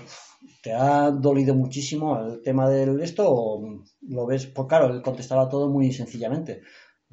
[0.62, 3.62] ¿te ha dolido muchísimo el tema del esto
[4.02, 4.48] lo ves?
[4.48, 6.62] Pues claro, él contestaba todo muy sencillamente.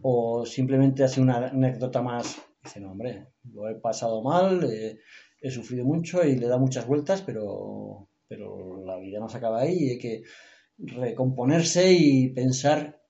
[0.02, 2.40] O simplemente ha sido una anécdota más.
[2.62, 4.98] Dice, no, hombre, lo he pasado mal, eh,
[5.40, 9.60] he sufrido mucho y le da muchas vueltas, pero, pero la vida no se acaba
[9.60, 10.22] ahí y hay que
[10.78, 13.00] recomponerse y pensar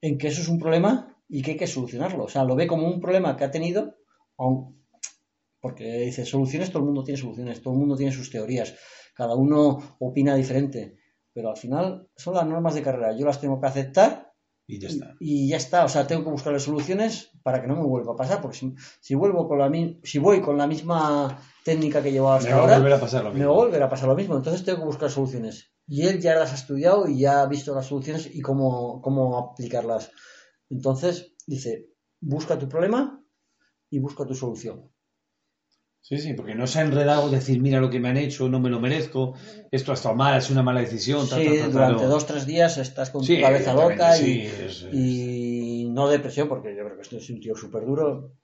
[0.00, 2.24] en que eso es un problema y que hay que solucionarlo.
[2.24, 3.96] O sea, lo ve como un problema que ha tenido,
[5.60, 8.74] porque dice, soluciones, todo el mundo tiene soluciones, todo el mundo tiene sus teorías,
[9.14, 10.98] cada uno opina diferente,
[11.32, 14.25] pero al final son las normas de carrera, yo las tengo que aceptar
[14.68, 15.14] Y ya está.
[15.20, 18.16] y ya está, o sea, tengo que buscarle soluciones para que no me vuelva a
[18.16, 19.70] pasar, porque si, si vuelvo con la
[20.02, 23.30] si voy con la misma técnica que llevaba hasta Me ahora, volver a pasar lo
[23.30, 23.52] me mismo.
[23.54, 25.70] va a volver a pasar lo mismo, entonces tengo que buscar soluciones.
[25.86, 29.38] Y él ya las ha estudiado y ya ha visto las soluciones y cómo, cómo
[29.38, 30.10] aplicarlas.
[30.68, 31.90] Entonces, dice,
[32.20, 33.24] busca tu problema
[33.88, 34.90] y busca tu solución.
[36.08, 38.60] Sí, sí, porque no se ha enredado decir, mira lo que me han hecho, no
[38.60, 39.34] me lo merezco,
[39.72, 41.28] esto ha estado mal, es una mala decisión.
[41.28, 42.08] ta, Sí, ta, ta, durante no.
[42.10, 46.06] dos, tres días estás con Sí, tu cabeza loca sí, y, es- es- y no
[46.08, 48.34] depresión, porque yo creo que este es un tío súper duro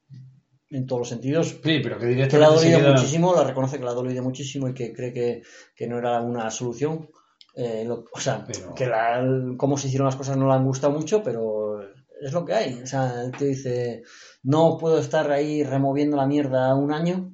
[0.70, 1.50] en todos los sentidos.
[1.62, 3.94] Sí, pero que Que le ha directamente dolido queda- muchísimo, la reconoce que le ha
[3.94, 5.42] dolido muchísimo y que cree que,
[5.76, 7.10] que no era una solución.
[7.54, 9.22] Eh, lo- o sea, Pero- que la,
[9.56, 11.80] cómo se hicieron las cosas no le han gustado mucho, pero
[12.20, 12.80] es lo que hay.
[12.82, 14.02] O sea, el tío dice,
[14.42, 17.31] no puedo estar ahí removiendo la mierda un año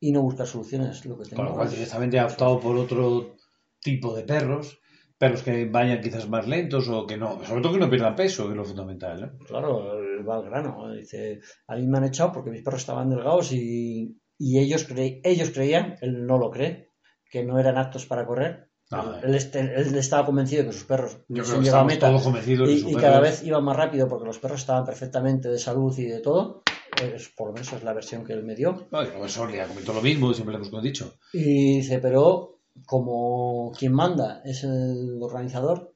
[0.00, 1.04] y no buscar soluciones.
[1.04, 3.36] Lo que Con lo cual directamente ha optado por otro
[3.80, 4.78] tipo de perros,
[5.18, 8.44] perros que vayan quizás más lentos o que no, sobre todo que no pierdan peso,
[8.44, 9.20] que es lo fundamental.
[9.38, 9.44] ¿no?
[9.44, 9.98] Claro,
[10.28, 10.90] va al grano.
[10.92, 15.20] Dice, a mí me han echado porque mis perros estaban delgados y, y ellos, cre-
[15.24, 16.90] ellos creían, él no lo cree,
[17.30, 18.68] que no eran aptos para correr.
[18.90, 22.08] Ah, él, este- él estaba convencido de que sus perros Yo creo que a meta
[22.08, 25.50] todos convencidos de y, y cada vez iban más rápido porque los perros estaban perfectamente
[25.50, 26.62] de salud y de todo.
[27.00, 28.88] Es, por lo menos es la versión que él me dio.
[28.90, 31.14] Bueno, Robert Sorlia comentó lo mismo, siempre lo hemos dicho.
[31.32, 35.94] Y dice, pero como quien manda es el organizador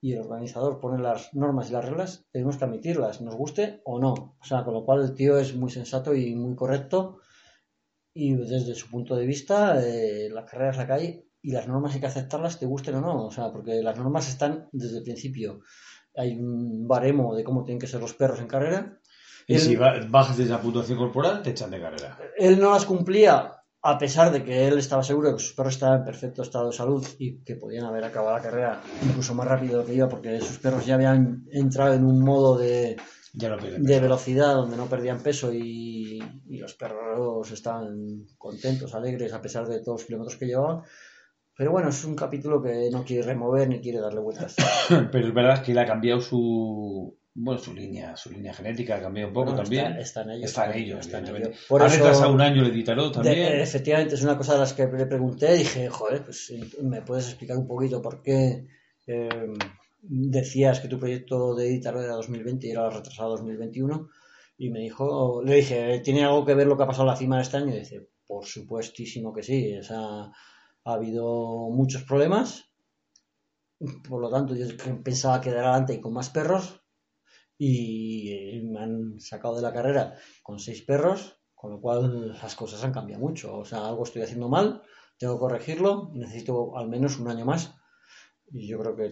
[0.00, 3.98] y el organizador pone las normas y las reglas, tenemos que admitirlas, nos guste o
[3.98, 4.36] no.
[4.40, 7.20] O sea, con lo cual el tío es muy sensato y muy correcto
[8.14, 11.94] y desde su punto de vista eh, la carrera es la hay y las normas
[11.94, 13.26] hay que aceptarlas, te gusten o no.
[13.26, 15.60] O sea, porque las normas están desde el principio.
[16.16, 19.00] Hay un baremo de cómo tienen que ser los perros en carrera.
[19.50, 22.18] Y Él- si ba- bajas de esa puntuación corporal, te echan de carrera.
[22.38, 23.52] él no las cumplía
[23.82, 26.66] a pesar de que él estaba seguro de que sus perros estaban en perfecto estado
[26.66, 29.94] de salud y que podían haber acabado la carrera incluso más rápido de lo que
[29.94, 32.96] iba porque sus perros ya habían entrado en un modo de,
[33.34, 39.40] no de velocidad donde no perdían peso y, y los perros estaban contentos, alegres a
[39.40, 40.82] pesar de todos los kilómetros que llevaban.
[41.56, 44.56] Pero bueno, es un capítulo que no quiere remover ni quiere darle vueltas.
[45.12, 49.00] Pero es verdad que él ha cambiado su bueno su línea, su línea genética ha
[49.00, 49.86] cambiado un poco Bueno, también.
[49.86, 50.44] Está, está en ello.
[50.44, 51.58] Está en ello, está en evidentemente.
[51.58, 51.66] ello.
[51.68, 53.60] Por eso- retrasado un año el editaró De- también.
[53.60, 55.52] efectivamente, es una cosa de las que le pregunté.
[55.54, 56.52] Dije, joder, pues
[56.82, 58.66] me puedes explicar un poquito por qué
[59.06, 59.28] eh,
[60.02, 64.08] decías que tu proyecto de editarlo era 2020 y era retrasado a 2021.
[64.58, 67.16] Y me dijo, le dije, ¿tiene algo que ver lo que ha pasado en la
[67.16, 67.74] cima de este año?
[67.74, 69.76] Y dice, por supuestísimo que sí.
[69.78, 69.98] O sea,
[70.84, 72.66] ha habido muchos problemas.
[74.08, 74.66] Por lo tanto, yo
[75.02, 76.79] pensaba quedar adelante y con más perros.
[77.62, 82.56] Y eh, me han sacado de la carrera con seis perros, con lo cual las
[82.56, 83.54] cosas han cambiado mucho.
[83.58, 84.80] O sea, algo estoy haciendo mal,
[85.18, 87.74] tengo que corregirlo, necesito al menos un año más.
[88.50, 89.10] Y yo creo que,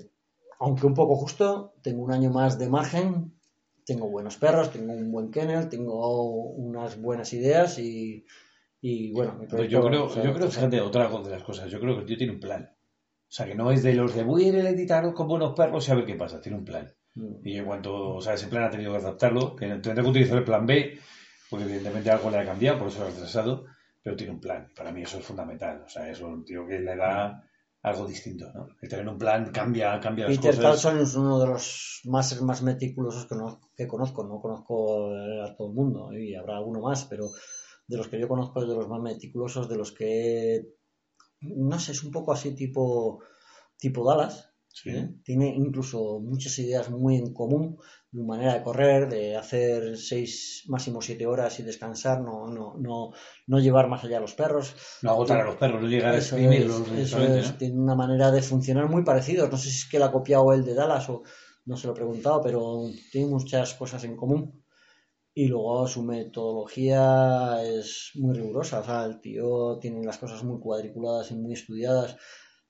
[0.61, 3.39] aunque un poco justo, tengo un año más de margen,
[3.85, 8.25] tengo buenos perros, tengo un buen kennel, tengo unas buenas ideas y,
[8.81, 11.45] y bueno, mi Pues proyecto, yo creo, o sea, yo creo, fíjate, otra de las
[11.45, 12.71] cosas, yo creo que el tío tiene un plan.
[12.73, 15.53] O sea, que no es de los de voy a ir a editar con buenos
[15.55, 16.91] perros y a ver qué pasa, tiene un plan.
[17.43, 20.39] Y en cuanto, o sea, ese plan ha tenido que adaptarlo, que tendrá que utilizar
[20.39, 20.99] el plan B,
[21.51, 23.65] porque evidentemente algo le ha cambiado, por eso lo ha retrasado,
[24.03, 24.69] pero tiene un plan.
[24.77, 25.83] Para mí eso es fundamental.
[25.85, 27.43] O sea, eso tío que le da
[27.83, 28.69] algo distinto, ¿no?
[28.81, 30.65] El tener un plan cambia, cambia las Peter cosas.
[30.65, 34.25] Carlson es uno de los más, más meticulosos que, no- que conozco.
[34.25, 35.07] No conozco
[35.43, 37.29] a todo el mundo y habrá alguno más, pero
[37.87, 40.67] de los que yo conozco es de los más meticulosos, de los que,
[41.41, 43.23] no sé, es un poco así tipo,
[43.79, 44.48] tipo Dallas.
[44.69, 44.91] Sí.
[44.91, 45.11] ¿eh?
[45.25, 47.79] Tiene incluso muchas ideas muy en común,
[48.11, 53.13] de manera de correr, de hacer seis, máximo siete horas y descansar, no, no, no,
[53.47, 54.75] no llevar más allá a los perros.
[55.03, 57.59] No agotar a los perros, no llegar a exprimirlos es, eso es, ¿no?
[57.59, 59.51] tiene una manera de funcionar muy parecidos.
[59.51, 61.23] No sé si es que la ha copiado el de Dallas o
[61.67, 64.65] no se lo he preguntado, pero tiene muchas cosas en común.
[65.35, 68.81] Y luego su metodología es muy rigurosa.
[68.81, 72.17] O sea, el tío tiene las cosas muy cuadriculadas y muy estudiadas.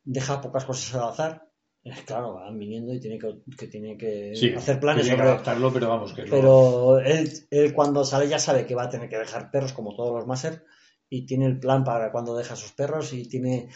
[0.04, 1.47] Deja pocas cosas al azar.
[2.06, 5.32] Claro, van viniendo y tiene que, que tiene que Sí, hacer planes tiene que sobre-
[5.32, 9.08] adaptarlo, pero vamos, que Pero él, él cuando sale ya sabe que va a tener
[9.08, 10.64] que dejar perros como todos los Maser
[11.08, 13.68] y tiene el plan para cuando deja sus perros y tiene...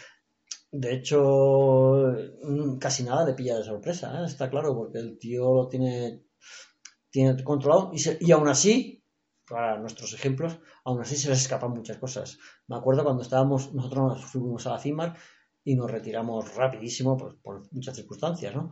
[0.71, 2.13] De hecho,
[2.43, 4.25] mm, casi nada le pilla de sorpresa, ¿eh?
[4.25, 6.23] está claro, porque el tío lo tiene,
[7.11, 9.03] tiene controlado y, se- y aún así,
[9.47, 12.39] para nuestros ejemplos, aún así se les escapan muchas cosas.
[12.67, 15.15] Me acuerdo cuando estábamos, nosotros nos fuimos a la CIMAR
[15.63, 18.71] y nos retiramos rapidísimo por, por muchas circunstancias, ¿no?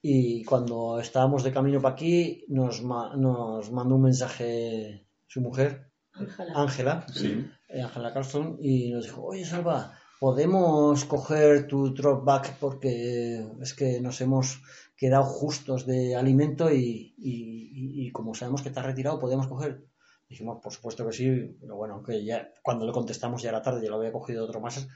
[0.00, 5.90] Y cuando estábamos de camino para aquí, nos, ma- nos mandó un mensaje su mujer,
[6.14, 6.52] Ángela.
[6.54, 7.46] Ángela, Sí.
[7.68, 13.74] eh, Ángela Carlson, y nos dijo, oye Salva, ¿podemos coger tu drop back porque es
[13.74, 14.60] que nos hemos
[14.96, 19.46] quedado justos de alimento y, y- y- y como sabemos que te has retirado, podemos
[19.46, 19.84] coger?
[20.28, 23.82] Dijimos, por supuesto que sí, pero bueno, aunque ya cuando le contestamos ya era tarde,
[23.84, 24.88] ya lo había cogido otro más.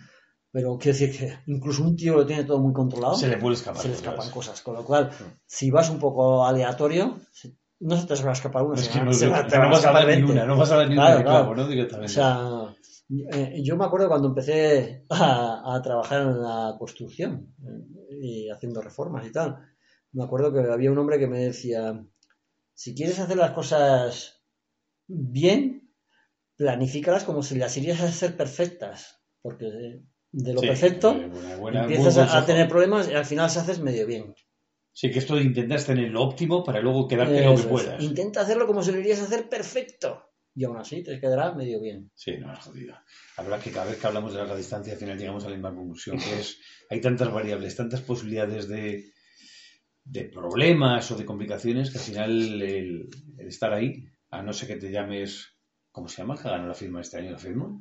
[0.56, 3.56] Pero quiero decir que incluso un tío lo tiene todo muy controlado Se le puede
[3.56, 3.82] escapar.
[3.82, 4.62] se le escapan cosas.
[4.62, 5.10] Con lo cual,
[5.44, 7.20] si vas un poco aleatorio,
[7.80, 9.68] no se te va a escapar una, Es que no, se no, va- te no
[9.68, 10.32] vas a dar ni 20.
[10.32, 11.54] una, no vas a dar ni Claro, una claro.
[11.54, 11.68] ¿no?
[11.68, 12.10] Directamente.
[12.10, 12.74] O sea,
[13.32, 18.80] eh, yo me acuerdo cuando empecé a, a trabajar en la construcción eh, y haciendo
[18.80, 19.58] reformas y tal.
[20.12, 22.02] Me acuerdo que había un hombre que me decía,
[22.72, 24.42] si quieres hacer las cosas
[25.06, 25.92] bien,
[26.56, 29.20] planifícalas como si las irías a hacer perfectas.
[29.42, 30.00] Porque
[30.36, 33.80] de, lo Sí, perfecto buena- buena- empiezas a, tener problemas y al final se haces
[33.80, 34.34] medio bien.
[34.92, 38.02] Sí, que esto de intentas tener lo óptimo para luego quedarte lo que puedas.
[38.02, 40.22] Intenta hacerlo como si lo irías a hacer perfecto.
[40.54, 42.10] Y aún así te quedará medio bien.
[42.14, 42.94] Sí, no, es jodido.
[43.36, 45.54] La verdad que cada vez que hablamos de larga distancia, al final llegamos a la
[45.56, 46.58] misma conclusión, que es,
[46.90, 49.04] hay tantas variables, tantas posibilidades de,
[50.04, 53.08] de problemas o de complicaciones, que al final el,
[53.38, 55.46] el estar ahí, a no ser que te llames,
[55.90, 56.36] ¿cómo se llama?
[56.36, 57.78] que ganó la firma este año, la firma?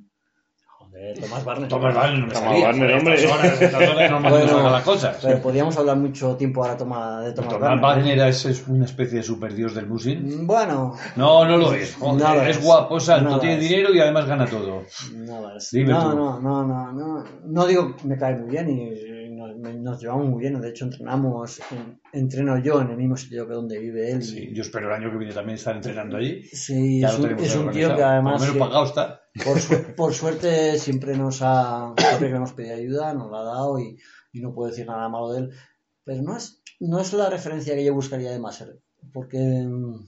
[0.91, 1.69] Joder, Tomás Barnes.
[1.69, 2.65] Tomás Barnes, no me Tomás salía.
[2.67, 3.15] Barnes, Joder, hombre.
[3.15, 5.17] Estas horas, estas horas no me Bueno, salgan las cosas.
[5.21, 8.05] Pero podríamos hablar mucho tiempo ahora toma, de Tomás Tomás Barnes.
[8.17, 10.43] Barnes es, es una especie de superdios del musing.
[10.43, 11.95] Mm, Bueno, No, no lo es.
[11.95, 12.63] Joder, No lo es es.
[12.63, 13.61] guapo, es alto, No tiene es.
[13.61, 14.83] dinero y además gana todo.
[15.15, 16.15] no, es- Dime no, tú.
[16.17, 19.25] no, no, no, no, no digo que me cae muy bien y
[19.81, 20.59] nos, llevamos muy bien.
[20.61, 24.19] De hecho, entrenamos, en- entreno yo en el mismo sitio que donde vive él.
[24.19, 26.43] y- Sí, yo espero el año que viene también estar entrenando allí.
[26.43, 28.85] Sí, Ya es lo un, es un tío que además Por lo menos que- pagado
[28.85, 29.21] está.
[29.43, 33.43] Por, su- por suerte siempre nos ha, siempre que hemos pedido ayuda, nos la ha
[33.43, 33.97] dado y,
[34.33, 35.49] y no puedo decir nada malo de él.
[36.03, 38.79] Pero no es, no es la referencia que yo buscaría de Maser,
[39.13, 40.07] porque, mm,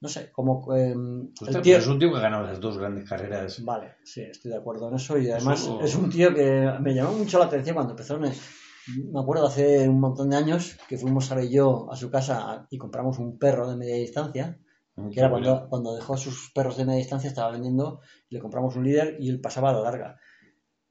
[0.00, 0.76] no sé, como Usted,
[1.56, 1.74] el tío...
[1.74, 3.62] pues es un tío que ha ganado las dos grandes carreras.
[3.64, 6.94] Vale, sí, estoy de acuerdo en eso y además Eso- es un tío que me
[6.94, 8.16] llamó mucho la atención cuando empezó.
[8.16, 8.36] en el-
[9.12, 12.66] me acuerdo hace un montón de años que fuimos Sara y yo a su casa
[12.68, 14.58] y compramos un perro de media distancia
[14.94, 18.84] que era cuando, cuando dejó sus perros de media distancia, estaba vendiendo, le compramos un
[18.84, 20.20] líder y él pasaba a la larga.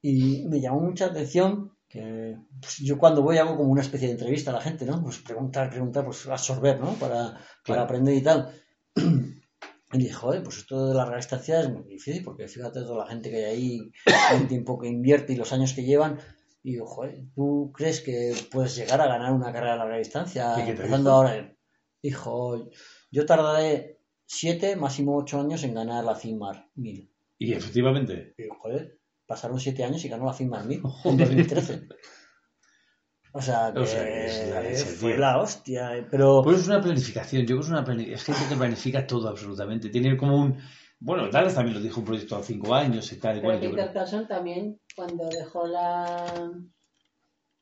[0.02, 4.14] Y me llamó mucha atención que pues, yo cuando voy hago como una especie de
[4.14, 5.04] entrevista a la gente, ¿no?
[5.04, 6.94] Pues preguntar, preguntar, pues absorber, ¿no?
[6.94, 8.52] Para, para aprender y tal.
[9.94, 13.04] Y dije, joder, pues esto de la larga distancia es muy difícil, porque fíjate toda
[13.04, 13.92] la gente que hay ahí,
[14.34, 16.18] el tiempo que invierte y los años que llevan.
[16.64, 20.54] Y digo, joder, ¿tú crees que puedes llegar a ganar una carrera a larga distancia
[20.54, 21.54] ¿Y qué te empezando ahora?
[22.02, 22.70] Dijo,
[23.12, 27.10] yo tardaré siete, máximo ocho años en ganar la FIMAR 1000.
[27.38, 28.34] Y efectivamente.
[28.38, 31.88] Y joder, pasaron siete años y ganó la FIMAR 1000 en 2013.
[33.34, 35.20] O sea, que O sea, que es la leche, fue tío.
[35.22, 35.98] la hostia.
[35.98, 37.44] eh, Pero Pues es una planificación.
[37.44, 39.90] Yo creo que es una plani- es gente que planifica todo absolutamente.
[39.90, 40.58] Tiene como un.
[41.00, 43.38] Bueno, Dallas también lo dijo un proyecto a cinco años y tal.
[43.38, 43.94] y Pero cual, yo Peter creo.
[43.94, 46.52] Carlson también, cuando dejó la,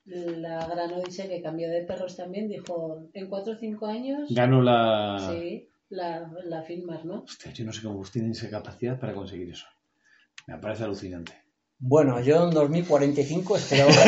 [0.09, 4.61] la gran odisea que cambió de perros también, dijo, en cuatro o cinco años, Ganó
[4.61, 5.27] la.
[5.31, 7.23] sí, la, la firmas, ¿no?
[7.23, 9.65] Hostia, yo no sé cómo tienen esa capacidad para conseguir eso.
[10.47, 11.33] Me parece alucinante.
[11.77, 13.87] bueno, yo en 2045 espero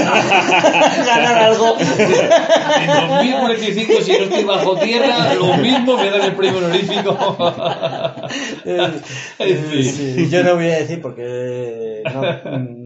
[1.05, 1.75] ganar algo.
[1.79, 7.37] En 2045, si no estoy bajo tierra, lo mismo me dan el premio honorífico.
[8.63, 8.91] Eh,
[9.39, 9.83] En fin.
[9.83, 12.21] sí, yo no voy a decir porque no,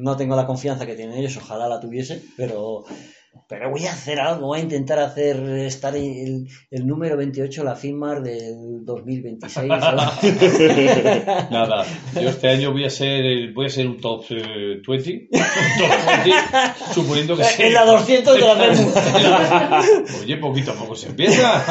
[0.06, 2.84] no tengo la confianza que tienen ellos, ojalá la tuviese, pero,
[3.49, 7.76] pero voy a hacer algo, voy a intentar hacer estar el, el número 28 la
[7.76, 9.68] FIMAR del 2026.
[9.68, 9.76] ¿no?
[11.52, 15.30] Nada, yo este año voy a ser el- voy a ser un top eh, 20,
[15.32, 15.90] top
[16.23, 16.32] 20,
[16.94, 17.68] suponiendo que sea.
[17.68, 18.91] en la 200 de la FEMU.
[20.22, 21.64] Oye, poquito a poco se empieza.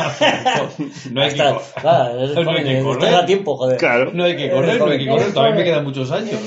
[1.13, 3.15] No hay que, Está- co- claro, no hay que correr.
[3.15, 3.79] a tiempo, joder.
[3.79, 4.11] Claro.
[4.13, 6.41] no hay que correr, no hay que correr, todavía me quedan muchos años.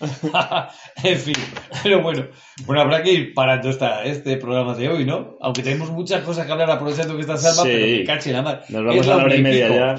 [1.02, 1.34] En fin,
[1.82, 2.26] pero bueno,
[2.66, 5.36] bueno, habrá que ir parando esta, este programa de hoy, ¿no?
[5.40, 7.68] Aunque tenemos muchas cosas que hablar aprovechando que está Salva, Sí.
[7.72, 8.64] pero que cache la mar.
[8.68, 9.78] Nos vamos a la hora y media pico.
[9.78, 9.96] ya.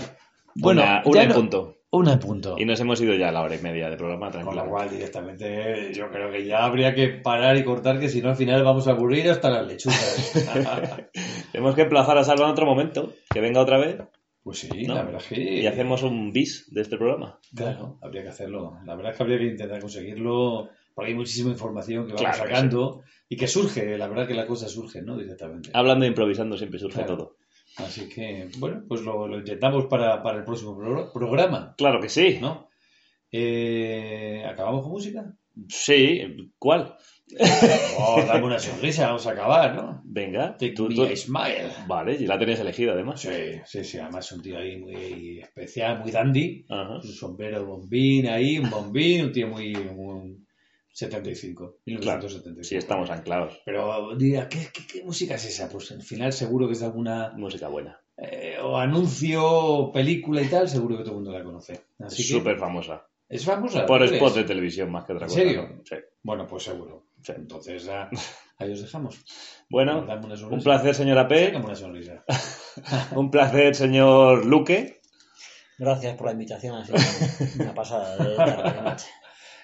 [0.56, 1.72] Bueno, una, ya una y no- punto.
[1.92, 2.56] Una en punto.
[2.58, 4.70] Y nos hemos ido ya a la hora y media de programa, Con lo tranquilo.
[4.70, 8.36] cual, directamente, yo creo que ya habría que parar y cortar, que si no, al
[8.36, 10.34] final vamos a aburrir hasta las lechugas.
[11.54, 13.98] Tenemos que emplazar a Salva en otro momento, que venga otra vez
[14.46, 14.94] pues sí, ¿no?
[14.94, 15.42] la verdad es que.
[15.62, 17.40] y hacemos un bis de este programa.
[17.56, 18.78] Claro, habría que hacerlo.
[18.86, 22.38] La verdad es que habría que intentar conseguirlo, porque hay muchísima información que vamos Claro
[22.38, 25.18] sacando y que surge, la verdad que la cosa surge, ¿no?
[25.18, 25.72] Directamente.
[25.74, 27.18] Hablando e improvisando siempre surge Claro.
[27.18, 27.38] todo.
[27.78, 32.08] Así que, bueno, pues lo, lo intentamos para, para el próximo pro- programa, Claro que
[32.10, 32.38] sí.
[32.40, 32.70] ¿no?
[33.32, 35.34] Eh, ¿Acabamos con música?
[35.68, 36.22] Sí,
[36.60, 36.96] ¿cuál?
[37.98, 40.02] Oh, dame una sonrisa, vamos a acabar, ¿no?
[40.06, 41.70] Venga, Take tú, me tú- a smile.
[41.88, 43.20] Vale, y la tenías elegida además.
[43.22, 43.30] Sí,
[43.66, 46.66] sí, sí, además es un tío ahí muy especial, muy dandy.
[46.70, 46.96] Ajá.
[46.98, 49.74] Un sombrero bombín ahí, un bombín, un tío muy...
[49.76, 50.38] muy
[50.94, 52.64] 75, 1975.
[52.64, 53.62] Sí, estamos anclados.
[53.66, 55.68] Pero diría, ¿qué, qué, qué música es esa?
[55.68, 57.34] Pues al final seguro que es alguna...
[57.36, 58.00] Música buena.
[58.18, 61.82] eh, o anuncio, o película y tal, seguro que todo el mundo la conoce.
[62.00, 63.06] Así que, Súper famosa.
[63.28, 63.86] ¿Es famosa?
[63.86, 65.42] Por spot de televisión más que otra ¿En cosa.
[65.42, 65.70] serio?
[65.76, 65.82] ¿no?
[65.84, 65.96] Sí.
[66.24, 67.08] Bueno, pues seguro.
[67.34, 68.10] Entonces, ah,
[68.58, 69.24] ahí os dejamos.
[69.70, 70.06] Bueno,
[70.52, 71.56] un placer, señora P.
[71.56, 72.24] Una sonrisa.
[73.16, 75.02] Un placer, señor Luque.
[75.78, 76.98] Gracias por la invitación, ha sido
[77.60, 79.08] una pasada de tarde, de noche.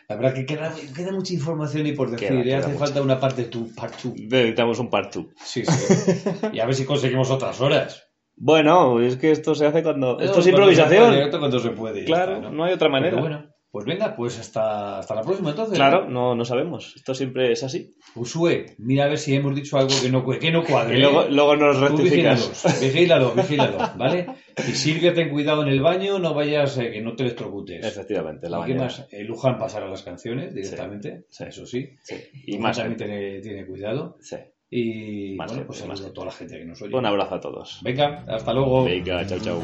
[0.10, 3.20] La verdad que queda, queda mucha información y por decir, Queda, queda hace falta una
[3.20, 4.14] parte tu, part two.
[4.18, 5.30] Necesitamos un part two.
[5.42, 6.22] Sí, sí.
[6.52, 8.12] y a ver si conseguimos otras horas.
[8.36, 10.20] Bueno, es que esto se hace cuando...
[10.20, 11.08] Esto es Cuando se improvisación.
[11.10, 12.06] puede, esto cuando se puede.
[12.06, 13.12] Claro, está, no hay otra manera.
[13.12, 15.76] Pero bueno, pues venga, pues hasta, hasta la próxima entonces.
[15.76, 16.94] Claro, no, no sabemos.
[16.98, 17.92] Esto siempre es así.
[18.16, 20.98] Usue, mira a ver si hemos dicho algo que no, que no cuadre.
[20.98, 21.28] Y luego, ¿eh?
[21.32, 22.64] luego nos rectificas.
[22.82, 24.28] vigílalos, vigílalo, vigílalo, ¿vale?
[24.58, 27.86] Y Silvia, ten cuidado en el baño, no vayas, eh, que no te electrocutes.
[27.86, 29.08] Efectivamente, la ¿Y qué más?
[29.10, 31.46] Eh, Luján pasará las canciones directamente, Sí.
[31.48, 31.90] eso sí.
[32.04, 32.16] Sí.
[32.46, 34.18] Y Luján más también tiene, tiene cuidado.
[34.20, 34.36] Sí.
[34.70, 36.96] Y Más bueno, gente, pues más saludo a toda la gente que nos oye.
[36.96, 37.80] Un abrazo a todos.
[37.84, 38.86] Venga, hasta luego.
[38.86, 39.62] Venga, chao, chao.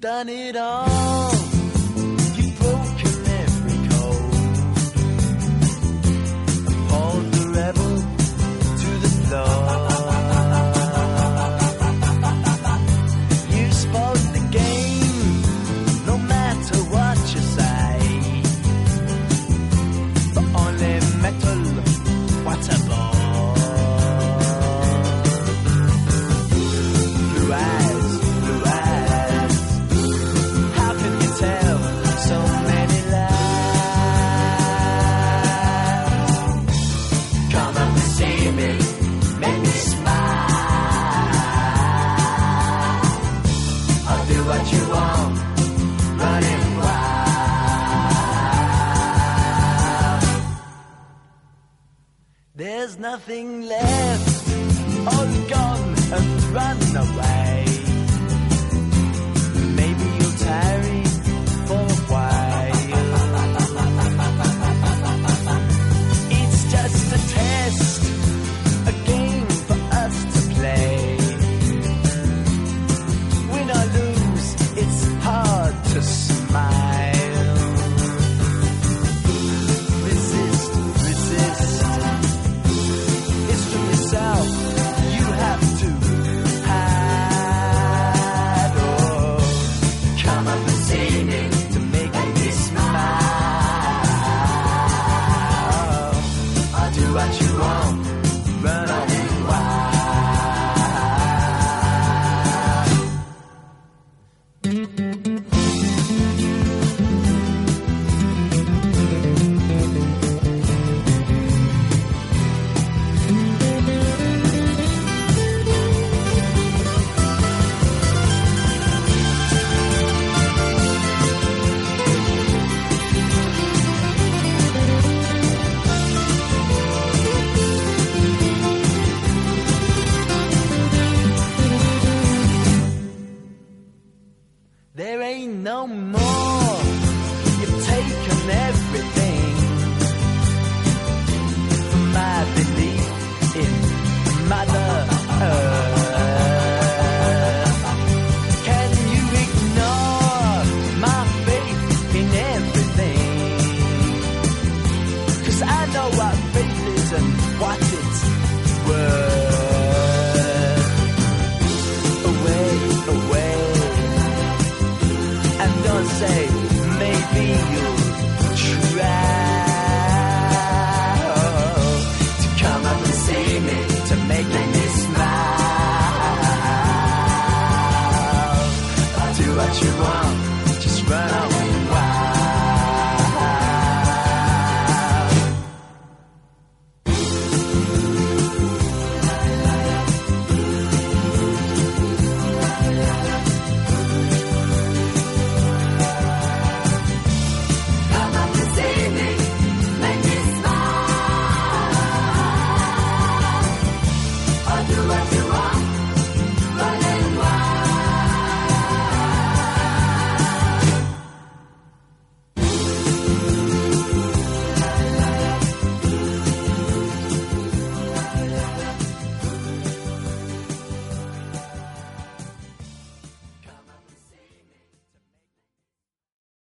[0.00, 1.49] Done it all.
[52.90, 54.48] There's nothing left,
[55.06, 57.39] all gone and run away.